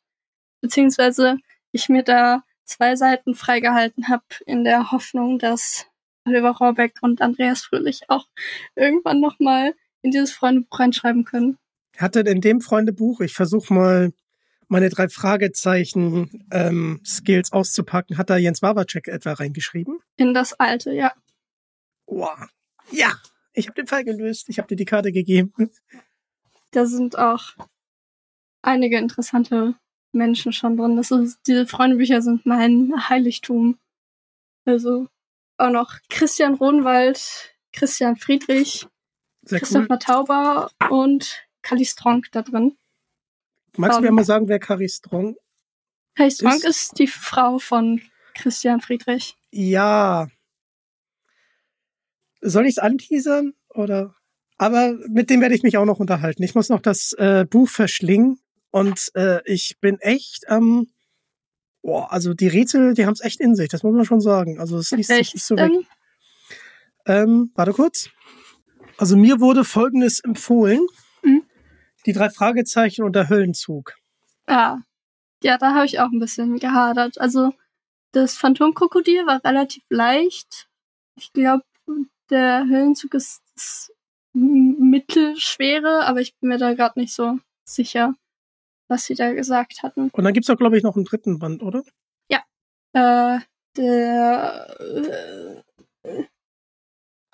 Beziehungsweise 0.60 1.36
ich 1.72 1.88
mir 1.88 2.02
da 2.02 2.42
zwei 2.64 2.96
Seiten 2.96 3.34
freigehalten 3.34 4.08
habe 4.08 4.24
in 4.46 4.64
der 4.64 4.90
Hoffnung, 4.90 5.38
dass 5.38 5.86
Oliver 6.24 6.50
Rohrbeck 6.50 6.98
und 7.00 7.22
Andreas 7.22 7.62
Fröhlich 7.62 8.02
auch 8.08 8.26
irgendwann 8.74 9.20
nochmal 9.20 9.74
in 10.02 10.10
dieses 10.10 10.32
Freundebuch 10.32 10.78
reinschreiben 10.78 11.24
können. 11.24 11.58
Hat 11.96 12.16
er 12.16 12.26
in 12.26 12.40
dem 12.40 12.60
Freundebuch, 12.60 13.20
ich 13.20 13.34
versuche 13.34 13.72
mal 13.72 14.12
meine 14.68 14.90
drei 14.90 15.08
Fragezeichen 15.08 16.46
ähm, 16.52 17.00
Skills 17.04 17.52
auszupacken, 17.52 18.18
hat 18.18 18.30
da 18.30 18.36
Jens 18.36 18.62
Wawacek 18.62 19.08
etwa 19.08 19.32
reingeschrieben? 19.32 19.98
In 20.16 20.34
das 20.34 20.52
alte, 20.52 20.92
ja. 20.92 21.12
Wow. 22.06 22.48
Ja, 22.90 23.12
ich 23.52 23.66
habe 23.66 23.74
den 23.74 23.86
Fall 23.86 24.04
gelöst. 24.04 24.48
Ich 24.48 24.58
habe 24.58 24.68
dir 24.68 24.76
die 24.76 24.84
Karte 24.84 25.10
gegeben. 25.10 25.52
Da 26.70 26.86
sind 26.86 27.18
auch 27.18 27.54
einige 28.62 28.98
interessante 28.98 29.74
Menschen 30.12 30.52
schon 30.52 30.76
drin. 30.76 30.96
Das 30.96 31.10
ist, 31.10 31.38
diese 31.46 31.66
Freundebücher 31.66 32.22
sind 32.22 32.46
mein 32.46 33.08
Heiligtum. 33.08 33.78
Also 34.64 35.08
auch 35.56 35.70
noch 35.70 35.94
Christian 36.08 36.54
Rodenwald, 36.54 37.54
Christian 37.72 38.16
Friedrich, 38.16 38.86
Sehr 39.42 39.58
Christopher 39.58 39.94
cool. 39.94 39.98
Tauber 39.98 40.70
und 40.90 41.46
Kali 41.62 41.84
Stronk 41.84 42.30
da 42.32 42.42
drin. 42.42 42.76
Magst 43.76 43.98
du 43.98 44.02
mir 44.02 44.12
mal 44.12 44.24
sagen, 44.24 44.48
wer 44.48 44.58
Kali 44.58 44.88
Strong 44.88 45.36
Kali 46.14 46.30
Strong 46.30 46.56
ist? 46.56 46.64
ist 46.64 46.98
die 46.98 47.06
Frau 47.06 47.58
von 47.58 48.00
Christian 48.34 48.80
Friedrich. 48.80 49.36
Ja. 49.50 50.28
Soll 52.40 52.66
ich 52.66 52.72
es 52.72 52.78
anteasern? 52.78 53.54
Oder? 53.68 54.14
Aber 54.58 54.94
mit 55.08 55.30
dem 55.30 55.40
werde 55.40 55.54
ich 55.54 55.62
mich 55.62 55.76
auch 55.76 55.84
noch 55.84 56.00
unterhalten. 56.00 56.42
Ich 56.42 56.54
muss 56.54 56.68
noch 56.68 56.80
das 56.80 57.12
äh, 57.12 57.46
Buch 57.48 57.68
verschlingen 57.68 58.40
und 58.78 59.10
äh, 59.14 59.40
ich 59.44 59.78
bin 59.80 59.98
echt 60.00 60.48
am 60.48 60.62
ähm, 60.62 60.88
Boah, 61.82 62.12
also 62.12 62.34
die 62.34 62.48
Rätsel, 62.48 62.92
die 62.94 63.06
haben 63.06 63.14
es 63.14 63.22
echt 63.22 63.40
in 63.40 63.54
sich, 63.54 63.68
das 63.68 63.82
muss 63.82 63.94
man 63.94 64.04
schon 64.04 64.20
sagen. 64.20 64.60
Also 64.60 64.78
es 64.78 64.90
liest 64.90 65.08
sich 65.08 65.32
nicht 65.32 65.46
so 65.46 65.56
weg. 65.56 65.72
Ähm, 67.06 67.50
warte 67.54 67.72
kurz. 67.72 68.10
Also 68.98 69.16
mir 69.16 69.40
wurde 69.40 69.64
folgendes 69.64 70.20
empfohlen. 70.20 70.86
Mhm. 71.22 71.44
Die 72.04 72.12
drei 72.12 72.28
Fragezeichen 72.30 73.04
und 73.04 73.14
der 73.14 73.28
Höllenzug. 73.28 73.94
Ah. 74.46 74.78
Ja, 75.42 75.56
da 75.56 75.72
habe 75.72 75.86
ich 75.86 76.00
auch 76.00 76.10
ein 76.10 76.18
bisschen 76.18 76.58
gehadert. 76.58 77.18
Also 77.18 77.54
das 78.12 78.36
Phantomkrokodil 78.36 79.24
war 79.26 79.42
relativ 79.44 79.84
leicht. 79.88 80.68
Ich 81.14 81.32
glaube, 81.32 81.64
der 82.28 82.66
Höllenzug 82.68 83.14
ist 83.14 83.40
mittelschwere, 84.34 86.04
aber 86.06 86.20
ich 86.20 86.36
bin 86.36 86.50
mir 86.50 86.58
da 86.58 86.74
gerade 86.74 86.98
nicht 87.00 87.14
so 87.14 87.38
sicher 87.64 88.14
was 88.88 89.04
sie 89.04 89.14
da 89.14 89.32
gesagt 89.32 89.82
hatten. 89.82 90.10
Und 90.12 90.24
dann 90.24 90.32
gibt's 90.32 90.50
auch, 90.50 90.56
glaube 90.56 90.76
ich, 90.76 90.82
noch 90.82 90.96
einen 90.96 91.04
dritten 91.04 91.38
Band, 91.38 91.62
oder? 91.62 91.82
Ja. 92.28 92.42
Äh, 92.92 93.40
der 93.76 95.62
äh, 96.02 96.24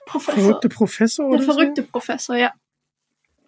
Professor. 0.07 0.43
Verrückte 0.43 0.69
Professor, 0.69 1.27
oder? 1.29 1.39
Der 1.39 1.47
verrückte 1.47 1.83
so? 1.83 1.89
Professor, 1.89 2.37
ja. 2.37 2.53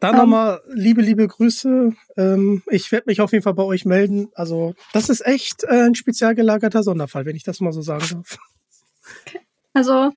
Dann 0.01 0.15
um, 0.15 0.21
nochmal 0.21 0.61
liebe, 0.69 1.03
liebe 1.03 1.27
Grüße. 1.27 1.95
Ähm, 2.17 2.63
ich 2.69 2.93
werde 2.93 3.05
mich 3.07 3.21
auf 3.21 3.33
jeden 3.33 3.43
Fall 3.43 3.55
bei 3.55 3.63
euch 3.63 3.85
melden. 3.85 4.29
Also, 4.35 4.75
das 4.93 5.09
ist 5.09 5.27
echt 5.27 5.65
äh, 5.65 5.87
ein 5.87 5.95
spezial 5.95 6.35
gelagerter 6.35 6.83
Sonderfall, 6.83 7.27
wenn 7.27 7.37
ich 7.37 7.45
das 7.45 7.61
mal 7.61 7.73
so 7.73 7.83
sagen 7.83 8.07
darf. 8.11 8.39
Okay. 9.23 9.41
Also, 9.73 10.13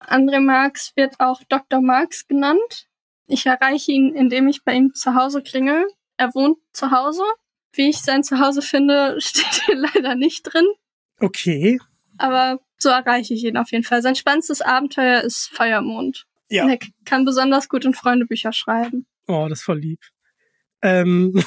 André 0.00 0.40
Marx 0.40 0.92
wird 0.96 1.18
auch 1.18 1.42
Dr. 1.48 1.80
Marx 1.80 2.26
genannt. 2.26 2.88
Ich 3.26 3.46
erreiche 3.46 3.92
ihn, 3.92 4.14
indem 4.14 4.48
ich 4.48 4.64
bei 4.64 4.74
ihm 4.74 4.94
zu 4.94 5.14
Hause 5.14 5.42
klingel 5.42 5.86
er 6.22 6.34
wohnt 6.34 6.58
zu 6.72 6.90
Hause. 6.90 7.22
Wie 7.72 7.88
ich 7.88 7.98
sein 7.98 8.22
Zuhause 8.22 8.62
finde, 8.62 9.16
steht 9.18 9.62
hier 9.66 9.76
leider 9.76 10.14
nicht 10.14 10.42
drin. 10.42 10.66
Okay. 11.20 11.78
Aber 12.18 12.60
so 12.78 12.88
erreiche 12.88 13.34
ich 13.34 13.44
ihn 13.44 13.56
auf 13.56 13.70
jeden 13.72 13.84
Fall. 13.84 14.02
Sein 14.02 14.16
spannendstes 14.16 14.60
Abenteuer 14.60 15.22
ist 15.22 15.48
Feuermond. 15.48 16.26
Ja. 16.48 16.68
Er 16.68 16.78
kann 17.04 17.24
besonders 17.24 17.68
gut 17.68 17.84
in 17.84 17.94
Freundebücher 17.94 18.52
schreiben. 18.52 19.06
Oh, 19.26 19.46
das 19.48 19.60
ist 19.60 19.64
voll 19.64 19.78
lieb. 19.78 20.00
Ähm, 20.82 21.42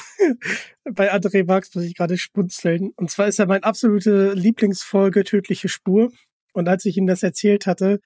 bei 0.84 1.14
André 1.14 1.46
Marx 1.46 1.74
muss 1.76 1.84
ich 1.84 1.96
gerade 1.96 2.18
spunzeln. 2.18 2.92
Und 2.96 3.12
zwar 3.12 3.28
ist 3.28 3.38
ja 3.38 3.46
meine 3.46 3.64
absolute 3.64 4.34
Lieblingsfolge 4.34 5.24
Tödliche 5.24 5.70
Spur. 5.70 6.12
Und 6.54 6.70
als 6.70 6.86
ich 6.86 6.98
ihm 6.98 7.06
das 7.06 7.22
erzählt 7.22 7.68
hatte, 7.68 8.00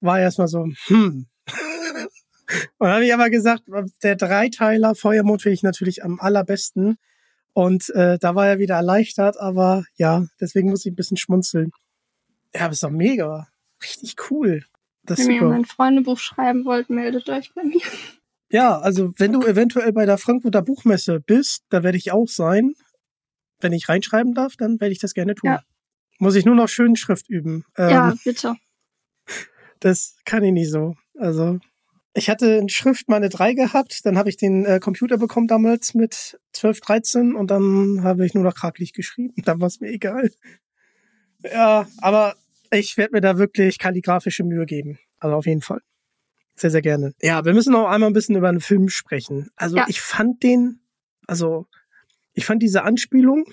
war 0.00 0.18
er 0.18 0.24
erstmal 0.24 0.48
so, 0.48 0.66
hm, 0.86 1.26
und 2.78 2.88
habe 2.88 3.04
ich 3.04 3.14
aber 3.14 3.30
gesagt, 3.30 3.64
der 4.02 4.16
Dreiteiler 4.16 4.94
Feuermond 4.94 5.42
finde 5.42 5.54
ich 5.54 5.62
natürlich 5.62 6.04
am 6.04 6.20
allerbesten. 6.20 6.98
Und 7.52 7.90
äh, 7.90 8.18
da 8.18 8.34
war 8.34 8.46
er 8.46 8.58
wieder 8.58 8.76
erleichtert, 8.76 9.38
aber 9.38 9.84
ja, 9.96 10.26
deswegen 10.40 10.70
muss 10.70 10.84
ich 10.86 10.92
ein 10.92 10.96
bisschen 10.96 11.16
schmunzeln. 11.16 11.72
Ja, 12.54 12.62
aber 12.62 12.72
ist 12.72 12.82
doch 12.82 12.90
mega. 12.90 13.48
Richtig 13.82 14.16
cool. 14.30 14.64
Das 15.02 15.18
wenn 15.18 15.30
ihr 15.30 15.42
mein 15.42 15.64
Freundebuch 15.64 16.18
schreiben 16.18 16.64
wollt, 16.64 16.90
meldet 16.90 17.28
euch 17.28 17.52
bei 17.54 17.64
mir. 17.64 17.80
Ja, 18.50 18.78
also 18.78 19.12
wenn 19.16 19.32
du 19.32 19.42
eventuell 19.42 19.92
bei 19.92 20.06
der 20.06 20.18
Frankfurter 20.18 20.62
Buchmesse 20.62 21.20
bist, 21.20 21.64
da 21.70 21.82
werde 21.82 21.98
ich 21.98 22.12
auch 22.12 22.28
sein. 22.28 22.74
Wenn 23.60 23.72
ich 23.72 23.88
reinschreiben 23.88 24.34
darf, 24.34 24.56
dann 24.56 24.80
werde 24.80 24.92
ich 24.92 24.98
das 24.98 25.14
gerne 25.14 25.34
tun. 25.34 25.50
Ja. 25.50 25.62
Muss 26.18 26.34
ich 26.34 26.44
nur 26.44 26.54
noch 26.54 26.68
schön 26.68 26.96
Schrift 26.96 27.28
üben. 27.28 27.64
Ähm, 27.76 27.90
ja, 27.90 28.14
bitte. 28.24 28.54
Das 29.78 30.16
kann 30.24 30.44
ich 30.44 30.52
nicht 30.52 30.70
so. 30.70 30.96
Also 31.18 31.58
ich 32.12 32.28
hatte 32.28 32.46
in 32.54 32.68
Schrift 32.68 33.08
meine 33.08 33.28
drei 33.28 33.54
gehabt, 33.54 34.04
dann 34.04 34.18
habe 34.18 34.28
ich 34.28 34.36
den 34.36 34.64
äh, 34.64 34.80
Computer 34.80 35.16
bekommen 35.16 35.46
damals 35.46 35.94
mit 35.94 36.40
12, 36.52 36.80
13 36.80 37.34
und 37.34 37.50
dann 37.50 38.02
habe 38.02 38.26
ich 38.26 38.34
nur 38.34 38.44
noch 38.44 38.54
krakelig 38.54 38.92
geschrieben. 38.92 39.32
Dann 39.44 39.60
war 39.60 39.68
es 39.68 39.80
mir 39.80 39.90
egal. 39.90 40.30
Ja, 41.42 41.86
aber 41.98 42.34
ich 42.70 42.96
werde 42.96 43.12
mir 43.12 43.20
da 43.20 43.38
wirklich 43.38 43.78
kalligrafische 43.78 44.44
Mühe 44.44 44.66
geben. 44.66 44.98
Also 45.18 45.36
auf 45.36 45.46
jeden 45.46 45.62
Fall. 45.62 45.80
Sehr, 46.56 46.70
sehr 46.70 46.82
gerne. 46.82 47.14
Ja, 47.22 47.44
wir 47.44 47.54
müssen 47.54 47.74
auch 47.74 47.88
einmal 47.88 48.10
ein 48.10 48.12
bisschen 48.12 48.36
über 48.36 48.48
einen 48.48 48.60
Film 48.60 48.88
sprechen. 48.88 49.48
Also 49.56 49.76
ja. 49.76 49.86
ich 49.88 50.00
fand 50.00 50.42
den, 50.42 50.80
also 51.26 51.66
ich 52.34 52.44
fand 52.44 52.62
diese 52.62 52.82
Anspielung, 52.82 53.44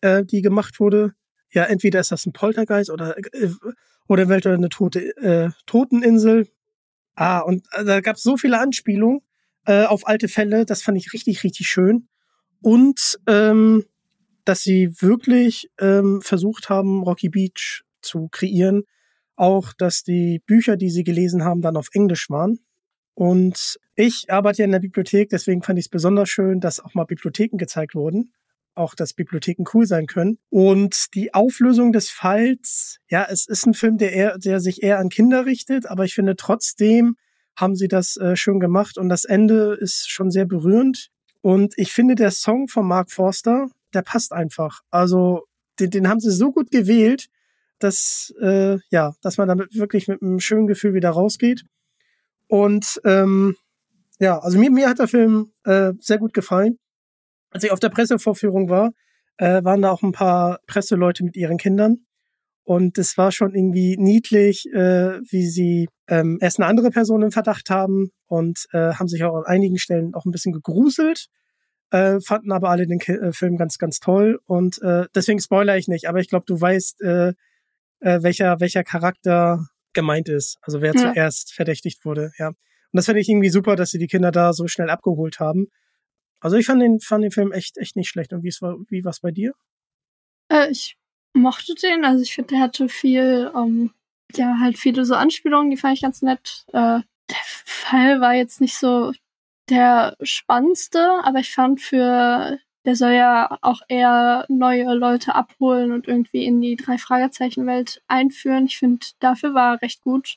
äh, 0.00 0.24
die 0.24 0.42
gemacht 0.42 0.80
wurde, 0.80 1.14
ja, 1.50 1.64
entweder 1.64 2.00
ist 2.00 2.12
das 2.12 2.26
ein 2.26 2.32
Poltergeist 2.32 2.90
oder, 2.90 3.16
äh, 3.18 3.50
oder 4.08 4.24
eventuell 4.24 4.56
eine 4.56 4.68
tote, 4.68 5.16
äh, 5.16 5.50
Toteninsel 5.66 6.48
Ah, 7.16 7.40
und 7.40 7.66
äh, 7.72 7.84
da 7.84 8.00
gab 8.00 8.16
es 8.16 8.22
so 8.22 8.36
viele 8.36 8.60
Anspielungen 8.60 9.20
äh, 9.64 9.84
auf 9.84 10.06
alte 10.06 10.28
Fälle, 10.28 10.64
das 10.64 10.82
fand 10.82 10.96
ich 10.98 11.12
richtig, 11.12 11.42
richtig 11.42 11.68
schön. 11.68 12.08
Und 12.62 13.18
ähm, 13.26 13.84
dass 14.44 14.62
sie 14.62 14.90
wirklich 15.00 15.68
ähm, 15.80 16.20
versucht 16.22 16.68
haben, 16.68 17.02
Rocky 17.02 17.28
Beach 17.28 17.82
zu 18.00 18.28
kreieren. 18.30 18.84
Auch, 19.34 19.72
dass 19.74 20.02
die 20.02 20.40
Bücher, 20.46 20.76
die 20.76 20.88
sie 20.88 21.04
gelesen 21.04 21.44
haben, 21.44 21.60
dann 21.60 21.76
auf 21.76 21.88
Englisch 21.92 22.30
waren. 22.30 22.60
Und 23.14 23.78
ich 23.96 24.26
arbeite 24.30 24.58
ja 24.58 24.66
in 24.66 24.72
der 24.72 24.78
Bibliothek, 24.78 25.30
deswegen 25.30 25.62
fand 25.62 25.78
ich 25.78 25.86
es 25.86 25.90
besonders 25.90 26.28
schön, 26.28 26.60
dass 26.60 26.80
auch 26.80 26.94
mal 26.94 27.04
Bibliotheken 27.04 27.56
gezeigt 27.56 27.94
wurden. 27.94 28.32
Auch, 28.76 28.94
dass 28.94 29.14
Bibliotheken 29.14 29.64
cool 29.74 29.86
sein 29.86 30.06
können. 30.06 30.38
Und 30.50 31.14
die 31.14 31.34
Auflösung 31.34 31.92
des 31.92 32.10
Falls, 32.10 32.98
ja, 33.08 33.26
es 33.28 33.46
ist 33.46 33.66
ein 33.66 33.74
Film, 33.74 33.98
der, 33.98 34.12
eher, 34.12 34.38
der 34.38 34.60
sich 34.60 34.82
eher 34.82 34.98
an 34.98 35.08
Kinder 35.08 35.46
richtet, 35.46 35.86
aber 35.86 36.04
ich 36.04 36.14
finde 36.14 36.36
trotzdem 36.36 37.16
haben 37.56 37.74
sie 37.74 37.88
das 37.88 38.16
äh, 38.18 38.36
schön 38.36 38.60
gemacht 38.60 38.98
und 38.98 39.08
das 39.08 39.24
Ende 39.24 39.76
ist 39.80 40.10
schon 40.10 40.30
sehr 40.30 40.44
berührend. 40.44 41.08
Und 41.40 41.74
ich 41.76 41.92
finde, 41.92 42.14
der 42.14 42.30
Song 42.30 42.68
von 42.68 42.86
Mark 42.86 43.10
Forster, 43.10 43.68
der 43.94 44.02
passt 44.02 44.32
einfach. 44.32 44.80
Also, 44.90 45.44
den, 45.80 45.90
den 45.90 46.08
haben 46.08 46.20
sie 46.20 46.30
so 46.30 46.52
gut 46.52 46.70
gewählt, 46.70 47.28
dass, 47.78 48.34
äh, 48.40 48.78
ja, 48.90 49.14
dass 49.22 49.38
man 49.38 49.48
damit 49.48 49.74
wirklich 49.74 50.08
mit 50.08 50.22
einem 50.22 50.40
schönen 50.40 50.66
Gefühl 50.66 50.94
wieder 50.94 51.10
rausgeht. 51.10 51.64
Und 52.46 53.00
ähm, 53.04 53.56
ja, 54.18 54.38
also 54.38 54.58
mir, 54.58 54.70
mir 54.70 54.88
hat 54.88 54.98
der 54.98 55.08
Film 55.08 55.52
äh, 55.64 55.92
sehr 56.00 56.18
gut 56.18 56.32
gefallen. 56.32 56.78
Als 57.50 57.64
ich 57.64 57.72
auf 57.72 57.80
der 57.80 57.88
Pressevorführung 57.90 58.68
war, 58.68 58.92
äh, 59.38 59.62
waren 59.64 59.82
da 59.82 59.90
auch 59.90 60.02
ein 60.02 60.12
paar 60.12 60.60
Presseleute 60.66 61.24
mit 61.24 61.36
ihren 61.36 61.58
Kindern. 61.58 62.06
Und 62.64 62.98
es 62.98 63.16
war 63.16 63.30
schon 63.30 63.54
irgendwie 63.54 63.96
niedlich, 63.96 64.66
äh, 64.72 65.20
wie 65.30 65.46
sie 65.46 65.88
ähm, 66.08 66.38
erst 66.40 66.58
eine 66.58 66.66
andere 66.66 66.90
Person 66.90 67.22
im 67.22 67.30
Verdacht 67.30 67.70
haben 67.70 68.10
und 68.26 68.66
äh, 68.72 68.94
haben 68.94 69.06
sich 69.06 69.22
auch 69.22 69.36
an 69.36 69.44
einigen 69.46 69.78
Stellen 69.78 70.14
auch 70.14 70.24
ein 70.24 70.32
bisschen 70.32 70.52
gegruselt, 70.52 71.28
äh, 71.92 72.18
fanden 72.20 72.50
aber 72.50 72.70
alle 72.70 72.86
den 72.86 72.98
Ki 72.98 73.12
äh, 73.12 73.32
Film 73.32 73.56
ganz, 73.56 73.78
ganz 73.78 74.00
toll. 74.00 74.40
Und 74.46 74.82
äh, 74.82 75.06
deswegen 75.14 75.40
spoiler 75.40 75.76
ich 75.76 75.86
nicht, 75.86 76.08
aber 76.08 76.18
ich 76.18 76.28
glaube, 76.28 76.44
du 76.46 76.60
weißt, 76.60 77.02
äh, 77.02 77.34
äh, 78.00 78.22
welcher, 78.22 78.58
welcher 78.58 78.82
Charakter 78.82 79.68
gemeint 79.92 80.28
ist. 80.28 80.58
Also 80.62 80.82
wer 80.82 80.92
ja. 80.94 81.00
zuerst 81.00 81.54
verdächtigt 81.54 82.04
wurde, 82.04 82.32
ja. 82.38 82.48
Und 82.48 82.56
das 82.92 83.06
finde 83.06 83.20
ich 83.20 83.28
irgendwie 83.28 83.50
super, 83.50 83.76
dass 83.76 83.90
sie 83.90 83.98
die 83.98 84.06
Kinder 84.06 84.32
da 84.32 84.52
so 84.52 84.66
schnell 84.66 84.90
abgeholt 84.90 85.38
haben. 85.38 85.68
Also 86.40 86.56
ich 86.56 86.66
fand 86.66 86.82
den, 86.82 87.00
fand 87.00 87.24
den 87.24 87.30
Film 87.30 87.52
echt, 87.52 87.78
echt 87.78 87.96
nicht 87.96 88.08
schlecht. 88.08 88.32
Und 88.32 88.42
wie 88.42 88.52
war, 88.60 88.76
war's 89.04 89.20
bei 89.20 89.30
dir? 89.30 89.54
Äh, 90.50 90.70
ich 90.70 90.96
mochte 91.34 91.74
den. 91.74 92.04
Also 92.04 92.22
ich 92.22 92.34
finde, 92.34 92.54
der 92.54 92.60
hatte 92.60 92.88
viel, 92.88 93.50
ähm, 93.54 93.92
ja, 94.34 94.58
halt 94.60 94.78
viele 94.78 95.04
so 95.04 95.14
Anspielungen, 95.14 95.70
die 95.70 95.76
fand 95.76 95.94
ich 95.94 96.02
ganz 96.02 96.22
nett. 96.22 96.64
Äh, 96.68 97.00
der 97.30 97.42
Fall 97.42 98.20
war 98.20 98.34
jetzt 98.34 98.60
nicht 98.60 98.76
so 98.76 99.12
der 99.68 100.16
spannendste, 100.22 101.20
aber 101.24 101.40
ich 101.40 101.52
fand 101.52 101.80
für 101.80 102.58
der 102.86 102.94
soll 102.94 103.12
ja 103.12 103.58
auch 103.62 103.80
eher 103.88 104.46
neue 104.48 104.94
Leute 104.94 105.34
abholen 105.34 105.90
und 105.90 106.06
irgendwie 106.06 106.44
in 106.44 106.60
die 106.60 106.76
drei 106.76 106.98
Fragezeichen 106.98 107.66
Welt 107.66 108.00
einführen. 108.06 108.66
Ich 108.66 108.78
finde, 108.78 109.04
dafür 109.18 109.54
war 109.54 109.74
er 109.74 109.82
recht 109.82 110.02
gut. 110.02 110.36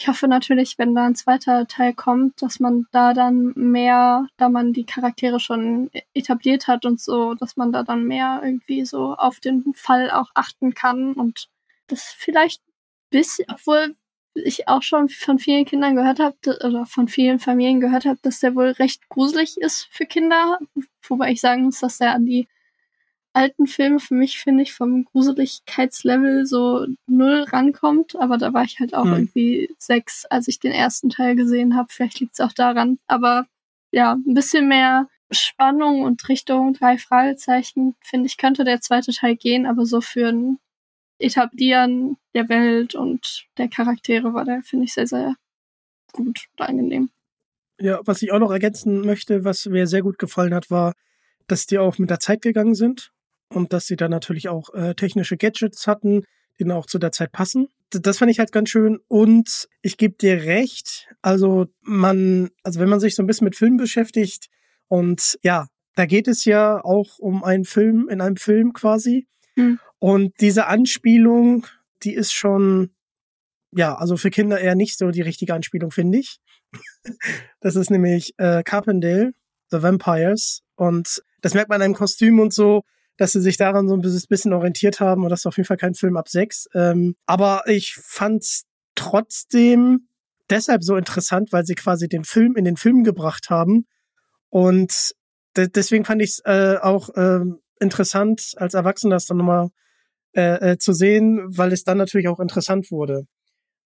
Ich 0.00 0.06
hoffe 0.06 0.28
natürlich, 0.28 0.78
wenn 0.78 0.94
da 0.94 1.06
ein 1.06 1.16
zweiter 1.16 1.66
Teil 1.66 1.92
kommt, 1.92 2.40
dass 2.40 2.60
man 2.60 2.86
da 2.92 3.14
dann 3.14 3.52
mehr, 3.56 4.28
da 4.36 4.48
man 4.48 4.72
die 4.72 4.84
Charaktere 4.84 5.40
schon 5.40 5.90
etabliert 6.14 6.68
hat 6.68 6.84
und 6.84 7.00
so, 7.00 7.34
dass 7.34 7.56
man 7.56 7.72
da 7.72 7.82
dann 7.82 8.04
mehr 8.04 8.40
irgendwie 8.44 8.84
so 8.84 9.14
auf 9.14 9.40
den 9.40 9.74
Fall 9.74 10.12
auch 10.12 10.30
achten 10.34 10.72
kann 10.74 11.14
und 11.14 11.48
das 11.88 12.02
vielleicht 12.16 12.62
bis, 13.10 13.40
obwohl 13.48 13.96
ich 14.34 14.68
auch 14.68 14.82
schon 14.82 15.08
von 15.08 15.40
vielen 15.40 15.64
Kindern 15.64 15.96
gehört 15.96 16.20
habe, 16.20 16.36
oder 16.64 16.86
von 16.86 17.08
vielen 17.08 17.40
Familien 17.40 17.80
gehört 17.80 18.04
habe, 18.04 18.20
dass 18.22 18.38
der 18.38 18.54
wohl 18.54 18.68
recht 18.68 19.08
gruselig 19.08 19.56
ist 19.60 19.88
für 19.90 20.06
Kinder. 20.06 20.60
Wobei 21.08 21.32
ich 21.32 21.40
sagen 21.40 21.64
muss, 21.64 21.80
dass 21.80 22.00
er 22.00 22.14
an 22.14 22.24
die 22.24 22.46
alten 23.32 23.66
Filme 23.66 24.00
für 24.00 24.14
mich, 24.14 24.38
finde 24.38 24.62
ich, 24.62 24.72
vom 24.72 25.04
Gruseligkeitslevel 25.04 26.46
so 26.46 26.86
null 27.06 27.44
rankommt. 27.48 28.16
Aber 28.16 28.38
da 28.38 28.52
war 28.52 28.64
ich 28.64 28.80
halt 28.80 28.94
auch 28.94 29.04
mhm. 29.04 29.12
irgendwie 29.12 29.74
sechs, 29.78 30.24
als 30.26 30.48
ich 30.48 30.58
den 30.60 30.72
ersten 30.72 31.10
Teil 31.10 31.36
gesehen 31.36 31.76
habe. 31.76 31.88
Vielleicht 31.90 32.20
liegt 32.20 32.34
es 32.34 32.40
auch 32.40 32.52
daran. 32.52 32.98
Aber 33.06 33.46
ja, 33.92 34.12
ein 34.12 34.34
bisschen 34.34 34.68
mehr 34.68 35.08
Spannung 35.30 36.02
und 36.02 36.28
Richtung 36.28 36.72
drei 36.72 36.98
Fragezeichen, 36.98 37.94
finde 38.02 38.26
ich, 38.26 38.38
könnte 38.38 38.64
der 38.64 38.80
zweite 38.80 39.12
Teil 39.12 39.36
gehen, 39.36 39.66
aber 39.66 39.84
so 39.84 40.00
für 40.00 40.28
ein 40.28 40.58
Etablieren 41.18 42.16
der 42.34 42.48
Welt 42.48 42.94
und 42.94 43.46
der 43.58 43.68
Charaktere 43.68 44.32
war 44.34 44.44
der, 44.44 44.62
finde 44.62 44.84
ich, 44.84 44.94
sehr, 44.94 45.06
sehr 45.06 45.34
gut 46.12 46.46
und 46.56 46.64
angenehm. 46.64 47.10
Ja, 47.80 48.00
was 48.04 48.22
ich 48.22 48.32
auch 48.32 48.38
noch 48.38 48.50
ergänzen 48.50 49.02
möchte, 49.02 49.44
was 49.44 49.66
mir 49.66 49.86
sehr 49.86 50.02
gut 50.02 50.18
gefallen 50.18 50.54
hat, 50.54 50.70
war, 50.70 50.94
dass 51.46 51.66
die 51.66 51.78
auch 51.78 51.98
mit 51.98 52.10
der 52.10 52.20
Zeit 52.20 52.40
gegangen 52.42 52.74
sind 52.74 53.12
und 53.48 53.72
dass 53.72 53.86
sie 53.86 53.96
dann 53.96 54.10
natürlich 54.10 54.48
auch 54.48 54.72
äh, 54.74 54.94
technische 54.94 55.36
Gadgets 55.36 55.86
hatten, 55.86 56.24
die 56.58 56.64
dann 56.64 56.76
auch 56.76 56.86
zu 56.86 56.98
der 56.98 57.12
Zeit 57.12 57.32
passen. 57.32 57.68
Das 57.90 58.18
fand 58.18 58.30
ich 58.30 58.38
halt 58.38 58.52
ganz 58.52 58.68
schön 58.68 58.98
und 59.08 59.68
ich 59.80 59.96
gebe 59.96 60.16
dir 60.16 60.44
recht, 60.44 61.08
also 61.22 61.66
man, 61.80 62.50
also 62.62 62.80
wenn 62.80 62.88
man 62.88 63.00
sich 63.00 63.14
so 63.14 63.22
ein 63.22 63.26
bisschen 63.26 63.46
mit 63.46 63.56
Filmen 63.56 63.78
beschäftigt 63.78 64.48
und 64.88 65.38
ja, 65.42 65.68
da 65.94 66.04
geht 66.04 66.28
es 66.28 66.44
ja 66.44 66.84
auch 66.84 67.18
um 67.18 67.42
einen 67.42 67.64
Film 67.64 68.08
in 68.10 68.20
einem 68.20 68.36
Film 68.36 68.72
quasi 68.74 69.26
hm. 69.58 69.80
Und 69.98 70.40
diese 70.40 70.66
Anspielung, 70.66 71.66
die 72.04 72.14
ist 72.14 72.32
schon, 72.32 72.90
ja, 73.72 73.96
also 73.96 74.16
für 74.16 74.30
Kinder 74.30 74.60
eher 74.60 74.76
nicht 74.76 74.96
so 74.96 75.10
die 75.10 75.22
richtige 75.22 75.52
Anspielung, 75.52 75.90
finde 75.90 76.18
ich. 76.18 76.38
das 77.60 77.74
ist 77.74 77.90
nämlich 77.90 78.34
äh, 78.38 78.62
Carpendale, 78.62 79.32
The 79.70 79.82
Vampires. 79.82 80.62
Und 80.76 81.22
das 81.40 81.54
merkt 81.54 81.68
man 81.68 81.76
an 81.76 81.86
einem 81.86 81.94
Kostüm 81.94 82.38
und 82.38 82.54
so, 82.54 82.84
dass 83.18 83.32
sie 83.32 83.42
sich 83.42 83.56
daran 83.56 83.88
so 83.88 83.94
ein 83.94 84.00
bisschen 84.00 84.52
orientiert 84.52 85.00
haben. 85.00 85.24
Und 85.24 85.30
das 85.30 85.40
ist 85.40 85.46
auf 85.46 85.56
jeden 85.56 85.66
Fall 85.66 85.76
kein 85.76 85.94
Film 85.94 86.16
ab 86.16 86.28
sechs. 86.28 86.68
Ähm, 86.72 87.16
aber 87.26 87.64
ich 87.66 87.96
fand's 88.00 88.62
trotzdem 88.94 90.08
deshalb 90.48 90.82
so 90.82 90.96
interessant, 90.96 91.52
weil 91.52 91.66
sie 91.66 91.74
quasi 91.74 92.08
den 92.08 92.24
Film 92.24 92.56
in 92.56 92.64
den 92.64 92.76
Film 92.76 93.02
gebracht 93.02 93.50
haben. 93.50 93.86
Und 94.50 95.12
de 95.56 95.68
deswegen 95.68 96.04
fand 96.04 96.22
ich 96.22 96.30
es 96.30 96.42
äh, 96.44 96.76
auch 96.80 97.10
ähm, 97.16 97.58
interessant, 97.80 98.52
als 98.56 98.74
Erwachsener 98.74 99.16
das 99.16 99.26
dann 99.26 99.38
nochmal 99.38 99.68
äh, 100.32 100.72
äh, 100.72 100.78
zu 100.78 100.92
sehen, 100.92 101.40
weil 101.48 101.72
es 101.72 101.82
dann 101.82 101.98
natürlich 101.98 102.28
auch 102.28 102.40
interessant 102.40 102.90
wurde. 102.92 103.24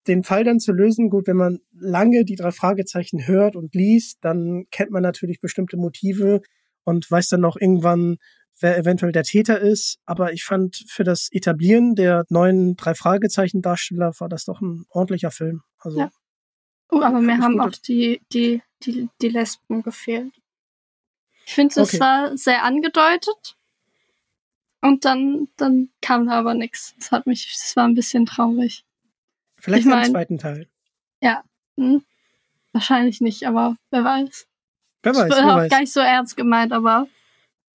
Den 0.07 0.25
Fall 0.25 0.45
dann 0.45 0.61
zu 0.61 0.73
lösen, 0.73 1.09
gut, 1.09 1.27
wenn 1.27 1.37
man 1.37 1.61
lange 1.73 2.25
die 2.25 2.35
drei 2.35 2.51
Fragezeichen 2.51 3.27
hört 3.27 3.57
und 3.57 3.75
liest, 3.75 4.19
dann 4.21 4.65
kennt 4.71 4.91
man 4.91 5.03
natürlich 5.03 5.41
bestimmte 5.41 5.79
Motive 5.79 6.43
und 6.85 7.11
weiß 7.11 7.29
dann 7.29 7.45
auch 7.45 7.57
irgendwann, 7.59 8.17
wer 8.63 8.79
eventuell 8.79 9.13
der 9.13 9.25
Täter 9.25 9.61
ist. 9.61 9.99
Aber 10.07 10.33
ich 10.33 10.45
fand 10.45 10.85
für 10.89 11.05
das 11.05 11.29
Etablieren 11.31 11.95
der 11.95 12.25
neuen 12.29 12.77
drei 12.77 12.95
Fragezeichen 12.95 13.63
Darsteller 13.63 14.13
war 14.19 14.29
das 14.29 14.45
doch 14.45 14.61
ein 14.61 14.87
ordentlicher 14.89 15.31
Film. 15.31 15.63
Also 15.79 16.01
ja. 16.01 16.11
Oh, 16.91 17.01
aber 17.03 17.21
mir 17.21 17.39
haben 17.39 17.61
auch 17.61 17.71
die, 17.71 18.21
die, 18.33 18.63
die, 18.83 19.09
die 19.21 19.29
Lesben 19.29 19.83
gefehlt. 19.83 20.33
Ich 21.47 21.55
finde, 21.55 21.81
es 21.81 21.89
okay. 21.89 22.01
war 22.01 22.37
sehr 22.37 22.63
angedeutet, 22.65 23.57
und 24.83 25.05
dann, 25.05 25.49
dann 25.57 25.91
kam 26.01 26.27
da 26.27 26.33
aber 26.33 26.55
nichts. 26.55 26.95
Das 26.99 27.13
hat 27.13 27.27
mich, 27.27 27.47
das 27.53 27.77
war 27.77 27.85
ein 27.85 27.95
bisschen 27.95 28.27
traurig. 28.27 28.85
Vielleicht 29.57 29.87
ich 29.87 29.91
mein, 29.91 30.07
im 30.07 30.11
zweiten 30.11 30.39
Teil. 30.39 30.69
Ja, 31.21 31.45
hm, 31.77 32.05
wahrscheinlich 32.73 33.21
nicht, 33.21 33.47
aber 33.47 33.77
wer 33.91 34.05
weiß. 34.05 34.49
Wer 35.05 35.15
weiß, 35.15 35.29
ich 35.29 35.37
bin 35.37 35.51
auch 35.51 35.69
gar 35.69 35.81
nicht 35.81 35.93
so 35.93 36.01
ernst 36.01 36.37
gemeint, 36.37 36.73
aber 36.73 37.07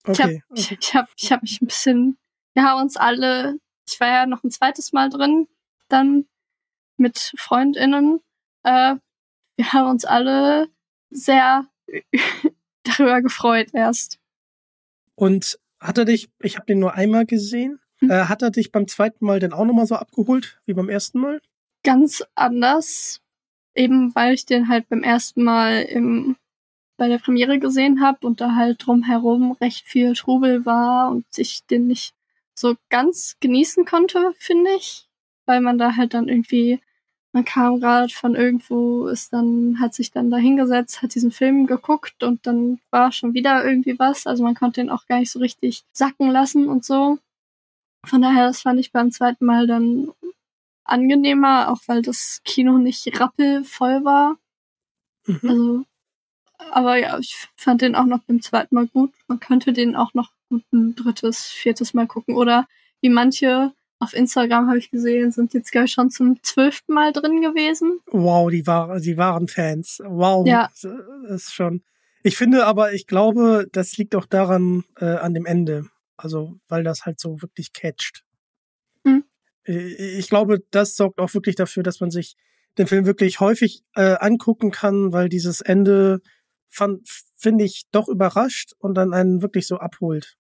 okay, 0.06 0.14
ich 0.14 0.22
habe 0.22 0.42
ich, 0.56 0.72
ich 0.72 0.96
hab, 0.96 1.10
ich 1.16 1.32
hab 1.32 1.42
mich 1.42 1.62
ein 1.62 1.68
bisschen, 1.68 2.18
wir 2.54 2.64
haben 2.64 2.82
uns 2.82 2.98
alle, 2.98 3.60
ich 3.88 4.00
war 4.00 4.08
ja 4.08 4.26
noch 4.26 4.44
ein 4.44 4.52
zweites 4.52 4.94
Mal 4.94 5.10
drin, 5.10 5.48
dann 5.90 6.26
mit 6.98 7.34
FreundInnen, 7.38 8.20
äh, 8.64 8.96
wir 9.56 9.74
haben 9.74 9.90
uns 9.90 10.06
alle 10.06 10.68
sehr 11.10 11.68
darüber 12.84 13.22
gefreut 13.22 13.70
erst. 13.74 14.20
Und 15.16 15.60
hat 15.80 15.98
er 15.98 16.06
dich, 16.06 16.30
ich 16.40 16.56
habe 16.56 16.66
den 16.66 16.80
nur 16.80 16.94
einmal 16.94 17.26
gesehen, 17.26 17.80
hm. 18.00 18.10
äh, 18.10 18.26
hat 18.26 18.42
er 18.42 18.52
dich 18.52 18.72
beim 18.72 18.88
zweiten 18.88 19.26
Mal 19.26 19.40
denn 19.40 19.54
auch 19.54 19.66
nochmal 19.66 19.88
so 19.88 19.96
abgeholt 19.96 20.60
wie 20.66 20.74
beim 20.74 20.90
ersten 20.90 21.20
Mal? 21.20 21.42
Ganz 21.84 22.24
anders, 22.36 23.22
eben 23.76 24.14
weil 24.16 24.34
ich 24.34 24.46
den 24.46 24.68
halt 24.68 24.90
beim 24.90 25.04
ersten 25.04 25.44
Mal 25.44 25.84
im, 25.84 26.36
bei 26.98 27.08
der 27.08 27.20
Premiere 27.20 27.60
gesehen 27.60 28.02
habe 28.02 28.26
und 28.26 28.42
da 28.42 28.56
halt 28.56 28.86
drumherum 28.86 29.54
recht 29.54 29.88
viel 29.88 30.14
Trubel 30.14 30.66
war 30.66 31.10
und 31.12 31.26
ich 31.38 31.66
den 31.68 31.88
nicht 31.88 32.14
so 32.54 32.76
ganz 32.90 33.38
genießen 33.40 33.86
konnte, 33.86 34.34
finde 34.40 34.72
ich, 34.76 35.08
weil 35.46 35.62
man 35.62 35.78
da 35.78 35.96
halt 35.96 36.14
dann 36.14 36.28
irgendwie 36.28 36.80
man 37.38 37.46
kam 37.46 37.80
gerade 37.80 38.12
von 38.12 38.34
irgendwo, 38.34 39.08
ist 39.08 39.32
dann, 39.32 39.80
hat 39.80 39.94
sich 39.94 40.12
dann 40.12 40.32
da 40.32 40.38
hingesetzt, 40.38 41.04
hat 41.04 41.14
diesen 41.14 41.30
Film 41.30 41.68
geguckt 41.68 42.24
und 42.24 42.48
dann 42.48 42.80
war 42.90 43.12
schon 43.12 43.36
wieder 43.36 43.64
irgendwie 43.64 44.00
was. 44.00 44.26
Also 44.26 44.44
man 44.44 44.56
konnte 44.56 44.82
ihn 44.82 44.90
auch 44.90 45.06
gar 45.06 45.20
nicht 45.20 45.32
so 45.32 45.38
richtig 45.38 45.84
sacken 45.92 46.32
lassen 46.32 46.68
und 46.68 46.84
so. 46.84 47.20
Von 48.04 48.24
daher, 48.24 48.48
das 48.48 48.62
fand 48.62 48.80
ich 48.80 48.92
beim 48.92 49.12
zweiten 49.12 49.46
Mal 49.46 49.68
dann 49.68 50.12
angenehmer, 50.84 51.70
auch 51.70 51.82
weil 51.86 52.02
das 52.02 52.42
Kino 52.44 52.80
nicht 52.80 53.20
rappelvoll 53.20 54.04
war. 54.04 54.38
Mhm. 55.28 55.40
Also, 55.44 55.86
aber 56.72 56.98
ja, 56.98 57.18
ich 57.20 57.48
fand 57.56 57.82
den 57.82 57.96
auch 57.96 58.06
noch 58.06 58.20
beim 58.24 58.42
zweiten 58.42 58.76
Mal 58.76 58.88
gut. 58.88 59.14
Man 59.28 59.40
könnte 59.40 59.74
den 59.74 59.96
auch 59.96 60.14
noch 60.14 60.32
gut 60.50 60.64
ein 60.74 60.96
drittes, 60.96 61.48
viertes 61.48 61.94
Mal 61.94 62.08
gucken. 62.08 62.36
Oder 62.36 62.68
wie 63.02 63.10
manche 63.10 63.74
auf 64.00 64.14
Instagram 64.14 64.68
habe 64.68 64.78
ich 64.78 64.92
gesehen, 64.92 65.32
sind 65.32 65.54
jetzt 65.54 65.74
ich 65.74 65.92
schon 65.92 66.10
zum 66.10 66.42
zwölften 66.44 66.94
Mal 66.94 67.12
drin 67.14 67.42
gewesen. 67.42 68.00
Wow, 68.12 68.50
die 68.52 68.66
waren, 68.68 69.02
die 69.02 69.18
waren 69.18 69.48
Fans. 69.48 70.02
Wow, 70.06 70.46
Ja. 70.48 70.70
das 70.70 70.88
ist 71.30 71.54
schon. 71.54 71.84
Ich 72.24 72.38
finde 72.38 72.66
aber, 72.66 72.94
ich 72.94 73.08
glaube, 73.08 73.68
das 73.72 73.98
liegt 73.98 74.16
auch 74.16 74.26
daran 74.26 74.84
äh, 75.00 75.06
an 75.06 75.34
dem 75.34 75.46
Ende. 75.46 75.88
Also, 76.16 76.60
weil 76.68 76.84
das 76.84 77.06
halt 77.06 77.20
so 77.20 77.42
wirklich 77.42 77.74
catcht. 77.74 78.24
Hm. 79.06 79.24
Ich 79.66 80.30
glaube, 80.30 80.60
das 80.72 80.96
sorgt 80.96 81.20
auch 81.20 81.34
wirklich 81.34 81.56
dafür, 81.56 81.84
dass 81.84 82.00
man 82.00 82.12
sich 82.12 82.36
den 82.78 82.88
Film 82.88 83.06
wirklich 83.06 83.40
häufig 83.40 83.84
äh, 83.96 84.16
angucken 84.20 84.72
kann, 84.72 85.12
weil 85.12 85.30
dieses 85.30 85.62
Ende 85.62 86.22
finde 86.70 87.64
ich, 87.64 87.84
doch 87.92 88.08
überrascht 88.08 88.74
und 88.80 88.96
dann 88.96 89.14
einen 89.14 89.42
wirklich 89.42 89.68
so 89.68 89.78
abholt. 89.78 90.38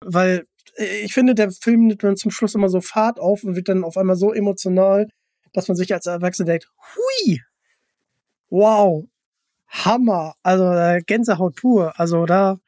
Weil 0.00 0.46
äh, 0.76 1.00
ich 1.04 1.14
finde, 1.14 1.34
der 1.34 1.50
Film 1.50 1.86
nimmt 1.86 2.02
dann 2.02 2.16
zum 2.16 2.30
Schluss 2.30 2.54
immer 2.54 2.68
so 2.68 2.80
Fahrt 2.80 3.18
auf 3.18 3.44
und 3.44 3.56
wird 3.56 3.68
dann 3.68 3.84
auf 3.84 3.96
einmal 3.96 4.16
so 4.16 4.32
emotional, 4.32 5.08
dass 5.52 5.68
man 5.68 5.76
sich 5.76 5.92
als 5.94 6.06
Erwachsener 6.06 6.46
denkt, 6.46 6.70
hui, 6.96 7.42
wow, 8.50 9.04
Hammer, 9.68 10.34
also 10.42 10.64
äh, 10.64 11.02
Gänsehaut 11.06 11.56
pur. 11.56 11.98
Also 11.98 12.26
da, 12.26 12.58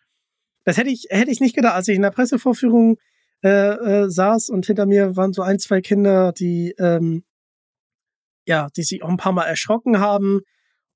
das 0.64 0.76
hätte 0.76 0.90
ich, 0.90 1.06
hätte 1.10 1.30
ich 1.30 1.40
nicht 1.40 1.56
gedacht, 1.56 1.74
als 1.74 1.88
ich 1.88 1.96
in 1.96 2.02
der 2.02 2.10
Pressevorführung 2.10 2.98
äh, 3.42 3.48
äh, 3.48 4.10
saß 4.10 4.50
und 4.50 4.66
hinter 4.66 4.86
mir 4.86 5.16
waren 5.16 5.32
so 5.32 5.42
ein, 5.42 5.58
zwei 5.58 5.80
Kinder, 5.80 6.32
die 6.32 6.74
ähm, 6.78 7.24
ja, 8.46 8.68
die 8.76 8.82
sich 8.82 9.02
auch 9.02 9.08
ein 9.08 9.16
paar 9.16 9.32
Mal 9.32 9.44
erschrocken 9.44 10.00
haben. 10.00 10.40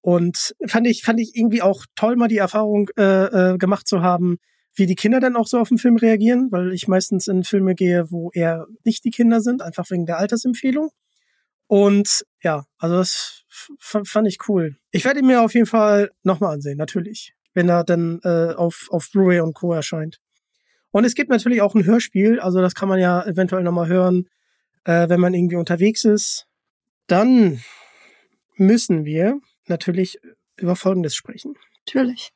Und 0.04 0.54
fand 0.66 0.86
ich, 0.86 1.02
fand 1.02 1.18
ich 1.18 1.34
irgendwie 1.34 1.62
auch 1.62 1.86
toll, 1.96 2.16
mal 2.16 2.28
die 2.28 2.36
Erfahrung 2.36 2.90
äh, 2.98 3.52
äh, 3.52 3.56
gemacht 3.56 3.88
zu 3.88 4.02
haben, 4.02 4.36
wie 4.74 4.84
die 4.84 4.96
Kinder 4.96 5.18
dann 5.18 5.34
auch 5.34 5.46
so 5.46 5.58
auf 5.58 5.70
den 5.70 5.78
Film 5.78 5.96
reagieren, 5.96 6.48
weil 6.52 6.74
ich 6.74 6.88
meistens 6.88 7.26
in 7.26 7.42
Filme 7.42 7.74
gehe, 7.74 8.10
wo 8.10 8.30
eher 8.34 8.66
nicht 8.84 9.02
die 9.06 9.10
Kinder 9.10 9.40
sind, 9.40 9.62
einfach 9.62 9.90
wegen 9.90 10.04
der 10.04 10.18
Altersempfehlung. 10.18 10.90
Und 11.68 12.26
ja, 12.42 12.66
also 12.76 12.96
das 12.96 13.44
fand 13.78 14.28
ich 14.28 14.46
cool. 14.46 14.76
Ich 14.90 15.06
werde 15.06 15.20
ihn 15.20 15.26
mir 15.26 15.40
auf 15.40 15.54
jeden 15.54 15.64
Fall 15.64 16.10
nochmal 16.22 16.52
ansehen, 16.52 16.76
natürlich, 16.76 17.32
wenn 17.54 17.70
er 17.70 17.82
dann 17.82 18.20
äh, 18.24 18.52
auf, 18.52 18.88
auf 18.90 19.08
Blu-ray 19.10 19.40
und 19.40 19.54
Co. 19.54 19.72
erscheint. 19.72 20.20
Und 20.90 21.06
es 21.06 21.14
gibt 21.14 21.30
natürlich 21.30 21.62
auch 21.62 21.74
ein 21.74 21.86
Hörspiel, 21.86 22.40
also 22.40 22.60
das 22.60 22.74
kann 22.74 22.90
man 22.90 22.98
ja 22.98 23.24
eventuell 23.24 23.62
nochmal 23.62 23.88
hören, 23.88 24.28
äh, 24.84 25.08
wenn 25.08 25.20
man 25.20 25.32
irgendwie 25.32 25.56
unterwegs 25.56 26.04
ist. 26.04 26.46
Dann 27.06 27.62
müssen 28.58 29.06
wir 29.06 29.40
natürlich 29.68 30.18
über 30.56 30.76
Folgendes 30.76 31.14
sprechen. 31.14 31.56
Natürlich. 31.86 32.32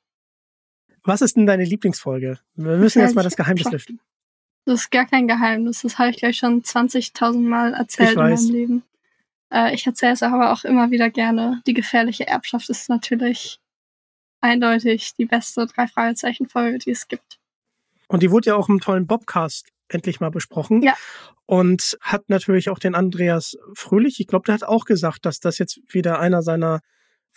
Was 1.04 1.22
ist 1.22 1.36
denn 1.36 1.46
deine 1.46 1.64
Lieblingsfolge? 1.64 2.38
Wir 2.54 2.76
müssen 2.76 3.00
jetzt 3.00 3.14
mal 3.14 3.22
das 3.22 3.36
Geheimnis 3.36 3.70
lüften. 3.70 4.00
Das 4.64 4.80
ist 4.80 4.90
gar 4.90 5.06
kein 5.06 5.26
Geheimnis. 5.26 5.80
Das 5.82 5.98
habe 5.98 6.10
ich 6.10 6.18
gleich 6.18 6.36
schon 6.36 6.62
20.000 6.62 7.40
Mal 7.40 7.72
erzählt 7.72 8.12
in 8.12 8.16
meinem 8.16 8.50
Leben. 8.50 8.82
Äh, 9.50 9.74
ich 9.74 9.86
erzähle 9.86 10.12
es 10.12 10.22
aber 10.22 10.52
auch 10.52 10.64
immer 10.64 10.90
wieder 10.90 11.08
gerne. 11.08 11.62
Die 11.66 11.72
gefährliche 11.72 12.26
Erbschaft 12.26 12.68
ist 12.68 12.90
natürlich 12.90 13.60
eindeutig 14.40 15.14
die 15.14 15.24
beste 15.24 15.66
Drei-Fragezeichen-Folge, 15.66 16.78
die 16.78 16.90
es 16.90 17.08
gibt. 17.08 17.38
Und 18.08 18.22
die 18.22 18.30
wurde 18.30 18.50
ja 18.50 18.56
auch 18.56 18.68
im 18.68 18.80
tollen 18.80 19.06
Bobcast 19.06 19.68
endlich 19.88 20.20
mal 20.20 20.30
besprochen. 20.30 20.82
Ja. 20.82 20.94
Und 21.46 21.96
hat 22.02 22.28
natürlich 22.28 22.68
auch 22.68 22.78
den 22.78 22.94
Andreas 22.94 23.56
Fröhlich, 23.72 24.20
ich 24.20 24.26
glaube, 24.26 24.44
der 24.44 24.54
hat 24.54 24.64
auch 24.64 24.84
gesagt, 24.84 25.24
dass 25.24 25.40
das 25.40 25.56
jetzt 25.58 25.80
wieder 25.88 26.20
einer 26.20 26.42
seiner 26.42 26.80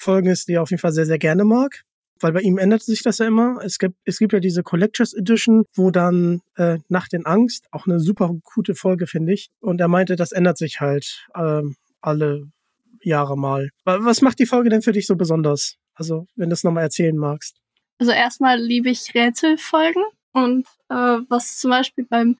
Folgen 0.02 0.30
ist, 0.30 0.48
die 0.48 0.54
er 0.54 0.62
auf 0.64 0.70
jeden 0.72 0.82
Fall 0.82 0.92
sehr, 0.94 1.06
sehr 1.06 1.20
gerne 1.20 1.44
mag. 1.46 1.84
Weil 2.20 2.34
bei 2.34 2.42
ihm 2.42 2.60
ändert 2.60 2.84
sich 2.84 3.02
das 3.02 3.18
ja 3.18 3.26
immer. 3.26 3.60
Es 3.64 3.80
gibt, 3.80 3.96
es 4.06 4.20
gibt 4.20 4.34
ja 4.34 4.40
diese 4.40 4.62
Collectors 4.62 5.14
Edition, 5.14 5.64
wo 5.76 5.90
dann 5.90 6.42
äh, 6.56 6.78
Nacht 6.88 7.14
in 7.14 7.26
Angst, 7.26 7.66
auch 7.72 7.88
eine 7.88 8.00
super 8.00 8.32
gute 8.44 8.76
Folge, 8.76 9.08
finde 9.08 9.34
ich. 9.34 9.50
Und 9.60 9.82
er 9.82 9.88
meinte, 9.88 10.16
das 10.16 10.32
ändert 10.32 10.58
sich 10.60 10.82
halt 10.82 11.26
ähm, 11.36 11.76
alle 12.00 12.52
Jahre 13.02 13.36
mal. 13.38 13.70
Wa- 13.86 14.00
Was 14.02 14.22
macht 14.22 14.38
die 14.38 14.46
Folge 14.46 14.70
denn 14.70 14.84
für 14.84 14.92
dich 14.92 15.08
so 15.08 15.16
besonders? 15.16 15.78
Also, 15.96 16.28
wenn 16.36 16.50
du 16.50 16.54
es 16.54 16.64
nochmal 16.64 16.84
erzählen 16.84 17.18
magst. 17.18 17.58
Also 17.98 18.12
erstmal 18.12 18.60
liebe 18.60 18.90
ich 18.92 19.14
Rätselfolgen 19.16 20.04
und 20.34 20.68
äh, 20.90 20.94
was 21.30 21.58
zum 21.58 21.72
Beispiel 21.72 22.06
beim 22.08 22.38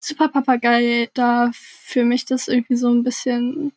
Super 0.00 0.28
Papagei 0.28 1.08
da 1.14 1.50
für 1.54 2.04
mich 2.04 2.24
das 2.26 2.46
irgendwie 2.48 2.76
so 2.76 2.88
ein 2.90 3.02
bisschen 3.02 3.72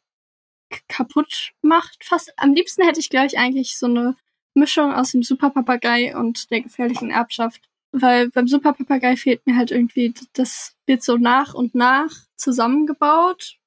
kaputt 0.88 1.52
macht. 1.62 2.04
Fast 2.04 2.34
am 2.38 2.54
liebsten 2.54 2.84
hätte 2.84 3.00
ich 3.00 3.10
gleich 3.10 3.38
eigentlich 3.38 3.78
so 3.78 3.88
eine 3.88 4.16
Mischung 4.54 4.94
aus 4.94 5.12
dem 5.12 5.24
Super 5.24 5.50
Papagei 5.50 6.16
und 6.16 6.52
der 6.52 6.62
gefährlichen 6.62 7.10
Erbschaft. 7.10 7.62
Weil 7.92 8.30
beim 8.30 8.48
Super 8.48 8.74
Papagei 8.74 9.18
fehlt 9.18 9.46
mir 9.46 9.58
halt 9.58 9.72
irgendwie, 9.72 10.14
das 10.34 10.76
wird 10.86 11.04
so 11.04 11.18
nach 11.18 11.54
und 11.54 11.76
nach 11.76 12.12
zusammengebaut, 12.38 13.58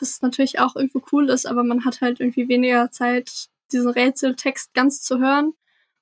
was 0.00 0.22
natürlich 0.22 0.58
auch 0.58 0.74
irgendwo 0.76 1.02
cool 1.12 1.28
ist, 1.28 1.46
aber 1.46 1.64
man 1.64 1.84
hat 1.84 2.00
halt 2.00 2.20
irgendwie 2.20 2.48
weniger 2.48 2.90
Zeit, 2.90 3.48
diesen 3.72 3.90
Rätseltext 3.90 4.72
ganz 4.74 5.02
zu 5.02 5.18
hören. 5.18 5.52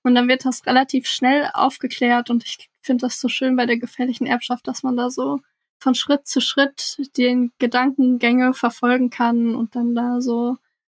Und 0.04 0.14
dann 0.14 0.28
wird 0.28 0.44
das 0.44 0.66
relativ 0.66 1.06
schnell 1.06 1.48
aufgeklärt 1.54 2.30
und 2.30 2.44
ich 2.44 2.70
finde 2.80 3.02
das 3.02 3.20
so 3.20 3.28
schön 3.28 3.56
bei 3.56 3.66
der 3.66 3.78
gefährlichen 3.78 4.26
Erbschaft, 4.26 4.66
dass 4.66 4.82
man 4.82 4.96
da 4.96 5.10
so 5.10 5.40
von 5.82 5.94
Schritt 5.94 6.26
zu 6.26 6.40
Schritt 6.40 6.96
den 7.16 7.52
Gedankengänge 7.58 8.54
verfolgen 8.54 9.10
kann 9.10 9.54
und 9.54 9.74
dann 9.74 9.94
da 9.94 10.20
so 10.20 10.56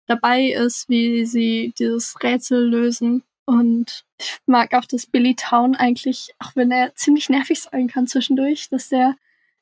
dabei 0.07 0.47
ist, 0.47 0.89
wie 0.89 1.25
sie 1.25 1.73
dieses 1.79 2.21
Rätsel 2.21 2.67
lösen. 2.69 3.23
Und 3.45 4.05
ich 4.19 4.37
mag 4.45 4.73
auch, 4.73 4.85
dass 4.85 5.05
Billy 5.05 5.35
Town 5.35 5.75
eigentlich, 5.75 6.33
auch 6.39 6.55
wenn 6.55 6.71
er 6.71 6.95
ziemlich 6.95 7.29
nervig 7.29 7.61
sein 7.61 7.87
kann 7.87 8.07
zwischendurch, 8.07 8.69
dass 8.69 8.89
der 8.89 9.15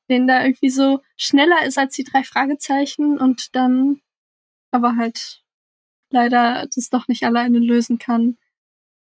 den 0.09 0.27
da 0.27 0.43
irgendwie 0.43 0.69
so 0.69 1.01
schneller 1.15 1.65
ist 1.65 1.77
als 1.77 1.95
die 1.95 2.03
drei 2.03 2.23
Fragezeichen 2.23 3.17
und 3.17 3.55
dann 3.55 4.01
aber 4.71 4.97
halt 4.97 5.41
leider 6.09 6.67
das 6.75 6.89
doch 6.89 7.07
nicht 7.07 7.23
alleine 7.23 7.59
lösen 7.59 7.97
kann. 7.97 8.37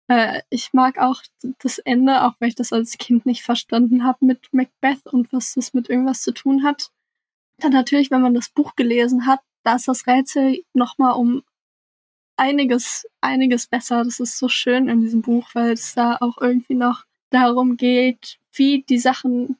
Äh, 0.07 0.41
ich 0.49 0.73
mag 0.73 0.97
auch 0.97 1.21
das 1.59 1.79
Ende, 1.79 2.23
auch 2.23 2.33
weil 2.39 2.49
ich 2.49 2.55
das 2.55 2.73
als 2.73 2.97
Kind 2.97 3.25
nicht 3.25 3.43
verstanden 3.43 4.03
habe 4.03 4.25
mit 4.25 4.53
Macbeth 4.53 5.05
und 5.07 5.31
was 5.33 5.53
das 5.53 5.73
mit 5.73 5.89
irgendwas 5.89 6.21
zu 6.21 6.33
tun 6.33 6.63
hat. 6.63 6.91
Dann 7.59 7.71
natürlich, 7.71 8.11
wenn 8.11 8.21
man 8.21 8.33
das 8.33 8.49
Buch 8.49 8.75
gelesen 8.75 9.25
hat, 9.25 9.39
da 9.63 9.75
ist 9.75 9.87
das 9.87 10.07
Rätsel 10.07 10.63
nochmal 10.73 11.13
um 11.13 11.43
einiges, 12.37 13.07
einiges 13.21 13.67
besser. 13.67 14.03
Das 14.03 14.19
ist 14.19 14.37
so 14.37 14.49
schön 14.49 14.89
in 14.89 15.01
diesem 15.01 15.21
Buch, 15.21 15.49
weil 15.53 15.73
es 15.73 15.93
da 15.93 16.17
auch 16.19 16.37
irgendwie 16.39 16.75
noch 16.75 17.05
darum 17.29 17.77
geht, 17.77 18.37
wie 18.53 18.83
die 18.83 18.99
Sachen 18.99 19.57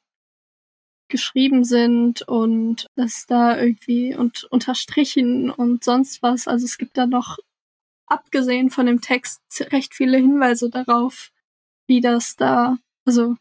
geschrieben 1.07 1.63
sind 1.63 2.23
und 2.23 2.89
das 2.95 3.25
da 3.27 3.59
irgendwie 3.59 4.15
und 4.15 4.45
unterstrichen 4.45 5.51
und 5.51 5.83
sonst 5.83 6.23
was. 6.23 6.47
Also 6.47 6.65
es 6.65 6.77
gibt 6.77 6.97
da 6.97 7.05
noch, 7.05 7.37
abgesehen 8.08 8.70
von 8.70 8.86
dem 8.86 9.01
Text, 9.01 9.41
recht 9.72 9.93
viele 9.93 10.18
Hinweise 10.18 10.70
darauf, 10.70 11.32
wie 11.88 12.01
das 12.01 12.36
da, 12.36 12.78
also 13.06 13.36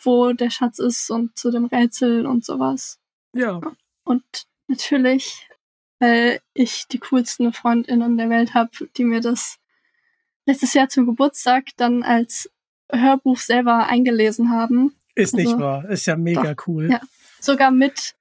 wo 0.00 0.32
der 0.32 0.50
Schatz 0.50 0.78
ist 0.78 1.10
und 1.10 1.36
zu 1.38 1.50
dem 1.50 1.66
Rätsel 1.66 2.26
und 2.26 2.44
sowas. 2.44 2.98
Ja. 3.34 3.60
Und 4.04 4.24
natürlich, 4.66 5.48
weil 5.98 6.40
ich 6.54 6.86
die 6.88 6.98
coolsten 6.98 7.52
Freundinnen 7.52 8.16
der 8.16 8.30
Welt 8.30 8.54
habe, 8.54 8.70
die 8.96 9.04
mir 9.04 9.20
das 9.20 9.58
letztes 10.46 10.74
Jahr 10.74 10.88
zum 10.88 11.06
Geburtstag 11.06 11.66
dann 11.76 12.02
als 12.02 12.50
Hörbuch 12.90 13.38
selber 13.38 13.86
eingelesen 13.86 14.50
haben. 14.50 14.94
Ist 15.14 15.34
nicht 15.34 15.48
Also, 15.48 15.60
wahr. 15.60 15.88
Ist 15.88 16.06
ja 16.06 16.16
mega 16.16 16.54
cool. 16.66 16.90
Ja. 16.90 17.00
Sogar 17.40 17.70
mit, 17.70 18.14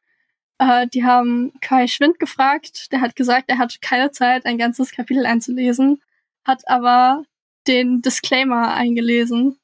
äh, 0.61 0.87
die 0.87 1.03
haben 1.03 1.51
Kai 1.59 1.87
Schwind 1.87 2.19
gefragt. 2.19 2.91
Der 2.91 3.01
hat 3.01 3.15
gesagt, 3.15 3.49
er 3.49 3.57
hat 3.57 3.81
keine 3.81 4.11
Zeit, 4.11 4.45
ein 4.45 4.59
ganzes 4.59 4.91
Kapitel 4.91 5.25
einzulesen, 5.25 6.01
hat 6.45 6.67
aber 6.67 7.25
den 7.67 8.01
Disclaimer 8.01 8.73
eingelesen. 8.73 9.57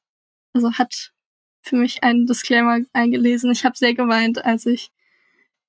Also 0.54 0.74
hat 0.74 1.14
für 1.62 1.76
mich 1.76 2.04
einen 2.04 2.26
Disclaimer 2.26 2.80
eingelesen. 2.94 3.52
Ich 3.52 3.64
habe 3.64 3.78
sehr 3.78 3.94
geweint, 3.94 4.44
als 4.44 4.66
ich 4.66 4.90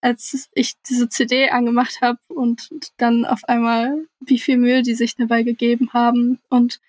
als 0.01 0.49
ich 0.55 0.81
diese 0.89 1.09
CD 1.09 1.51
angemacht 1.51 2.01
habe 2.01 2.21
und 2.29 2.71
dann 2.99 3.25
auf 3.25 3.45
einmal, 3.45 4.07
wie 4.21 4.39
viel 4.39 4.57
Mühe 4.57 4.83
die 4.83 4.95
sich 4.95 5.17
dabei 5.17 5.43
gegeben 5.43 5.93
haben. 5.93 6.39
Und 6.49 6.81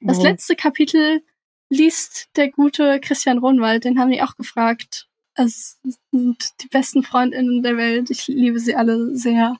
das 0.00 0.22
letzte 0.22 0.54
Kapitel 0.54 1.22
liest 1.70 2.28
der 2.36 2.50
gute 2.50 3.00
Christian 3.00 3.38
Rohnwald, 3.38 3.84
den 3.84 3.98
haben 3.98 4.10
die 4.10 4.22
auch 4.22 4.36
gefragt. 4.36 5.08
Es 5.38 5.78
sind 6.10 6.62
die 6.62 6.68
besten 6.68 7.04
Freundinnen 7.04 7.62
der 7.62 7.76
Welt. 7.76 8.10
Ich 8.10 8.26
liebe 8.26 8.58
sie 8.58 8.74
alle 8.74 9.14
sehr. 9.16 9.56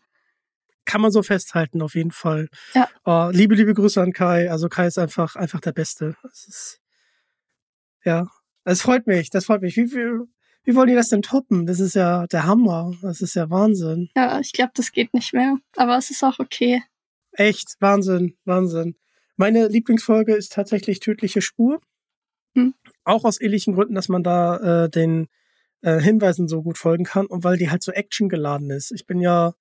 Kann 0.84 1.00
man 1.00 1.12
so 1.12 1.22
festhalten, 1.22 1.82
auf 1.82 1.94
jeden 1.94 2.10
Fall. 2.10 2.48
Ja. 2.74 2.88
Oh, 3.04 3.28
liebe, 3.30 3.54
liebe 3.54 3.74
Grüße 3.74 4.00
an 4.02 4.12
Kai. 4.12 4.50
Also 4.50 4.68
Kai 4.68 4.86
ist 4.86 4.98
einfach, 4.98 5.36
einfach 5.36 5.60
der 5.60 5.72
Beste. 5.72 6.16
Es 6.32 6.48
ist, 6.48 6.80
ja. 8.04 8.26
Es 8.64 8.82
freut 8.82 9.06
mich, 9.06 9.30
das 9.30 9.46
freut 9.46 9.62
mich. 9.62 9.76
Wie 9.76 9.92
wie 9.92 10.26
Wie 10.64 10.74
wollen 10.74 10.88
die 10.88 10.94
das 10.94 11.08
denn 11.08 11.22
toppen? 11.22 11.66
Das 11.66 11.78
ist 11.78 11.94
ja 11.94 12.26
der 12.26 12.44
Hammer. 12.44 12.92
Das 13.00 13.20
ist 13.20 13.34
ja 13.34 13.48
Wahnsinn. 13.48 14.10
Ja, 14.16 14.40
ich 14.40 14.52
glaube, 14.52 14.72
das 14.74 14.92
geht 14.92 15.14
nicht 15.14 15.32
mehr. 15.32 15.56
Aber 15.76 15.96
es 15.96 16.10
ist 16.10 16.24
auch 16.24 16.38
okay. 16.38 16.82
Echt, 17.32 17.76
Wahnsinn, 17.80 18.36
Wahnsinn. 18.44 18.96
Meine 19.36 19.68
Lieblingsfolge 19.68 20.34
ist 20.34 20.52
tatsächlich 20.52 20.98
Tödliche 20.98 21.40
Spur. 21.40 21.80
Hm. 22.54 22.74
Auch 23.04 23.24
aus 23.24 23.40
ähnlichen 23.40 23.74
Gründen, 23.74 23.94
dass 23.94 24.08
man 24.08 24.24
da 24.24 24.84
äh, 24.84 24.90
den 24.90 25.28
äh, 25.82 26.00
Hinweisen 26.00 26.48
so 26.48 26.62
gut 26.62 26.78
folgen 26.78 27.04
kann 27.04 27.26
und 27.26 27.44
weil 27.44 27.56
die 27.56 27.70
halt 27.70 27.82
so 27.82 27.92
actiongeladen 27.92 28.70
ist. 28.70 28.92
Ich 28.92 29.06
bin 29.06 29.20
ja 29.20 29.54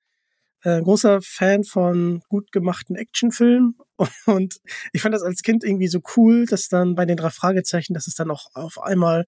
äh, 0.63 0.82
großer 0.82 1.20
Fan 1.22 1.63
von 1.63 2.22
gut 2.30 2.51
gemachten 2.51 2.95
Actionfilmen 2.95 3.78
und 4.26 4.59
ich 4.93 5.01
fand 5.01 5.13
das 5.13 5.24
als 5.24 5.41
Kind 5.41 5.63
irgendwie 5.63 5.88
so 5.88 6.01
cool, 6.15 6.45
dass 6.45 6.70
dann 6.70 6.95
bei 6.95 7.05
den 7.05 7.18
drei 7.18 7.30
Fragezeichen, 7.30 7.93
dass 7.93 8.07
es 8.07 8.15
dann 8.15 8.32
auch 8.32 8.47
auf 8.53 8.82
einmal 8.82 9.26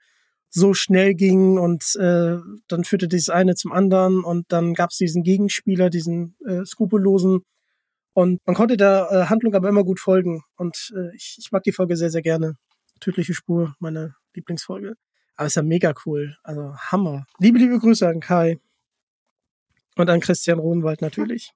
so 0.49 0.73
schnell 0.73 1.13
ging 1.13 1.59
und 1.59 1.95
äh, 1.97 2.37
dann 2.67 2.83
führte 2.83 3.07
dieses 3.07 3.29
eine 3.29 3.55
zum 3.55 3.71
anderen 3.71 4.23
und 4.23 4.51
dann 4.51 4.73
gab 4.73 4.89
es 4.89 4.97
diesen 4.97 5.21
Gegenspieler, 5.23 5.91
diesen 5.91 6.35
äh, 6.47 6.65
skrupellosen 6.65 7.41
und 8.13 8.41
man 8.45 8.55
konnte 8.55 8.75
der 8.75 9.09
äh, 9.11 9.25
Handlung 9.29 9.53
aber 9.53 9.69
immer 9.69 9.83
gut 9.83 9.99
folgen 9.99 10.41
und 10.57 10.91
äh, 10.95 11.15
ich, 11.15 11.37
ich 11.39 11.51
mag 11.51 11.63
die 11.63 11.71
Folge 11.71 11.95
sehr, 11.95 12.09
sehr 12.09 12.23
gerne. 12.23 12.55
Tödliche 12.99 13.33
Spur, 13.33 13.75
meine 13.79 14.15
Lieblingsfolge. 14.33 14.95
Aber 15.39 15.47
ist 15.47 15.55
ja 15.55 15.61
mega 15.61 15.93
cool. 16.05 16.35
Also 16.43 16.75
Hammer. 16.75 17.25
Liebe, 17.37 17.59
liebe 17.59 17.79
Grüße 17.79 18.05
an 18.05 18.19
Kai. 18.19 18.59
Und 19.95 20.09
an 20.09 20.19
Christian 20.19 20.59
Rohnwald 20.59 21.01
natürlich. 21.01 21.53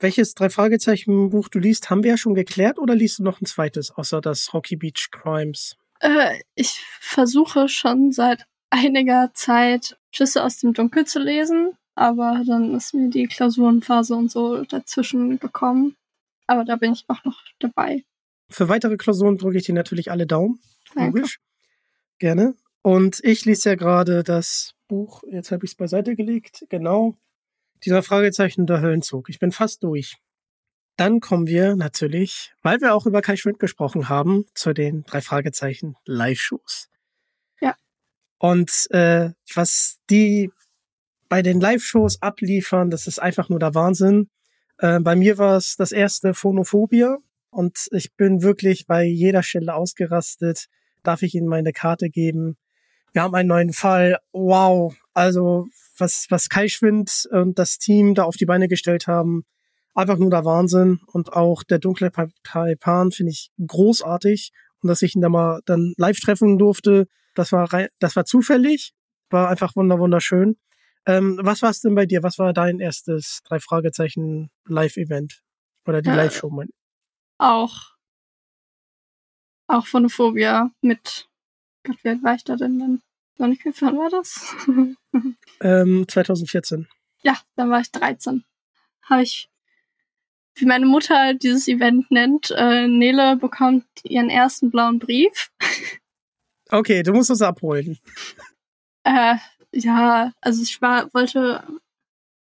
Welches 0.00 0.34
Drei-Fragezeichen-Buch 0.34 1.48
du 1.48 1.60
liest, 1.60 1.90
haben 1.90 2.02
wir 2.02 2.10
ja 2.10 2.16
schon 2.16 2.34
geklärt 2.34 2.76
oder 2.76 2.96
liest 2.96 3.20
du 3.20 3.22
noch 3.22 3.40
ein 3.40 3.46
zweites, 3.46 3.92
außer 3.92 4.20
das 4.20 4.52
Rocky 4.52 4.74
Beach 4.74 5.10
Crimes? 5.12 5.76
Äh, 6.00 6.40
ich 6.56 6.80
versuche 6.98 7.68
schon 7.68 8.10
seit 8.10 8.46
einiger 8.70 9.30
Zeit 9.32 9.96
Schüsse 10.10 10.42
aus 10.42 10.58
dem 10.58 10.72
Dunkel 10.72 11.04
zu 11.04 11.20
lesen, 11.20 11.70
aber 11.94 12.42
dann 12.44 12.74
ist 12.74 12.94
mir 12.94 13.10
die 13.10 13.28
Klausurenphase 13.28 14.16
und 14.16 14.32
so 14.32 14.64
dazwischen 14.64 15.38
gekommen. 15.38 15.94
Aber 16.48 16.64
da 16.64 16.74
bin 16.74 16.92
ich 16.92 17.04
auch 17.06 17.22
noch 17.22 17.40
dabei. 17.60 18.02
Für 18.50 18.68
weitere 18.68 18.96
Klausuren 18.96 19.38
drücke 19.38 19.58
ich 19.58 19.66
dir 19.66 19.74
natürlich 19.76 20.10
alle 20.10 20.26
Daumen. 20.26 20.58
Logisch. 20.94 21.38
Gerne. 22.18 22.56
Und 22.84 23.20
ich 23.22 23.46
lese 23.46 23.70
ja 23.70 23.74
gerade 23.76 24.22
das 24.22 24.74
Buch, 24.88 25.22
jetzt 25.30 25.50
habe 25.50 25.64
ich 25.64 25.70
es 25.70 25.74
beiseite 25.74 26.14
gelegt, 26.14 26.66
genau, 26.68 27.16
dieser 27.82 28.02
Fragezeichen 28.02 28.66
der 28.66 28.82
Höllenzug. 28.82 29.30
Ich 29.30 29.38
bin 29.38 29.52
fast 29.52 29.82
durch. 29.82 30.18
Dann 30.98 31.20
kommen 31.20 31.46
wir 31.46 31.76
natürlich, 31.76 32.52
weil 32.60 32.82
wir 32.82 32.94
auch 32.94 33.06
über 33.06 33.22
Kai 33.22 33.36
Schwind 33.36 33.58
gesprochen 33.58 34.10
haben, 34.10 34.44
zu 34.52 34.74
den 34.74 35.02
drei 35.04 35.22
Fragezeichen 35.22 35.96
Live-Shows. 36.04 36.90
Ja. 37.62 37.74
Und 38.36 38.86
äh, 38.90 39.30
was 39.54 39.96
die 40.10 40.50
bei 41.30 41.40
den 41.40 41.62
Live-Shows 41.62 42.20
abliefern, 42.20 42.90
das 42.90 43.06
ist 43.06 43.18
einfach 43.18 43.48
nur 43.48 43.60
der 43.60 43.74
Wahnsinn. 43.74 44.28
Äh, 44.76 45.00
bei 45.00 45.16
mir 45.16 45.38
war 45.38 45.56
es 45.56 45.76
das 45.76 45.90
erste 45.90 46.34
Phonophobia 46.34 47.16
und 47.48 47.88
ich 47.92 48.14
bin 48.14 48.42
wirklich 48.42 48.86
bei 48.86 49.04
jeder 49.04 49.42
Stelle 49.42 49.74
ausgerastet. 49.74 50.66
Darf 51.02 51.22
ich 51.22 51.34
Ihnen 51.34 51.48
meine 51.48 51.72
Karte 51.72 52.10
geben? 52.10 52.58
Wir 53.14 53.22
haben 53.22 53.34
einen 53.34 53.48
neuen 53.48 53.72
Fall. 53.72 54.18
Wow. 54.32 54.94
Also, 55.14 55.68
was, 55.96 56.26
was 56.30 56.48
Kai 56.48 56.68
Schwind 56.68 57.26
und 57.30 57.58
das 57.58 57.78
Team 57.78 58.14
da 58.14 58.24
auf 58.24 58.36
die 58.36 58.44
Beine 58.44 58.66
gestellt 58.68 59.06
haben, 59.06 59.44
einfach 59.94 60.18
nur 60.18 60.30
der 60.30 60.44
Wahnsinn. 60.44 61.00
Und 61.06 61.32
auch 61.32 61.62
der 61.62 61.78
dunkle 61.78 62.10
Partei 62.10 62.74
Pan 62.74 63.12
finde 63.12 63.30
ich 63.30 63.50
großartig. 63.64 64.52
Und 64.82 64.88
dass 64.88 65.00
ich 65.00 65.14
ihn 65.14 65.22
da 65.22 65.28
mal 65.28 65.60
dann 65.64 65.94
live 65.96 66.18
treffen 66.18 66.58
durfte, 66.58 67.06
das 67.34 67.52
war, 67.52 67.68
das 68.00 68.16
war 68.16 68.24
zufällig. 68.24 68.92
War 69.30 69.48
einfach 69.48 69.76
wunder, 69.76 69.98
wunderschön. 69.98 70.58
Ähm, 71.06 71.38
was 71.40 71.62
war 71.62 71.70
es 71.70 71.80
denn 71.80 71.94
bei 71.94 72.06
dir? 72.06 72.22
Was 72.22 72.38
war 72.38 72.52
dein 72.52 72.80
erstes 72.80 73.42
drei 73.44 73.60
Fragezeichen 73.60 74.50
Live-Event? 74.66 75.40
Oder 75.86 76.02
die 76.02 76.10
äh, 76.10 76.16
Live-Show? 76.16 76.50
Auch. 77.38 77.94
Auch 79.68 79.86
Phonophobia 79.86 80.70
mit 80.80 81.28
Gott, 81.84 81.96
wie 82.02 82.08
alt 82.08 82.22
war 82.22 82.34
ich 82.34 82.44
da 82.44 82.56
denn 82.56 82.78
dann? 82.78 83.02
Noch 83.36 83.48
nicht 83.48 83.62
viel, 83.62 83.74
wann 83.80 83.98
war 83.98 84.10
das? 84.10 84.54
ähm, 85.60 86.06
2014. 86.08 86.88
Ja, 87.22 87.36
dann 87.56 87.70
war 87.70 87.80
ich 87.80 87.90
13. 87.90 88.44
Habe 89.02 89.22
ich, 89.22 89.48
wie 90.54 90.66
meine 90.66 90.86
Mutter 90.86 91.34
dieses 91.34 91.68
Event 91.68 92.10
nennt, 92.10 92.52
äh, 92.56 92.86
Nele 92.86 93.36
bekommt 93.36 93.86
ihren 94.02 94.30
ersten 94.30 94.70
blauen 94.70 94.98
Brief. 94.98 95.50
Okay, 96.70 97.02
du 97.02 97.12
musst 97.12 97.30
uns 97.30 97.42
abholen. 97.42 97.98
Äh, 99.04 99.36
ja, 99.70 100.32
also 100.40 100.62
ich 100.62 100.80
war, 100.80 101.12
wollte 101.12 101.62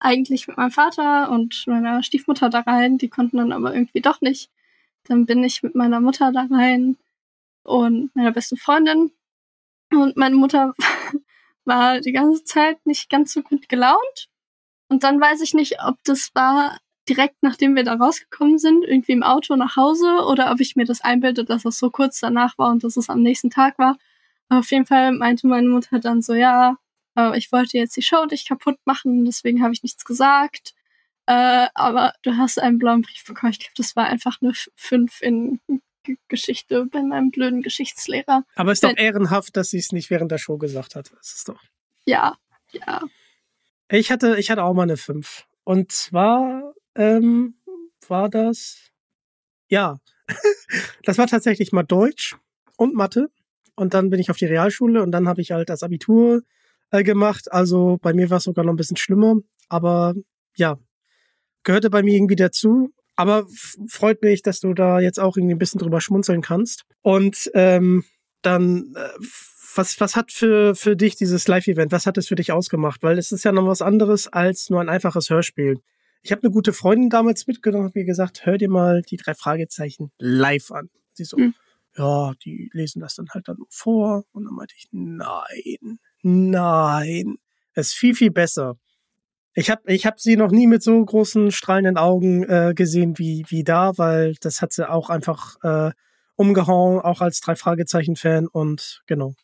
eigentlich 0.01 0.49
mit 0.49 0.57
meinem 0.57 0.70
Vater 0.70 1.31
und 1.31 1.64
meiner 1.66 2.03
Stiefmutter 2.03 2.49
da 2.49 2.61
rein, 2.61 2.99
die 2.99 3.11
konnten 3.11 3.37
dann 3.37 3.53
aber 3.53 3.74
irgendwie 3.74 4.01
doch 4.01 4.20
nicht. 4.22 4.51
Dann 5.05 5.26
bin 5.26 5.45
ich 5.45 5.62
mit 5.62 5.74
meiner 5.74 6.01
Mutter 6.01 6.33
da 6.33 6.49
rein 6.51 6.97
und 7.62 8.11
meiner 8.16 8.33
besten 8.33 8.57
Freundin 8.57 9.12
und 9.91 10.16
meine 10.16 10.36
Mutter 10.36 10.74
war 11.64 12.01
die 12.01 12.12
ganze 12.12 12.45
Zeit 12.45 12.84
nicht 12.86 13.11
ganz 13.11 13.32
so 13.32 13.43
gut 13.43 13.68
gelaunt. 13.68 14.28
Und 14.89 15.05
dann 15.05 15.20
weiß 15.20 15.43
ich 15.43 15.55
nicht, 15.55 15.76
ob 15.84 15.97
das 16.05 16.30
war 16.34 16.78
direkt 17.09 17.43
nachdem 17.43 17.74
wir 17.74 17.84
da 17.84 17.95
rausgekommen 17.95 18.59
sind, 18.59 18.84
irgendwie 18.84 19.12
im 19.12 19.22
Auto 19.22 19.57
nach 19.57 19.76
Hause 19.76 20.24
oder 20.26 20.51
ob 20.53 20.61
ich 20.61 20.76
mir 20.76 20.84
das 20.84 21.01
einbilde, 21.01 21.45
dass 21.45 21.64
es 21.64 21.78
so 21.78 21.91
kurz 21.91 22.20
danach 22.20 22.59
war 22.59 22.70
und 22.70 22.84
dass 22.84 22.97
es 22.97 23.09
am 23.09 23.22
nächsten 23.22 23.51
Tag 23.51 23.78
war. 23.78 23.97
Aber 24.49 24.61
auf 24.61 24.70
jeden 24.70 24.86
Fall 24.86 25.12
meinte 25.12 25.47
meine 25.47 25.68
Mutter 25.68 25.99
dann 26.01 26.22
so, 26.22 26.34
ja, 26.34 26.76
äh, 27.16 27.36
ich 27.39 27.53
wollte 27.53 27.78
jetzt 27.78 27.97
die 27.97 28.03
Show 28.03 28.26
dich 28.26 28.47
kaputt 28.47 28.78
machen, 28.84 29.24
deswegen 29.24 29.62
habe 29.62 29.72
ich 29.72 29.82
nichts 29.82 30.05
gesagt. 30.05 30.74
Äh, 31.26 31.68
aber 31.74 32.14
du 32.22 32.36
hast 32.36 32.59
einen 32.59 32.78
blauen 32.78 33.03
Brief 33.03 33.24
bekommen. 33.26 33.53
Ich 33.53 33.61
glaube, 33.61 33.74
das 33.76 33.97
war 33.97 34.07
einfach 34.07 34.39
eine 34.41 34.53
5 34.76 35.20
in 35.22 35.61
Geschichte 36.28 36.86
bei 36.86 37.03
meinem 37.03 37.30
blöden 37.30 37.62
Geschichtslehrer. 37.62 38.44
Aber 38.55 38.72
es 38.72 38.82
ist 38.82 38.84
doch 38.84 38.96
ehrenhaft, 38.96 39.57
dass 39.57 39.70
sie 39.70 39.78
es 39.78 39.92
nicht 39.92 40.11
während 40.11 40.30
der 40.30 40.38
Show 40.38 40.59
gesagt 40.59 40.94
hat. 40.94 41.12
Das 41.16 41.34
ist 41.34 41.49
doch. 41.49 41.61
Ja, 42.05 42.36
ja. 42.72 43.03
Ich 43.90 44.11
hatte, 44.11 44.36
ich 44.38 44.51
hatte 44.51 44.64
auch 44.64 44.74
mal 44.74 44.82
eine 44.82 44.96
5. 44.96 45.46
Und 45.64 45.92
zwar 45.92 46.74
ähm, 46.94 47.55
war 48.07 48.28
das. 48.28 48.90
Ja, 49.68 49.99
das 51.05 51.18
war 51.18 51.26
tatsächlich 51.26 51.72
mal 51.72 51.82
Deutsch 51.82 52.36
und 52.76 52.94
Mathe. 52.94 53.30
Und 53.74 53.94
dann 53.94 54.11
bin 54.11 54.20
ich 54.20 54.30
auf 54.30 54.36
die 54.36 54.46
Realschule 54.46 55.03
und 55.03 55.12
dann 55.12 55.28
habe 55.28 55.40
ich 55.40 55.53
halt 55.53 55.68
das 55.68 55.82
Abitur 55.82 56.42
äh, 56.90 57.03
gemacht. 57.03 57.53
Also 57.53 57.99
bei 58.01 58.12
mir 58.12 58.28
war 58.30 58.38
es 58.38 58.44
sogar 58.44 58.64
noch 58.64 58.72
ein 58.72 58.76
bisschen 58.76 58.96
schlimmer. 58.96 59.36
Aber 59.68 60.14
ja, 60.57 60.78
gehörte 61.62 61.90
bei 61.90 62.03
mir 62.03 62.14
irgendwie 62.14 62.36
dazu. 62.36 62.92
Aber 63.19 63.49
freut 63.89 64.23
mich, 64.23 64.43
dass 64.43 64.61
du 64.61 64.75
da 64.75 65.01
jetzt 65.01 65.19
auch 65.19 65.37
irgendwie 65.37 65.57
ein 65.57 65.59
bisschen 65.59 65.81
drüber 65.81 66.01
schmunzeln 66.01 66.41
kannst. 66.41 66.85
Und 67.03 67.51
ähm, 67.53 68.05
dann, 68.43 68.95
äh, 68.95 69.09
was, 69.75 69.99
was 70.01 70.14
hat 70.14 70.31
für, 70.31 70.77
für 70.77 70.95
dich 70.95 71.16
dieses 71.16 71.49
Live-Event, 71.49 71.91
was 71.91 72.07
hat 72.07 72.16
es 72.16 72.29
für 72.29 72.37
dich 72.37 72.53
ausgemacht? 72.53 73.03
Weil 73.03 73.19
es 73.19 73.33
ist 73.33 73.45
ja 73.45 73.51
noch 73.51 73.66
was 73.66 73.83
anderes 73.83 74.29
als 74.29 74.71
nur 74.71 74.81
ein 74.81 74.89
einfaches 74.89 75.31
Hörspiel. 75.31 75.81
Ich 76.23 76.31
habe 76.31 76.45
eine 76.45 76.53
gute 76.53 76.73
Freundin 76.73 77.11
damals 77.11 77.49
mitgenommen 77.49 77.87
und 77.87 77.97
mir 77.97 78.05
gesagt, 78.05 78.47
hör 78.47 78.57
dir 78.57 78.71
mal 78.71 79.03
die 79.03 79.16
drei 79.16 79.35
Fragezeichen 79.35 80.12
live 80.19 80.71
an. 80.71 80.89
Sie 81.14 81.25
so, 81.25 81.39
mhm. 81.39 81.55
ja, 81.97 82.35
die 82.45 82.71
lesen 82.73 83.01
das 83.01 83.16
dann 83.16 83.31
halt 83.31 83.49
dann 83.49 83.59
vor. 83.69 84.27
Und 84.31 84.45
dann 84.45 84.55
meinte 84.55 84.77
ich, 84.79 84.87
nein, 84.93 85.99
nein, 86.23 87.37
es 87.75 87.89
ist 87.89 87.95
viel, 87.95 88.14
viel 88.14 88.31
besser. 88.31 88.79
Ich 89.59 89.71
habe 89.71 89.93
ich 89.93 90.07
hab 90.07 90.21
sie 90.21 90.37
noch 90.37 90.53
nie 90.53 90.69
mit 90.69 90.85
so 90.85 91.05
großen 91.05 91.51
strahlenden 91.51 91.97
Augen 91.97 92.45
äh, 92.45 92.75
gesehen 92.77 93.19
wie, 93.19 93.45
wie 93.49 93.65
da, 93.65 93.99
weil 93.99 94.37
das 94.41 94.63
hat 94.63 94.73
sie 94.73 94.89
auch 94.89 95.11
einfach 95.11 95.57
äh, 95.65 95.91
umgehauen, 96.37 97.01
auch 97.01 97.21
als 97.21 97.41
drei 97.41 97.57
Fragezeichen-Fan 97.57 98.47
und 98.47 99.03
genau. 99.09 99.35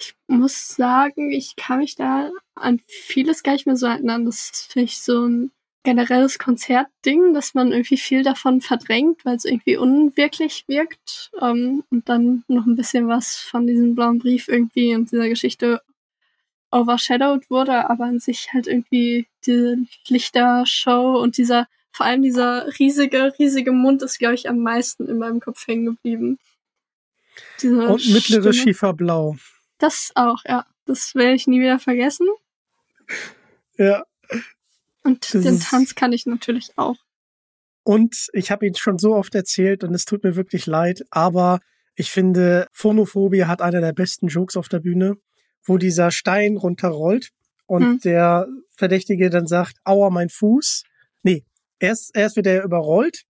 Ich 0.00 0.14
muss 0.28 0.68
sagen, 0.68 1.32
ich 1.32 1.56
kann 1.56 1.78
mich 1.78 1.96
da 1.96 2.30
an 2.54 2.80
vieles 2.86 3.42
gar 3.42 3.54
nicht 3.54 3.66
mehr 3.66 3.74
so 3.74 3.86
erinnern. 3.86 4.24
Das 4.24 4.36
ist 4.36 4.72
vielleicht 4.72 5.02
so 5.02 5.26
ein 5.26 5.50
generelles 5.82 6.38
Konzertding, 6.38 7.34
dass 7.34 7.54
man 7.54 7.72
irgendwie 7.72 7.96
viel 7.96 8.22
davon 8.22 8.60
verdrängt, 8.60 9.24
weil 9.24 9.34
es 9.34 9.46
irgendwie 9.46 9.76
unwirklich 9.76 10.62
wirkt. 10.68 11.32
Ähm, 11.42 11.82
und 11.90 12.08
dann 12.08 12.44
noch 12.46 12.66
ein 12.66 12.76
bisschen 12.76 13.08
was 13.08 13.34
von 13.34 13.66
diesem 13.66 13.96
blauen 13.96 14.20
Brief 14.20 14.46
irgendwie 14.46 14.94
und 14.94 15.10
dieser 15.10 15.28
Geschichte 15.28 15.80
overshadowed 16.70 17.48
wurde, 17.50 17.88
aber 17.88 18.04
an 18.04 18.18
sich 18.18 18.52
halt 18.52 18.66
irgendwie 18.66 19.26
diese 19.44 19.76
Lichtershow 20.08 21.18
und 21.20 21.36
dieser, 21.36 21.66
vor 21.90 22.06
allem 22.06 22.22
dieser 22.22 22.66
riesige, 22.78 23.32
riesige 23.38 23.72
Mund 23.72 24.02
ist, 24.02 24.18
glaube 24.18 24.34
ich, 24.34 24.48
am 24.48 24.58
meisten 24.58 25.08
in 25.08 25.18
meinem 25.18 25.40
Kopf 25.40 25.66
hängen 25.66 25.86
geblieben. 25.86 26.38
Diese 27.60 27.88
und 27.88 28.08
mittlere 28.10 28.52
Schieferblau. 28.52 29.36
Das 29.78 30.12
auch, 30.14 30.44
ja. 30.44 30.66
Das 30.86 31.14
werde 31.14 31.34
ich 31.34 31.46
nie 31.46 31.60
wieder 31.60 31.78
vergessen. 31.78 32.26
Ja. 33.76 34.04
Und 35.04 35.34
das 35.34 35.42
den 35.42 35.60
Tanz 35.60 35.94
kann 35.94 36.12
ich 36.12 36.24
natürlich 36.24 36.72
auch. 36.76 36.96
Und 37.82 38.28
ich 38.32 38.50
habe 38.50 38.66
ihn 38.66 38.74
schon 38.74 38.98
so 38.98 39.14
oft 39.14 39.34
erzählt 39.34 39.84
und 39.84 39.94
es 39.94 40.04
tut 40.04 40.24
mir 40.24 40.36
wirklich 40.36 40.66
leid, 40.66 41.04
aber 41.10 41.60
ich 41.94 42.10
finde, 42.10 42.68
Phonophobie 42.72 43.44
hat 43.44 43.60
einer 43.62 43.80
der 43.80 43.92
besten 43.92 44.28
Jokes 44.28 44.56
auf 44.56 44.68
der 44.68 44.80
Bühne 44.80 45.16
wo 45.64 45.78
dieser 45.78 46.10
Stein 46.10 46.56
runterrollt 46.56 47.30
und 47.66 47.82
Hm. 47.82 48.00
der 48.00 48.48
Verdächtige 48.70 49.30
dann 49.30 49.46
sagt, 49.46 49.76
aua, 49.84 50.10
mein 50.10 50.28
Fuß. 50.28 50.84
Nee, 51.22 51.44
erst, 51.78 52.16
erst 52.16 52.36
wird 52.36 52.46
er 52.46 52.64
überrollt 52.64 53.24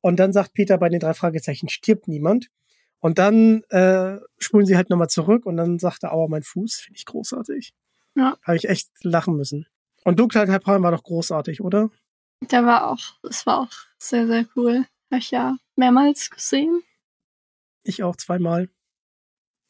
und 0.00 0.18
dann 0.18 0.32
sagt 0.32 0.54
Peter 0.54 0.78
bei 0.78 0.88
den 0.88 1.00
drei 1.00 1.14
Fragezeichen, 1.14 1.68
stirbt 1.68 2.08
niemand. 2.08 2.48
Und 3.00 3.18
dann 3.18 3.64
äh, 3.70 4.18
spulen 4.38 4.64
sie 4.64 4.76
halt 4.76 4.88
nochmal 4.88 5.08
zurück 5.08 5.44
und 5.44 5.56
dann 5.56 5.80
sagt 5.80 6.04
er, 6.04 6.12
aua, 6.12 6.28
mein 6.28 6.44
Fuß. 6.44 6.76
Finde 6.76 6.98
ich 6.98 7.04
großartig. 7.04 7.74
Ja. 8.14 8.36
Habe 8.42 8.56
ich 8.56 8.68
echt 8.68 8.90
lachen 9.02 9.34
müssen. 9.36 9.66
Und 10.04 10.20
Dunkelheit 10.20 10.48
halb 10.48 10.62
Palm 10.64 10.84
war 10.84 10.92
doch 10.92 11.02
großartig, 11.02 11.60
oder? 11.62 11.90
Der 12.42 12.64
war 12.64 12.90
auch, 12.90 13.00
das 13.22 13.44
war 13.44 13.60
auch 13.62 13.72
sehr, 13.98 14.26
sehr 14.28 14.46
cool. 14.54 14.84
Habe 15.10 15.18
ich 15.18 15.32
ja 15.32 15.56
mehrmals 15.74 16.30
gesehen. 16.30 16.82
Ich 17.82 18.04
auch 18.04 18.14
zweimal. 18.16 18.68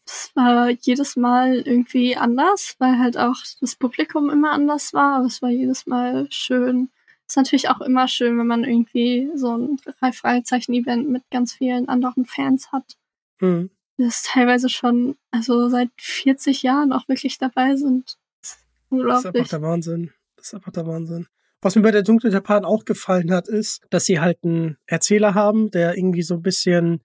Es 0.05 0.33
war 0.35 0.71
jedes 0.71 1.17
Mal 1.17 1.61
irgendwie 1.61 2.17
anders, 2.17 2.75
weil 2.79 2.99
halt 2.99 3.17
auch 3.17 3.37
das 3.61 3.77
Publikum 3.77 4.31
immer 4.31 4.53
anders 4.53 4.93
war, 4.93 5.19
aber 5.19 5.27
es 5.27 5.43
war 5.43 5.51
jedes 5.51 5.87
Mal 5.87 6.27
schön. 6.31 6.91
Ist 7.27 7.37
natürlich 7.37 7.69
auch 7.69 7.81
immer 7.81 8.09
schön, 8.09 8.39
wenn 8.39 8.47
man 8.47 8.65
irgendwie 8.65 9.31
so 9.35 9.57
ein 9.57 9.79
drei 10.01 10.13
Fragezeichen-Event 10.13 11.09
mit 11.09 11.23
ganz 11.31 11.55
vielen 11.55 11.89
anderen 11.89 12.27
Fans 12.27 12.73
hat. 12.73 12.97
Hm. 13.39 13.71
Das 13.97 14.23
teilweise 14.23 14.69
schon, 14.69 15.17
also 15.31 15.69
seit 15.69 15.91
40 15.97 16.63
Jahren 16.63 16.93
auch 16.93 17.09
wirklich 17.09 17.39
dabei 17.39 17.77
sind. 17.77 18.19
Das 18.41 18.51
ist 18.51 18.59
Das 18.59 18.59
ist 18.59 18.63
einfach 18.63 18.91
unglaublich. 18.91 19.49
der 19.49 19.63
Wahnsinn. 19.63 20.11
Das 20.37 20.47
ist 20.47 20.55
einfach 20.55 20.73
der 20.73 20.87
Wahnsinn. 20.87 21.27
Was 21.61 21.77
mir 21.77 21.83
bei 21.83 21.93
der 21.93 22.03
Dunkle 22.03 22.31
Japan 22.31 22.65
auch 22.65 22.85
gefallen 22.85 23.33
hat, 23.33 23.47
ist, 23.47 23.83
dass 23.91 24.05
sie 24.05 24.19
halt 24.19 24.39
einen 24.43 24.77
Erzähler 24.87 25.35
haben, 25.35 25.71
der 25.71 25.97
irgendwie 25.97 26.23
so 26.23 26.35
ein 26.35 26.43
bisschen 26.43 27.03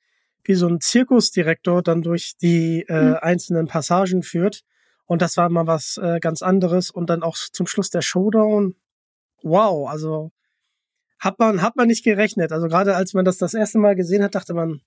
wie 0.47 0.55
so 0.55 0.67
ein 0.67 0.79
Zirkusdirektor 0.79 1.83
dann 1.83 2.01
durch 2.01 2.35
die 2.41 2.83
äh, 2.87 3.01
Mhm. 3.11 3.17
einzelnen 3.21 3.67
Passagen 3.67 4.23
führt. 4.23 4.63
Und 5.05 5.21
das 5.21 5.37
war 5.37 5.49
mal 5.49 5.67
was 5.67 5.97
äh, 5.97 6.19
ganz 6.19 6.41
anderes. 6.41 6.89
Und 6.89 7.09
dann 7.09 7.21
auch 7.23 7.35
zum 7.37 7.67
Schluss 7.67 7.89
der 7.89 8.01
Showdown. 8.01 8.75
Wow, 9.43 9.89
also 9.89 10.31
hat 11.19 11.39
man, 11.39 11.61
hat 11.61 11.75
man 11.75 11.87
nicht 11.87 12.03
gerechnet. 12.03 12.51
Also 12.51 12.67
gerade 12.67 12.95
als 12.95 13.13
man 13.13 13.25
das 13.25 13.37
das 13.37 13.53
erste 13.53 13.77
Mal 13.79 13.95
gesehen 13.95 14.23
hat, 14.23 14.35
dachte 14.35 14.53
man, 14.53 14.81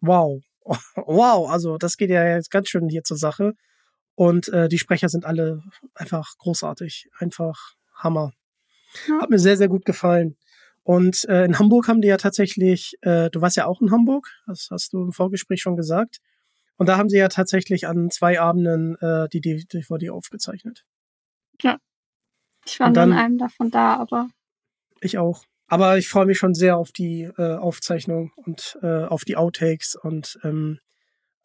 wow, 0.00 0.40
wow, 0.96 1.50
also 1.50 1.76
das 1.78 1.96
geht 1.96 2.10
ja 2.10 2.24
jetzt 2.26 2.50
ganz 2.50 2.68
schön 2.68 2.88
hier 2.88 3.02
zur 3.04 3.16
Sache. 3.16 3.54
Und 4.14 4.48
äh, 4.48 4.68
die 4.68 4.78
Sprecher 4.78 5.08
sind 5.08 5.24
alle 5.24 5.62
einfach 5.94 6.36
großartig, 6.38 7.08
einfach 7.18 7.74
Hammer. 7.96 8.32
Ja. 9.08 9.22
Hat 9.22 9.30
mir 9.30 9.38
sehr, 9.40 9.56
sehr 9.56 9.68
gut 9.68 9.84
gefallen. 9.84 10.36
Und 10.84 11.24
äh, 11.28 11.44
in 11.46 11.58
Hamburg 11.58 11.88
haben 11.88 12.00
die 12.02 12.08
ja 12.08 12.18
tatsächlich, 12.18 12.94
äh, 13.00 13.30
du 13.30 13.40
warst 13.40 13.56
ja 13.56 13.66
auch 13.66 13.80
in 13.80 13.90
Hamburg, 13.90 14.28
das 14.46 14.68
hast 14.70 14.92
du 14.92 15.02
im 15.02 15.12
Vorgespräch 15.12 15.60
schon 15.62 15.76
gesagt. 15.76 16.18
Und 16.76 16.88
da 16.88 16.96
haben 16.98 17.08
sie 17.08 17.16
ja 17.18 17.28
tatsächlich 17.28 17.86
an 17.88 18.10
zwei 18.10 18.38
Abenden 18.40 18.96
äh, 19.00 19.28
die 19.32 19.40
DVD 19.40 20.10
aufgezeichnet. 20.10 20.84
Ich 22.66 22.80
war 22.80 22.88
Und 22.88 22.94
nur 22.96 23.04
in 23.04 23.10
dann- 23.10 23.12
einem 23.18 23.38
davon 23.38 23.70
da, 23.70 23.96
aber 23.96 24.28
Ich 25.00 25.18
auch. 25.18 25.44
Aber 25.66 25.96
ich 25.98 26.08
freue 26.08 26.26
mich 26.26 26.38
schon 26.38 26.54
sehr 26.54 26.76
auf 26.76 26.92
die 26.92 27.22
äh, 27.38 27.56
Aufzeichnung 27.56 28.32
und 28.36 28.78
äh, 28.82 29.04
auf 29.04 29.24
die 29.24 29.36
Outtakes 29.36 29.96
und 29.96 30.38
ähm, 30.44 30.78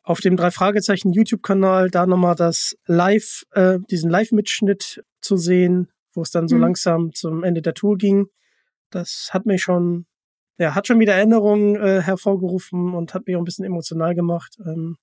auf 0.04 0.20
dem 0.20 0.36
drei 0.38 0.52
Fragezeichen 0.52 1.14
YouTube-Kanal 1.14 1.90
da 1.90 2.06
nochmal 2.06 2.36
das 2.36 2.76
Live, 2.86 3.44
äh, 3.52 3.80
diesen 3.90 4.10
Live-Mitschnitt 4.10 5.04
zu 5.22 5.38
sehen, 5.38 5.90
wo 6.14 6.22
es 6.22 6.32
dann 6.32 6.48
so 6.48 6.56
Mhm. 6.56 6.62
langsam 6.62 7.14
zum 7.14 7.44
Ende 7.44 7.62
der 7.62 7.74
Tour 7.74 7.98
ging. 7.98 8.28
Das 8.90 9.30
hat 9.32 9.46
mich 9.46 9.62
schon, 9.62 10.06
ja, 10.58 10.76
hat 10.76 10.88
schon 10.88 11.00
wieder 11.00 11.16
Erinnerungen 11.16 11.76
äh, 11.76 12.02
hervorgerufen 12.02 12.94
und 12.94 13.14
hat 13.14 13.28
mich 13.28 13.36
auch 13.36 13.42
ein 13.42 13.46
bisschen 13.46 13.66
emotional 13.66 14.16
gemacht. 14.16 14.58
Ähm, 14.66 14.98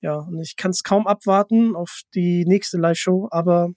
ja, 0.00 0.16
und 0.16 0.38
ich 0.40 0.56
kann 0.56 0.70
es 0.70 0.82
kaum 0.82 1.06
abwarten 1.06 1.74
auf 1.74 2.02
die 2.14 2.44
nächste 2.44 2.78
Live-Show, 2.78 3.28
aber 3.30 3.70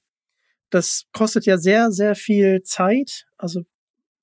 das 0.70 1.06
kostet 1.14 1.46
ja 1.46 1.58
sehr, 1.58 1.92
sehr 1.92 2.16
viel 2.16 2.62
Zeit. 2.64 3.26
Also 3.38 3.64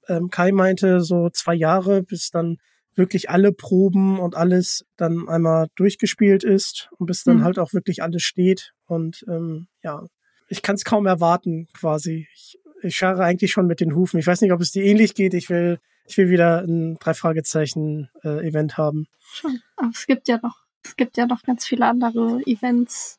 ähm, 0.08 0.30
Kai 0.30 0.52
meinte 0.52 1.00
so 1.00 1.30
zwei 1.30 1.54
Jahre, 1.54 2.02
bis 2.02 2.30
dann 2.30 2.58
wirklich 2.94 3.28
alle 3.28 3.52
Proben 3.52 4.18
und 4.18 4.36
alles 4.36 4.84
dann 4.96 5.28
einmal 5.28 5.66
durchgespielt 5.74 6.44
ist 6.44 6.88
und 6.98 7.06
bis 7.06 7.24
dann 7.24 7.38
Mhm. 7.38 7.44
halt 7.44 7.58
auch 7.58 7.72
wirklich 7.72 8.02
alles 8.02 8.22
steht. 8.22 8.72
Und 8.86 9.24
ähm, 9.28 9.68
ja, 9.82 10.06
ich 10.48 10.62
kann 10.62 10.76
es 10.76 10.84
kaum 10.84 11.06
erwarten, 11.06 11.66
quasi. 11.74 12.26
Ich, 12.32 12.58
ich 12.82 12.96
scharre 12.96 13.24
eigentlich 13.24 13.52
schon 13.52 13.66
mit 13.66 13.80
den 13.80 13.94
Hufen. 13.94 14.18
Ich 14.18 14.26
weiß 14.26 14.40
nicht, 14.40 14.52
ob 14.52 14.60
es 14.60 14.72
dir 14.72 14.84
ähnlich 14.84 15.14
geht. 15.14 15.34
Ich 15.34 15.50
will, 15.50 15.80
ich 16.06 16.16
will 16.16 16.30
wieder 16.30 16.60
ein 16.60 16.98
drei 16.98 17.14
Fragezeichen 17.14 18.10
äh, 18.22 18.46
Event 18.46 18.76
haben. 18.76 19.06
schon. 19.32 19.60
Aber 19.76 19.90
es 19.92 20.06
gibt 20.06 20.28
ja 20.28 20.38
noch, 20.42 20.58
es 20.84 20.96
gibt 20.96 21.16
ja 21.16 21.26
noch 21.26 21.42
ganz 21.42 21.66
viele 21.66 21.86
andere 21.86 22.40
Events. 22.46 23.18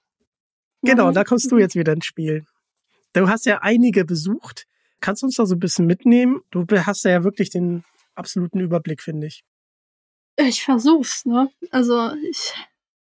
Genau, 0.81 1.11
da 1.11 1.23
kommst 1.23 1.51
du 1.51 1.57
jetzt 1.57 1.75
wieder 1.75 1.93
ins 1.93 2.05
Spiel. 2.05 2.45
Du 3.13 3.27
hast 3.27 3.45
ja 3.45 3.59
einige 3.61 4.05
besucht. 4.05 4.67
Kannst 4.99 5.21
du 5.21 5.27
uns 5.27 5.35
da 5.35 5.45
so 5.45 5.55
ein 5.55 5.59
bisschen 5.59 5.85
mitnehmen? 5.85 6.41
Du 6.51 6.65
hast 6.69 7.03
ja 7.03 7.23
wirklich 7.23 7.49
den 7.49 7.83
absoluten 8.15 8.59
Überblick, 8.59 9.01
finde 9.01 9.27
ich. 9.27 9.43
Ich 10.37 10.63
versuch's, 10.63 11.25
ne? 11.25 11.49
Also 11.71 12.11
ich 12.29 12.53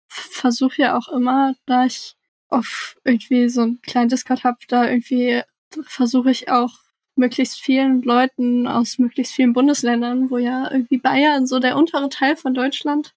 versuche 0.08 0.82
ja 0.82 0.98
auch 0.98 1.10
immer, 1.10 1.54
da 1.66 1.86
ich 1.86 2.16
auf 2.48 2.98
irgendwie 3.04 3.50
so 3.50 3.62
einen 3.62 3.82
kleinen 3.82 4.10
Discord 4.10 4.44
hab, 4.44 4.66
da 4.68 4.90
irgendwie 4.90 5.42
versuche 5.84 6.32
ich 6.32 6.50
auch 6.50 6.74
möglichst 7.16 7.60
vielen 7.62 8.02
Leuten 8.02 8.68
aus 8.68 9.00
möglichst 9.00 9.34
vielen 9.34 9.54
Bundesländern, 9.54 10.30
wo 10.30 10.38
ja 10.38 10.70
irgendwie 10.72 10.98
Bayern 10.98 11.48
so 11.48 11.60
der 11.60 11.78
untere 11.78 12.10
Teil 12.10 12.36
von 12.36 12.54
Deutschland 12.54 13.14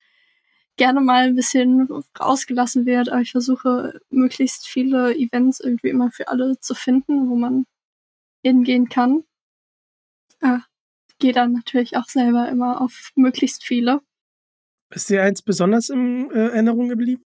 gerne 0.77 1.01
mal 1.01 1.25
ein 1.25 1.35
bisschen 1.35 1.89
rausgelassen 2.19 2.87
wird, 2.87 3.09
aber 3.09 3.21
ich 3.21 3.33
versuche 3.33 4.01
möglichst 4.11 4.69
viele 4.69 5.17
Events 5.17 5.59
irgendwie 5.61 5.89
immer 5.89 6.11
für 6.11 6.29
alle 6.29 6.61
zu 6.61 6.75
finden, 6.75 7.29
wo 7.29 7.35
man 7.35 7.67
hingehen 8.43 8.89
kann. 8.89 9.25
Äh, 10.41 10.59
Gehe 11.19 11.33
dann 11.33 11.53
natürlich 11.53 11.97
auch 11.97 12.07
selber 12.07 12.49
immer 12.49 12.81
auf 12.81 13.11
möglichst 13.17 13.65
viele. 13.65 14.01
Ist 14.91 15.11
dir 15.11 15.23
eins 15.25 15.43
besonders 15.43 15.91
in 15.91 16.31
äh, 16.31 16.51
Erinnerung 16.51 16.89
geblieben? 16.89 17.25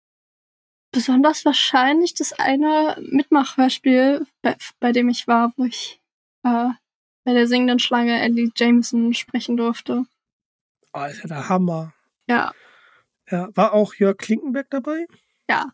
Besonders 0.95 1.45
wahrscheinlich 1.45 2.13
das 2.13 2.33
eine 2.33 2.97
Mitmachhörspiel, 3.11 4.25
bei, 4.41 4.55
bei 4.79 4.91
dem 4.91 5.09
ich 5.09 5.27
war, 5.27 5.53
wo 5.57 5.65
ich 5.65 6.01
äh, 6.43 6.69
bei 7.25 7.33
der 7.33 7.47
singenden 7.47 7.79
Schlange 7.79 8.19
Ellie 8.21 8.49
Jameson 8.55 9.13
sprechen 9.13 9.57
durfte. 9.57 10.05
Alter, 10.93 11.27
der 11.27 11.49
Hammer. 11.49 11.93
Ja, 12.27 12.53
Ja, 13.29 13.49
war 13.55 13.73
auch 13.73 13.93
Jörg 13.95 14.17
Klinkenberg 14.17 14.69
dabei? 14.69 15.05
ja. 15.49 15.71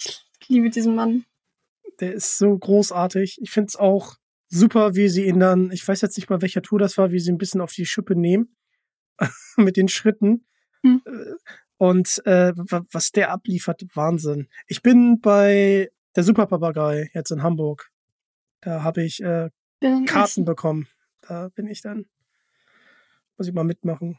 Ich 0.00 0.48
liebe 0.48 0.70
diesen 0.70 0.94
Mann. 0.94 1.26
Der 2.00 2.14
ist 2.14 2.38
so 2.38 2.56
großartig. 2.56 3.38
Ich 3.42 3.50
finde 3.50 3.66
es 3.68 3.76
auch 3.76 4.16
super, 4.48 4.94
wie 4.94 5.08
sie 5.08 5.26
ihn 5.26 5.40
dann, 5.40 5.70
ich 5.72 5.86
weiß 5.86 6.00
jetzt 6.00 6.16
nicht 6.16 6.30
mal, 6.30 6.40
welcher 6.40 6.62
Tour 6.62 6.78
das 6.78 6.96
war, 6.96 7.10
wie 7.10 7.18
sie 7.18 7.30
ein 7.32 7.38
bisschen 7.38 7.60
auf 7.60 7.72
die 7.72 7.84
Schippe 7.84 8.14
nehmen. 8.14 8.56
mit 9.56 9.76
den 9.76 9.88
Schritten. 9.88 10.46
Hm. 10.82 11.02
Und 11.78 12.20
äh, 12.26 12.52
wa- 12.56 12.84
was 12.90 13.12
der 13.12 13.30
abliefert, 13.30 13.84
Wahnsinn. 13.94 14.48
Ich 14.66 14.82
bin 14.82 15.20
bei 15.20 15.90
der 16.16 16.24
Superpapagei 16.24 17.10
jetzt 17.14 17.30
in 17.30 17.42
Hamburg. 17.42 17.90
Da 18.60 18.82
habe 18.82 19.02
ich 19.04 19.22
äh, 19.22 19.50
Karten 20.06 20.44
bekommen. 20.44 20.88
Da 21.22 21.48
bin 21.54 21.66
ich 21.68 21.80
dann. 21.82 22.06
Muss 23.36 23.46
ich 23.48 23.54
mal 23.54 23.64
mitmachen. 23.64 24.18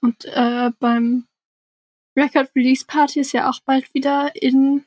Und 0.00 0.24
äh, 0.24 0.70
beim 0.78 1.26
Record 2.16 2.50
Release 2.56 2.86
Party 2.86 3.20
ist 3.20 3.32
ja 3.32 3.50
auch 3.50 3.60
bald 3.60 3.92
wieder 3.92 4.32
in 4.34 4.84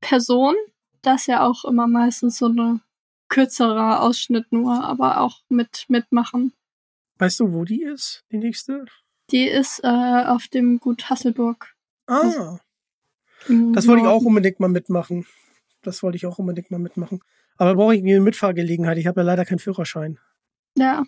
Person. 0.00 0.56
Das 1.02 1.20
ist 1.22 1.26
ja 1.28 1.46
auch 1.46 1.64
immer 1.64 1.86
meistens 1.86 2.38
so 2.38 2.46
eine 2.46 2.80
kürzerer 3.28 4.02
Ausschnitt 4.02 4.50
nur, 4.50 4.82
aber 4.82 5.20
auch 5.20 5.42
mit 5.48 5.84
mitmachen. 5.88 6.52
Weißt 7.18 7.38
du, 7.38 7.52
wo 7.52 7.64
die 7.64 7.82
ist, 7.82 8.24
die 8.32 8.38
nächste? 8.38 8.86
Die 9.30 9.46
ist 9.46 9.80
äh, 9.84 10.24
auf 10.26 10.46
dem 10.48 10.78
Gut 10.80 11.10
Hasselburg. 11.10 11.74
Ah, 12.06 12.58
im 13.48 13.72
das 13.74 13.86
wollte 13.86 14.02
ich 14.02 14.08
auch 14.08 14.22
unbedingt 14.22 14.58
mal 14.60 14.68
mitmachen. 14.68 15.26
Das 15.82 16.02
wollte 16.02 16.16
ich 16.16 16.26
auch 16.26 16.38
unbedingt 16.38 16.70
mal 16.70 16.78
mitmachen. 16.78 17.20
Aber 17.56 17.74
brauche 17.74 17.94
ich 17.94 18.02
eine 18.02 18.20
Mitfahrgelegenheit. 18.20 18.98
Ich 18.98 19.06
habe 19.06 19.20
ja 19.20 19.24
leider 19.26 19.44
keinen 19.44 19.58
Führerschein. 19.58 20.18
Ja, 20.76 21.04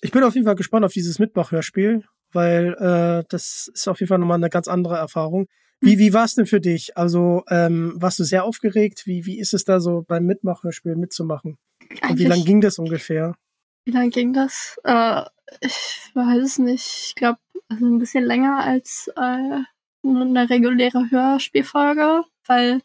Ich 0.00 0.10
bin 0.12 0.22
auf 0.24 0.34
jeden 0.34 0.44
Fall 0.46 0.56
gespannt 0.56 0.84
auf 0.84 0.92
dieses 0.92 1.18
Mitmachhörspiel, 1.18 2.04
weil 2.32 2.74
äh, 2.74 3.24
das 3.28 3.70
ist 3.72 3.88
auf 3.88 4.00
jeden 4.00 4.08
Fall 4.08 4.18
nochmal 4.18 4.36
eine 4.38 4.50
ganz 4.50 4.68
andere 4.68 4.96
Erfahrung. 4.96 5.46
Wie, 5.80 5.98
wie 5.98 6.12
war 6.12 6.24
es 6.24 6.34
denn 6.34 6.46
für 6.46 6.60
dich? 6.60 6.96
Also 6.96 7.42
ähm, 7.48 7.94
warst 7.96 8.18
du 8.18 8.24
sehr 8.24 8.44
aufgeregt? 8.44 9.02
Wie, 9.06 9.26
wie 9.26 9.38
ist 9.40 9.52
es 9.54 9.64
da 9.64 9.80
so 9.80 10.02
beim 10.06 10.26
Mitmachhörspiel 10.26 10.96
mitzumachen? 10.96 11.58
Und 11.80 11.90
wie 11.98 12.02
eigentlich- 12.02 12.28
lang 12.28 12.44
ging 12.44 12.60
das 12.60 12.78
ungefähr? 12.78 13.36
Wie 13.84 13.90
lang 13.90 14.10
ging 14.10 14.32
das? 14.32 14.78
Äh, 14.84 15.22
ich 15.60 16.10
weiß 16.14 16.42
es 16.42 16.58
nicht. 16.58 17.06
Ich 17.06 17.14
glaube, 17.14 17.38
also 17.68 17.86
ein 17.86 17.98
bisschen 17.98 18.24
länger 18.24 18.64
als 18.64 19.10
äh, 19.16 19.62
eine 20.04 20.50
reguläre 20.50 21.10
Hörspielfolge, 21.10 22.24
weil 22.46 22.82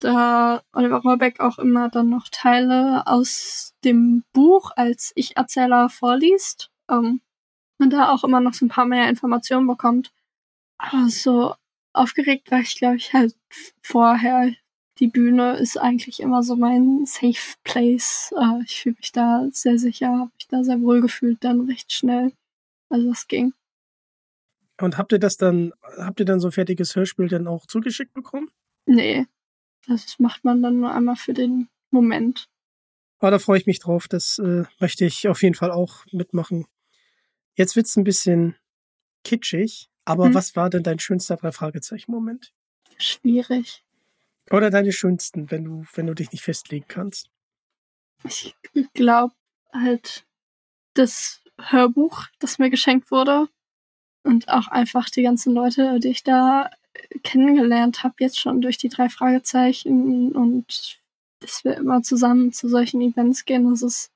da 0.00 0.62
Oliver 0.72 0.98
Rohrbeck 0.98 1.40
auch 1.40 1.58
immer 1.58 1.88
dann 1.88 2.10
noch 2.10 2.28
Teile 2.30 3.06
aus 3.06 3.74
dem 3.84 4.24
Buch 4.32 4.72
als 4.76 5.12
Ich-Erzähler 5.14 5.88
vorliest. 5.88 6.70
Ähm, 6.90 7.20
und 7.78 7.90
da 7.90 8.10
auch 8.10 8.24
immer 8.24 8.40
noch 8.40 8.54
so 8.54 8.66
ein 8.66 8.70
paar 8.70 8.86
mehr 8.86 9.08
Informationen 9.08 9.66
bekommt. 9.66 10.12
Aber 10.78 11.08
so 11.08 11.54
aufgeregt 11.92 12.50
war 12.50 12.60
ich, 12.60 12.76
glaube 12.76 12.96
ich, 12.96 13.12
halt 13.14 13.36
vorher. 13.82 14.52
Die 14.98 15.08
Bühne 15.08 15.56
ist 15.58 15.76
eigentlich 15.76 16.20
immer 16.20 16.42
so 16.42 16.56
mein 16.56 17.04
Safe 17.04 17.54
Place. 17.64 18.32
Äh, 18.38 18.62
ich 18.64 18.80
fühle 18.80 18.96
mich 18.98 19.12
da 19.12 19.46
sehr 19.52 19.78
sicher, 19.78 20.08
habe 20.08 20.30
mich 20.34 20.48
da 20.48 20.64
sehr 20.64 20.80
wohl 20.80 21.00
gefühlt, 21.00 21.44
dann 21.44 21.62
recht 21.62 21.92
schnell. 21.92 22.32
Also 22.88 23.10
es 23.10 23.28
ging. 23.28 23.52
Und 24.80 24.98
habt 24.98 25.12
ihr 25.12 25.18
das 25.18 25.36
dann, 25.36 25.72
habt 25.98 26.20
ihr 26.20 26.26
dann 26.26 26.40
so 26.40 26.48
ein 26.48 26.52
fertiges 26.52 26.94
Hörspiel 26.96 27.28
dann 27.28 27.46
auch 27.46 27.66
zugeschickt 27.66 28.14
bekommen? 28.14 28.50
Nee. 28.86 29.26
Das 29.86 30.18
macht 30.18 30.44
man 30.44 30.62
dann 30.62 30.80
nur 30.80 30.92
einmal 30.92 31.16
für 31.16 31.32
den 31.32 31.68
Moment. 31.90 32.48
Aber 33.18 33.30
da 33.30 33.38
freue 33.38 33.58
ich 33.58 33.66
mich 33.66 33.78
drauf. 33.78 34.08
Das 34.08 34.38
äh, 34.38 34.64
möchte 34.80 35.04
ich 35.04 35.28
auf 35.28 35.42
jeden 35.42 35.54
Fall 35.54 35.70
auch 35.70 36.04
mitmachen. 36.12 36.66
Jetzt 37.54 37.76
wird's 37.76 37.96
ein 37.96 38.04
bisschen 38.04 38.56
kitschig, 39.24 39.88
aber 40.04 40.28
mhm. 40.28 40.34
was 40.34 40.56
war 40.56 40.68
denn 40.68 40.82
dein 40.82 40.98
schönster 40.98 41.36
drei 41.36 41.52
Fragezeichen 41.52 42.12
Moment? 42.12 42.52
Schwierig. 42.98 43.85
Oder 44.50 44.70
deine 44.70 44.92
schönsten, 44.92 45.50
wenn 45.50 45.64
du 45.64 45.84
wenn 45.94 46.06
du 46.06 46.14
dich 46.14 46.32
nicht 46.32 46.42
festlegen 46.42 46.86
kannst. 46.88 47.30
Ich 48.24 48.54
glaube 48.94 49.34
halt 49.72 50.24
das 50.94 51.42
Hörbuch, 51.60 52.24
das 52.38 52.58
mir 52.58 52.70
geschenkt 52.70 53.10
wurde 53.10 53.48
und 54.22 54.48
auch 54.48 54.68
einfach 54.68 55.10
die 55.10 55.22
ganzen 55.22 55.54
Leute, 55.54 56.00
die 56.00 56.08
ich 56.08 56.22
da 56.22 56.70
kennengelernt 57.22 58.02
habe, 58.02 58.14
jetzt 58.20 58.38
schon 58.38 58.60
durch 58.60 58.78
die 58.78 58.88
drei 58.88 59.08
Fragezeichen 59.08 60.32
und 60.32 60.98
dass 61.40 61.64
wir 61.64 61.76
immer 61.76 62.02
zusammen 62.02 62.52
zu 62.52 62.68
solchen 62.68 63.00
Events 63.00 63.44
gehen, 63.44 63.68
das 63.70 63.82
ist 63.82 64.10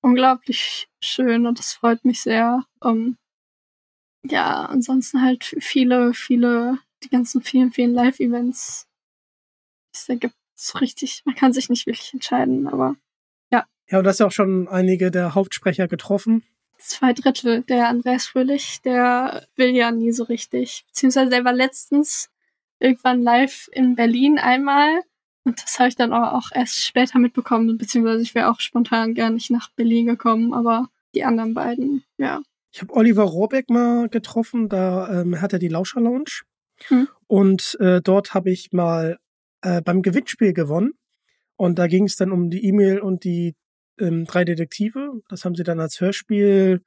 unglaublich 0.00 0.88
schön 1.00 1.46
und 1.46 1.58
das 1.58 1.72
freut 1.72 2.04
mich 2.04 2.22
sehr. 2.22 2.64
Um, 2.80 3.16
ja, 4.24 4.64
ansonsten 4.66 5.22
halt 5.22 5.44
viele, 5.44 6.14
viele, 6.14 6.78
die 7.02 7.10
ganzen 7.10 7.42
vielen, 7.42 7.72
vielen 7.72 7.94
Live-Events. 7.94 8.86
Da 10.08 10.14
gibt 10.14 10.34
es 10.56 10.80
richtig, 10.80 11.22
man 11.24 11.34
kann 11.34 11.52
sich 11.52 11.68
nicht 11.68 11.86
wirklich 11.86 12.12
entscheiden, 12.12 12.66
aber 12.66 12.96
ja. 13.50 13.64
Ja, 13.88 13.98
und 13.98 14.04
du 14.04 14.10
hast 14.10 14.20
ja 14.20 14.26
auch 14.26 14.32
schon 14.32 14.68
einige 14.68 15.10
der 15.10 15.34
Hauptsprecher 15.34 15.88
getroffen 15.88 16.44
zwei 16.84 17.12
Drittel. 17.12 17.62
Der 17.62 17.88
Andreas 17.88 18.26
Fröhlich, 18.26 18.80
der 18.82 19.46
will 19.56 19.74
ja 19.74 19.90
nie 19.90 20.12
so 20.12 20.24
richtig. 20.24 20.84
Beziehungsweise 20.88 21.30
der 21.30 21.44
war 21.44 21.52
letztens 21.52 22.30
irgendwann 22.78 23.22
live 23.22 23.68
in 23.72 23.94
Berlin 23.94 24.38
einmal. 24.38 25.00
Und 25.44 25.62
das 25.62 25.78
habe 25.78 25.88
ich 25.88 25.96
dann 25.96 26.12
auch 26.12 26.50
erst 26.52 26.82
später 26.82 27.18
mitbekommen, 27.18 27.76
beziehungsweise 27.76 28.22
ich 28.22 28.34
wäre 28.34 28.50
auch 28.50 28.60
spontan 28.60 29.14
gar 29.14 29.30
nicht 29.30 29.50
nach 29.50 29.70
Berlin 29.72 30.06
gekommen, 30.06 30.54
aber 30.54 30.88
die 31.14 31.24
anderen 31.24 31.52
beiden, 31.52 32.02
ja. 32.16 32.40
Ich 32.72 32.80
habe 32.80 32.94
Oliver 32.94 33.24
Rohrbeck 33.24 33.70
mal 33.70 34.08
getroffen, 34.08 34.68
da 34.68 35.20
ähm, 35.20 35.40
hat 35.40 35.52
er 35.52 35.58
die 35.58 35.68
Lauscher 35.68 36.00
Lounge. 36.00 36.42
Hm. 36.88 37.08
Und 37.26 37.76
äh, 37.78 38.00
dort 38.00 38.34
habe 38.34 38.50
ich 38.50 38.72
mal 38.72 39.18
äh, 39.64 39.82
beim 39.82 40.02
Gewinnspiel 40.02 40.52
gewonnen. 40.52 40.92
Und 41.56 41.78
da 41.78 41.86
ging 41.86 42.04
es 42.04 42.16
dann 42.16 42.32
um 42.32 42.50
die 42.50 42.64
E-Mail 42.66 43.00
und 43.00 43.24
die 43.24 43.54
ähm, 43.98 44.24
Drei 44.24 44.44
Detektive. 44.44 45.20
Das 45.28 45.44
haben 45.44 45.54
sie 45.54 45.62
dann 45.62 45.80
als 45.80 46.00
Hörspiel 46.00 46.82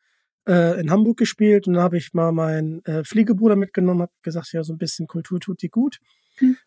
äh, 0.48 0.80
in 0.80 0.92
Hamburg 0.92 1.18
gespielt. 1.18 1.68
Und 1.68 1.74
da 1.74 1.82
habe 1.82 1.98
ich 1.98 2.14
mal 2.14 2.32
meinen 2.32 2.84
äh, 2.86 3.04
Fliegebruder 3.04 3.56
mitgenommen, 3.56 4.04
habe 4.04 4.12
gesagt, 4.22 4.52
ja, 4.54 4.64
so 4.64 4.74
ein 4.74 4.78
bisschen 4.78 5.08
Kultur 5.08 5.40
tut 5.40 5.62
die 5.62 5.70
gut. 5.70 6.00
Mhm. 6.40 6.58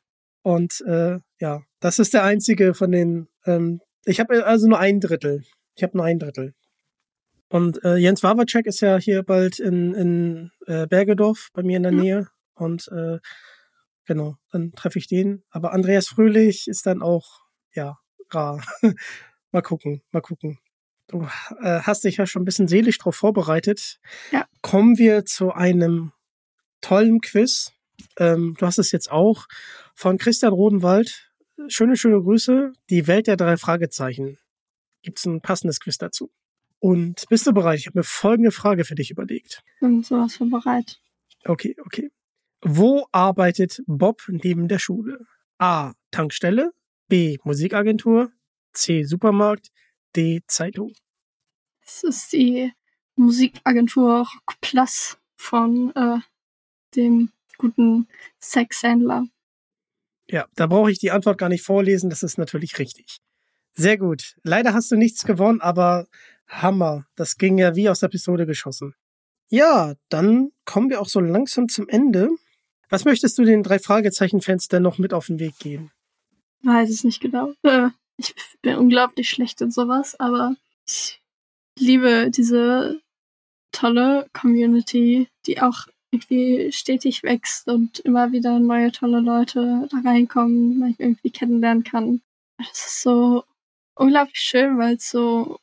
Und 0.42 0.80
äh, 0.86 1.18
ja, 1.38 1.62
das 1.80 1.98
ist 1.98 2.14
der 2.14 2.24
einzige 2.24 2.74
von 2.74 2.90
den. 2.90 3.28
Ähm, 3.44 3.80
ich 4.04 4.18
habe 4.18 4.44
also 4.46 4.66
nur 4.66 4.78
ein 4.78 5.00
Drittel. 5.00 5.44
Ich 5.76 5.82
habe 5.82 5.96
nur 5.96 6.06
ein 6.06 6.18
Drittel. 6.18 6.54
Und 7.50 7.82
äh, 7.84 7.96
Jens 7.96 8.22
Wawacek 8.22 8.66
ist 8.66 8.80
ja 8.80 8.96
hier 8.96 9.22
bald 9.22 9.58
in, 9.58 9.94
in 9.94 10.50
äh, 10.66 10.86
Bergedorf 10.86 11.50
bei 11.52 11.62
mir 11.62 11.76
in 11.76 11.82
der 11.82 11.92
mhm. 11.92 12.00
Nähe. 12.00 12.28
Und 12.54 12.88
äh, 12.88 13.18
genau, 14.07 14.36
dann 14.51 14.72
treffe 14.72 14.98
ich 14.98 15.07
den. 15.07 15.42
Aber 15.51 15.72
Andreas 15.72 16.09
Fröhlich 16.09 16.68
ist 16.68 16.86
dann 16.86 17.03
auch, 17.03 17.42
ja, 17.72 17.98
rar. 18.30 18.62
Mal 19.53 19.62
gucken, 19.62 20.03
mal 20.12 20.20
gucken. 20.20 20.61
Du 21.09 21.26
äh, 21.61 21.80
hast 21.80 22.05
dich 22.05 22.18
ja 22.18 22.26
schon 22.26 22.42
ein 22.42 22.44
bisschen 22.44 22.68
seelisch 22.68 22.98
darauf 22.98 23.16
vorbereitet. 23.16 23.98
Ja. 24.30 24.46
Kommen 24.62 24.96
wir 24.96 25.24
zu 25.24 25.51
einem 25.53 26.12
tollen 26.80 27.20
Quiz. 27.20 27.72
Ähm, 28.16 28.55
du 28.59 28.66
hast 28.66 28.78
es 28.78 28.92
jetzt 28.92 29.11
auch 29.11 29.46
von 29.96 30.18
Christian 30.18 30.53
Rodenwald. 30.53 31.32
Schöne, 31.66 31.96
schöne 31.96 32.22
Grüße. 32.22 32.72
Die 32.90 33.09
Welt 33.09 33.26
der 33.26 33.36
drei 33.36 33.57
Fragezeichen. 33.57 34.38
Gibt's 35.03 35.24
ein 35.26 35.40
passendes 35.40 35.80
Quiz 35.80 35.98
dazu? 35.98 36.30
Und 36.78 37.24
bist 37.28 37.46
du 37.46 37.53
bereit? 37.53 37.78
Ich 37.80 37.86
habe 37.86 37.98
mir 37.98 38.05
folgende 38.05 38.53
Frage 38.53 38.84
für 38.84 38.94
dich 38.94 39.11
überlegt. 39.11 39.62
Bin 39.80 40.05
sowas 40.05 40.36
von 40.36 40.51
bereit. 40.51 41.01
Okay, 41.44 41.76
okay. 41.84 42.11
Wo 42.62 43.06
arbeitet 43.12 43.82
Bob 43.86 44.22
neben 44.28 44.68
der 44.68 44.78
Schule? 44.78 45.26
A. 45.58 45.92
Tankstelle. 46.11 46.72
B. 47.08 47.38
Musikagentur. 47.44 48.30
C. 48.72 49.04
Supermarkt, 49.04 49.70
D. 50.14 50.42
Zeitung. 50.46 50.92
Das 51.84 52.04
ist 52.04 52.32
die 52.32 52.72
Musikagentur 53.16 54.18
Rock 54.18 54.61
Plus 54.61 55.18
von 55.36 55.92
äh, 55.96 56.18
dem 56.94 57.30
guten 57.58 58.08
Sexhändler. 58.38 59.26
Ja, 60.28 60.46
da 60.54 60.66
brauche 60.66 60.90
ich 60.90 60.98
die 60.98 61.11
Antwort 61.11 61.38
gar 61.38 61.48
nicht 61.48 61.64
vorlesen, 61.64 62.08
das 62.08 62.22
ist 62.22 62.38
natürlich 62.38 62.78
richtig. 62.78 63.18
Sehr 63.72 63.98
gut. 63.98 64.36
Leider 64.42 64.72
hast 64.74 64.90
du 64.90 64.96
nichts 64.96 65.24
gewonnen, 65.24 65.61
aber 65.61 66.06
Hammer. 66.46 67.06
Das 67.16 67.36
ging 67.36 67.58
ja 67.58 67.74
wie 67.74 67.88
aus 67.88 68.00
der 68.00 68.08
Pistole 68.08 68.46
geschossen. 68.46 68.94
Ja, 69.48 69.94
dann 70.08 70.52
kommen 70.64 70.90
wir 70.90 71.00
auch 71.00 71.08
so 71.08 71.20
langsam 71.20 71.68
zum 71.68 71.88
Ende. 71.88 72.30
Was 72.91 73.05
möchtest 73.05 73.38
du 73.38 73.45
den 73.45 73.62
drei 73.62 73.78
Fragezeichen-Fans 73.78 74.68
denn 74.68 74.82
noch 74.82 74.99
mit 74.99 75.14
auf 75.14 75.26
den 75.26 75.38
Weg 75.38 75.59
geben? 75.59 75.93
Weiß 76.62 76.91
es 76.91 77.05
nicht 77.05 77.20
genau. 77.20 77.55
Äh, 77.62 77.91
ich 78.16 78.34
bin 78.61 78.76
unglaublich 78.76 79.30
schlecht 79.30 79.61
in 79.61 79.70
sowas, 79.70 80.18
aber 80.18 80.57
ich 80.86 81.22
liebe 81.78 82.30
diese 82.30 83.01
tolle 83.72 84.28
Community, 84.32 85.28
die 85.47 85.62
auch 85.62 85.86
irgendwie 86.11 86.72
stetig 86.72 87.22
wächst 87.22 87.68
und 87.68 88.01
immer 88.01 88.32
wieder 88.32 88.59
neue 88.59 88.91
tolle 88.91 89.20
Leute 89.20 89.88
da 89.91 89.99
reinkommen, 90.05 90.82
die 90.82 90.91
ich 90.91 91.01
irgendwie 91.01 91.30
kennenlernen 91.30 91.84
kann. 91.84 92.20
Das 92.59 92.86
ist 92.86 93.03
so 93.03 93.45
unglaublich 93.95 94.41
schön, 94.41 94.76
weil 94.78 94.97
es 94.97 95.09
so 95.09 95.61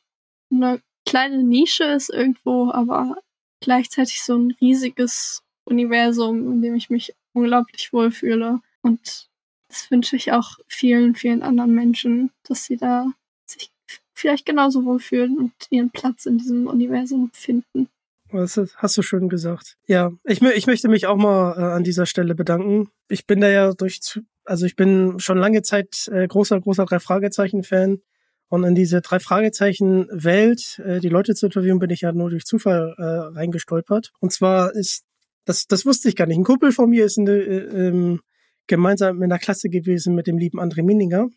eine 0.50 0.80
kleine 1.04 1.42
Nische 1.42 1.84
ist 1.84 2.10
irgendwo, 2.10 2.70
aber 2.72 3.16
gleichzeitig 3.60 4.22
so 4.22 4.36
ein 4.36 4.56
riesiges 4.60 5.42
Universum, 5.68 6.52
in 6.52 6.62
dem 6.62 6.74
ich 6.74 6.90
mich 6.90 7.14
unglaublich 7.32 7.92
wohlfühle. 7.92 8.60
Und 8.82 9.28
das 9.68 9.90
wünsche 9.90 10.16
ich 10.16 10.32
auch 10.32 10.58
vielen, 10.66 11.14
vielen 11.14 11.42
anderen 11.42 11.74
Menschen, 11.74 12.30
dass 12.44 12.64
sie 12.64 12.76
da 12.76 13.06
sich 13.46 13.70
vielleicht 14.14 14.46
genauso 14.46 14.84
wohlfühlen 14.84 15.36
und 15.38 15.52
ihren 15.70 15.90
Platz 15.90 16.26
in 16.26 16.38
diesem 16.38 16.66
Universum 16.66 17.30
finden. 17.32 17.88
Das 18.30 18.60
hast 18.76 18.96
du 18.96 19.02
schön 19.02 19.28
gesagt. 19.28 19.76
Ja, 19.86 20.12
ich, 20.24 20.42
ich 20.42 20.66
möchte 20.66 20.88
mich 20.88 21.06
auch 21.06 21.16
mal 21.16 21.54
äh, 21.56 21.62
an 21.72 21.84
dieser 21.84 22.04
Stelle 22.04 22.34
bedanken. 22.34 22.90
Ich 23.08 23.26
bin 23.26 23.40
da 23.40 23.48
ja 23.48 23.72
durch, 23.72 24.00
also 24.44 24.66
ich 24.66 24.76
bin 24.76 25.18
schon 25.18 25.38
lange 25.38 25.62
Zeit 25.62 26.08
äh, 26.12 26.26
großer, 26.26 26.60
großer 26.60 26.84
drei 26.84 27.00
Fragezeichen-Fan. 27.00 28.02
Und 28.50 28.64
in 28.64 28.74
diese 28.74 29.00
drei 29.02 29.18
Fragezeichen-Welt, 29.18 30.80
äh, 30.84 31.00
die 31.00 31.08
Leute 31.08 31.34
zu 31.34 31.46
interviewen, 31.46 31.78
bin 31.78 31.90
ich 31.90 32.02
ja 32.02 32.12
nur 32.12 32.30
durch 32.30 32.44
Zufall 32.44 32.94
äh, 32.98 33.02
reingestolpert. 33.38 34.12
Und 34.20 34.32
zwar 34.32 34.74
ist, 34.74 35.04
das, 35.48 35.66
das 35.66 35.86
wusste 35.86 36.10
ich 36.10 36.16
gar 36.16 36.26
nicht. 36.26 36.36
Ein 36.36 36.44
Kumpel 36.44 36.72
von 36.72 36.90
mir 36.90 37.06
ist 37.06 37.16
in, 37.16 37.26
äh, 37.26 37.40
ähm, 37.40 38.20
gemeinsam 38.66 39.22
in 39.22 39.30
der 39.30 39.38
Klasse 39.38 39.70
gewesen 39.70 40.14
mit 40.14 40.26
dem 40.26 40.36
lieben 40.36 40.60
André 40.60 40.82
Minninger. 40.82 41.28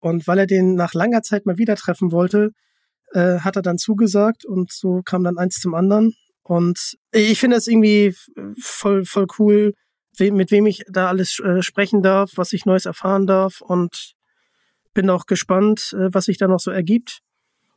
Und 0.00 0.26
weil 0.28 0.40
er 0.40 0.46
den 0.46 0.74
nach 0.74 0.92
langer 0.92 1.22
Zeit 1.22 1.46
mal 1.46 1.56
wieder 1.56 1.74
treffen 1.74 2.12
wollte, 2.12 2.50
äh, 3.12 3.38
hat 3.38 3.56
er 3.56 3.62
dann 3.62 3.78
zugesagt 3.78 4.44
und 4.44 4.70
so 4.70 5.00
kam 5.02 5.24
dann 5.24 5.38
eins 5.38 5.54
zum 5.54 5.74
anderen. 5.74 6.14
Und 6.42 6.98
ich 7.10 7.40
finde 7.40 7.56
es 7.56 7.66
irgendwie 7.66 8.14
voll, 8.60 9.06
voll 9.06 9.26
cool, 9.38 9.72
we 10.18 10.30
mit 10.30 10.50
wem 10.50 10.66
ich 10.66 10.82
da 10.88 11.08
alles 11.08 11.40
äh, 11.40 11.62
sprechen 11.62 12.02
darf, 12.02 12.32
was 12.36 12.52
ich 12.52 12.66
Neues 12.66 12.84
erfahren 12.84 13.26
darf 13.26 13.62
und 13.62 14.12
bin 14.92 15.08
auch 15.08 15.24
gespannt, 15.24 15.94
äh, 15.98 16.12
was 16.12 16.26
sich 16.26 16.36
da 16.36 16.48
noch 16.48 16.60
so 16.60 16.70
ergibt. 16.70 17.20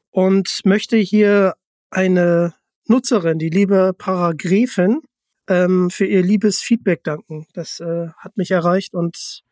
Und 0.10 0.60
möchte 0.66 0.98
hier 0.98 1.54
eine 1.92 2.56
Nutzerin, 2.88 3.40
die 3.40 3.50
liebe 3.50 3.94
Paragräfin, 3.98 5.02
ähm, 5.48 5.90
für 5.90 6.06
ihr 6.06 6.22
liebes 6.22 6.62
Feedback 6.62 7.04
danken. 7.04 7.48
Das 7.54 7.80
äh, 7.80 8.10
hat 8.18 8.38
mich 8.38 8.52
erreicht 8.52 8.94
und 8.94 9.44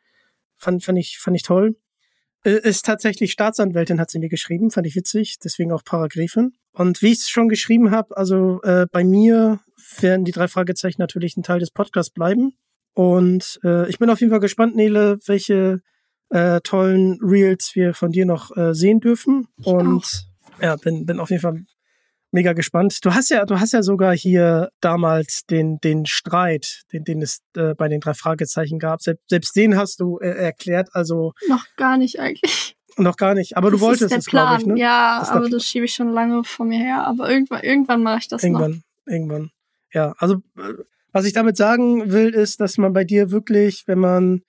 fand, 0.57 0.83
fand, 0.83 0.97
ich, 0.97 1.17
fand 1.19 1.35
ich 1.35 1.43
toll. 1.43 1.75
Äh, 2.43 2.59
ist 2.67 2.85
tatsächlich 2.85 3.31
Staatsanwältin, 3.31 3.99
hat 3.99 4.11
sie 4.11 4.19
mir 4.19 4.29
geschrieben, 4.29 4.71
fand 4.71 4.87
ich 4.87 4.95
witzig, 4.95 5.39
deswegen 5.43 5.71
auch 5.71 5.83
Paragraphin. 5.83 6.53
Und 6.73 7.01
wie 7.01 7.11
ich 7.11 7.19
es 7.19 7.29
schon 7.29 7.49
geschrieben 7.49 7.91
habe, 7.91 8.15
also 8.17 8.61
äh, 8.63 8.85
bei 8.91 9.03
mir 9.03 9.59
werden 9.99 10.25
die 10.25 10.31
drei 10.31 10.47
Fragezeichen 10.47 11.01
natürlich 11.01 11.37
ein 11.37 11.43
Teil 11.43 11.59
des 11.59 11.71
Podcasts 11.71 12.13
bleiben. 12.13 12.53
Und 12.93 13.59
äh, 13.63 13.89
ich 13.89 13.97
bin 13.97 14.09
auf 14.09 14.19
jeden 14.19 14.31
Fall 14.31 14.39
gespannt, 14.39 14.75
Nele, 14.75 15.17
welche 15.25 15.81
äh, 16.29 16.61
tollen 16.61 17.19
Reels 17.21 17.71
wir 17.75 17.93
von 17.93 18.11
dir 18.11 18.25
noch 18.25 18.55
äh, 18.55 18.73
sehen 18.73 18.99
dürfen. 18.99 19.47
Und 19.63 20.27
ja, 20.61 20.75
bin, 20.75 21.05
bin 21.05 21.19
auf 21.19 21.29
jeden 21.29 21.41
Fall 21.41 21.65
mega 22.35 22.53
gespannt. 22.53 22.99
Du 23.01 23.15
hast 23.15 23.29
ja, 23.29 23.45
du 23.45 23.59
hast 23.59 23.73
ja 23.73 23.81
sogar 23.81 24.15
hier 24.15 24.69
damals 24.81 25.45
den, 25.49 25.79
den 25.79 26.05
Streit, 26.05 26.83
den, 26.93 27.03
den 27.03 27.23
es 27.23 27.39
äh, 27.55 27.73
bei 27.73 27.87
den 27.87 28.01
drei 28.01 28.13
Fragezeichen 28.13 28.77
gab. 28.77 29.01
Selbst, 29.01 29.23
selbst 29.27 29.55
den 29.55 29.75
hast 29.75 29.99
du 29.99 30.19
äh, 30.19 30.27
erklärt. 30.27 30.89
Also 30.91 31.33
noch 31.47 31.65
gar 31.77 31.97
nicht 31.97 32.19
eigentlich. 32.19 32.75
Noch 32.97 33.17
gar 33.17 33.33
nicht. 33.33 33.57
Aber 33.57 33.71
das 33.71 33.79
du 33.79 33.85
wolltest 33.85 34.13
es, 34.13 34.25
glaube 34.27 34.61
ich, 34.61 34.67
ne? 34.67 34.79
Ja, 34.79 35.19
das 35.19 35.29
aber 35.29 35.49
das 35.49 35.63
schiebe 35.63 35.85
ich 35.85 35.93
schon 35.93 36.09
lange 36.09 36.43
vor 36.43 36.65
mir 36.65 36.79
her. 36.79 37.07
Aber 37.07 37.29
irgendwann, 37.29 37.63
irgendwann 37.63 38.03
mache 38.03 38.19
ich 38.19 38.27
das 38.27 38.43
irgendwann, 38.43 38.71
noch. 38.71 39.13
Irgendwann, 39.13 39.49
Ja, 39.91 40.13
also 40.17 40.35
äh, 40.57 40.73
was 41.11 41.25
ich 41.25 41.33
damit 41.33 41.57
sagen 41.57 42.11
will, 42.11 42.33
ist, 42.33 42.59
dass 42.59 42.77
man 42.77 42.93
bei 42.93 43.05
dir 43.05 43.31
wirklich, 43.31 43.83
wenn 43.87 43.99
man 43.99 44.41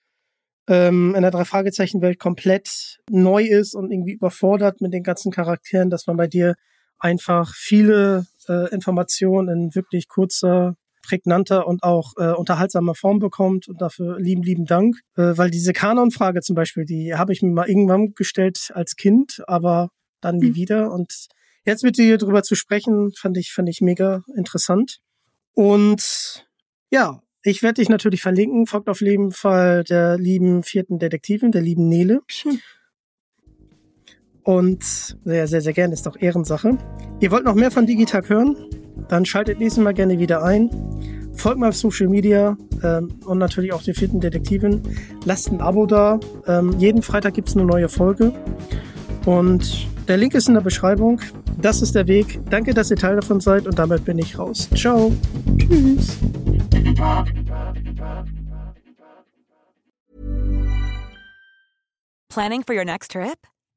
ähm, 0.67 1.15
in 1.15 1.21
der 1.21 1.31
Drei-Fragezeichen-Welt 1.31 2.19
komplett 2.19 2.99
neu 3.09 3.43
ist 3.43 3.73
und 3.73 3.91
irgendwie 3.91 4.13
überfordert 4.13 4.81
mit 4.81 4.93
den 4.93 5.03
ganzen 5.03 5.31
Charakteren, 5.31 5.89
dass 5.89 6.07
man 6.07 6.17
bei 6.17 6.27
dir 6.27 6.55
einfach 6.99 7.53
viele 7.55 8.25
äh, 8.47 8.69
Informationen 8.73 9.49
in 9.49 9.75
wirklich 9.75 10.07
kurzer, 10.07 10.75
prägnanter 11.07 11.67
und 11.67 11.83
auch 11.83 12.13
äh, 12.17 12.31
unterhaltsamer 12.31 12.95
Form 12.95 13.19
bekommt 13.19 13.67
und 13.67 13.81
dafür 13.81 14.19
lieben, 14.19 14.43
lieben 14.43 14.65
Dank. 14.65 14.97
Äh, 15.15 15.37
weil 15.37 15.49
diese 15.49 15.73
Kanon-Frage 15.73 16.41
zum 16.41 16.55
Beispiel, 16.55 16.85
die 16.85 17.15
habe 17.15 17.33
ich 17.33 17.41
mir 17.41 17.51
mal 17.51 17.69
irgendwann 17.69 18.13
gestellt 18.13 18.71
als 18.73 18.95
Kind, 18.95 19.41
aber 19.47 19.89
dann 20.21 20.37
nie 20.37 20.51
mhm. 20.51 20.55
wieder. 20.55 20.91
Und 20.91 21.27
jetzt 21.65 21.83
mit 21.83 21.97
dir 21.97 22.17
drüber 22.17 22.43
zu 22.43 22.55
sprechen, 22.55 23.11
fand 23.13 23.37
ich, 23.37 23.53
fand 23.53 23.69
ich 23.69 23.81
mega 23.81 24.23
interessant. 24.35 24.99
Und 25.53 26.45
ja, 26.89 27.21
ich 27.43 27.63
werde 27.63 27.81
dich 27.81 27.89
natürlich 27.89 28.21
verlinken. 28.21 28.67
Folgt 28.67 28.89
auf 28.89 29.01
jeden 29.01 29.31
Fall 29.31 29.83
der 29.83 30.17
lieben 30.17 30.63
vierten 30.63 30.99
Detektivin, 30.99 31.51
der 31.51 31.61
lieben 31.61 31.87
Nele. 31.87 32.21
Schön. 32.27 32.59
Und 34.47 34.81
sehr, 35.25 35.45
sehr, 35.45 35.59
sehr 35.59 35.73
gerne, 35.73 35.93
ist 35.93 36.05
doch 36.05 36.15
Ehrensache. 36.17 36.77
Ihr 37.19 37.31
wollt 37.31 37.43
noch 37.43 37.53
mehr 37.53 37.69
von 37.69 37.85
Digitag 37.85 38.29
hören? 38.29 38.55
Dann 39.09 39.25
schaltet 39.25 39.59
nächstes 39.59 39.83
Mal 39.83 39.93
gerne 39.93 40.19
wieder 40.19 40.41
ein. 40.41 40.69
Folgt 41.33 41.59
mir 41.59 41.67
auf 41.67 41.75
Social 41.75 42.07
Media 42.07 42.55
ähm, 42.81 43.09
und 43.25 43.39
natürlich 43.39 43.73
auch 43.73 43.83
der 43.83 43.93
vierten 43.93 44.21
Detektivin. 44.21 44.81
Lasst 45.25 45.51
ein 45.51 45.59
Abo 45.59 45.85
da. 45.85 46.17
Ähm, 46.47 46.73
jeden 46.79 47.01
Freitag 47.01 47.33
gibt 47.33 47.49
es 47.49 47.57
eine 47.57 47.65
neue 47.65 47.89
Folge. 47.89 48.31
Und 49.25 49.85
der 50.07 50.15
Link 50.15 50.33
ist 50.33 50.47
in 50.47 50.53
der 50.53 50.61
Beschreibung. 50.61 51.19
Das 51.61 51.81
ist 51.81 51.93
der 51.93 52.07
Weg. 52.07 52.39
Danke, 52.49 52.73
dass 52.73 52.89
ihr 52.89 52.95
Teil 52.95 53.17
davon 53.17 53.41
seid 53.41 53.67
und 53.67 53.77
damit 53.77 54.05
bin 54.05 54.17
ich 54.17 54.39
raus. 54.39 54.69
Ciao. 54.73 55.11
Tschüss. 55.57 56.19
Planning 62.29 62.63
for 62.63 62.73
your 62.73 62.85
next 62.85 63.11
trip? 63.11 63.37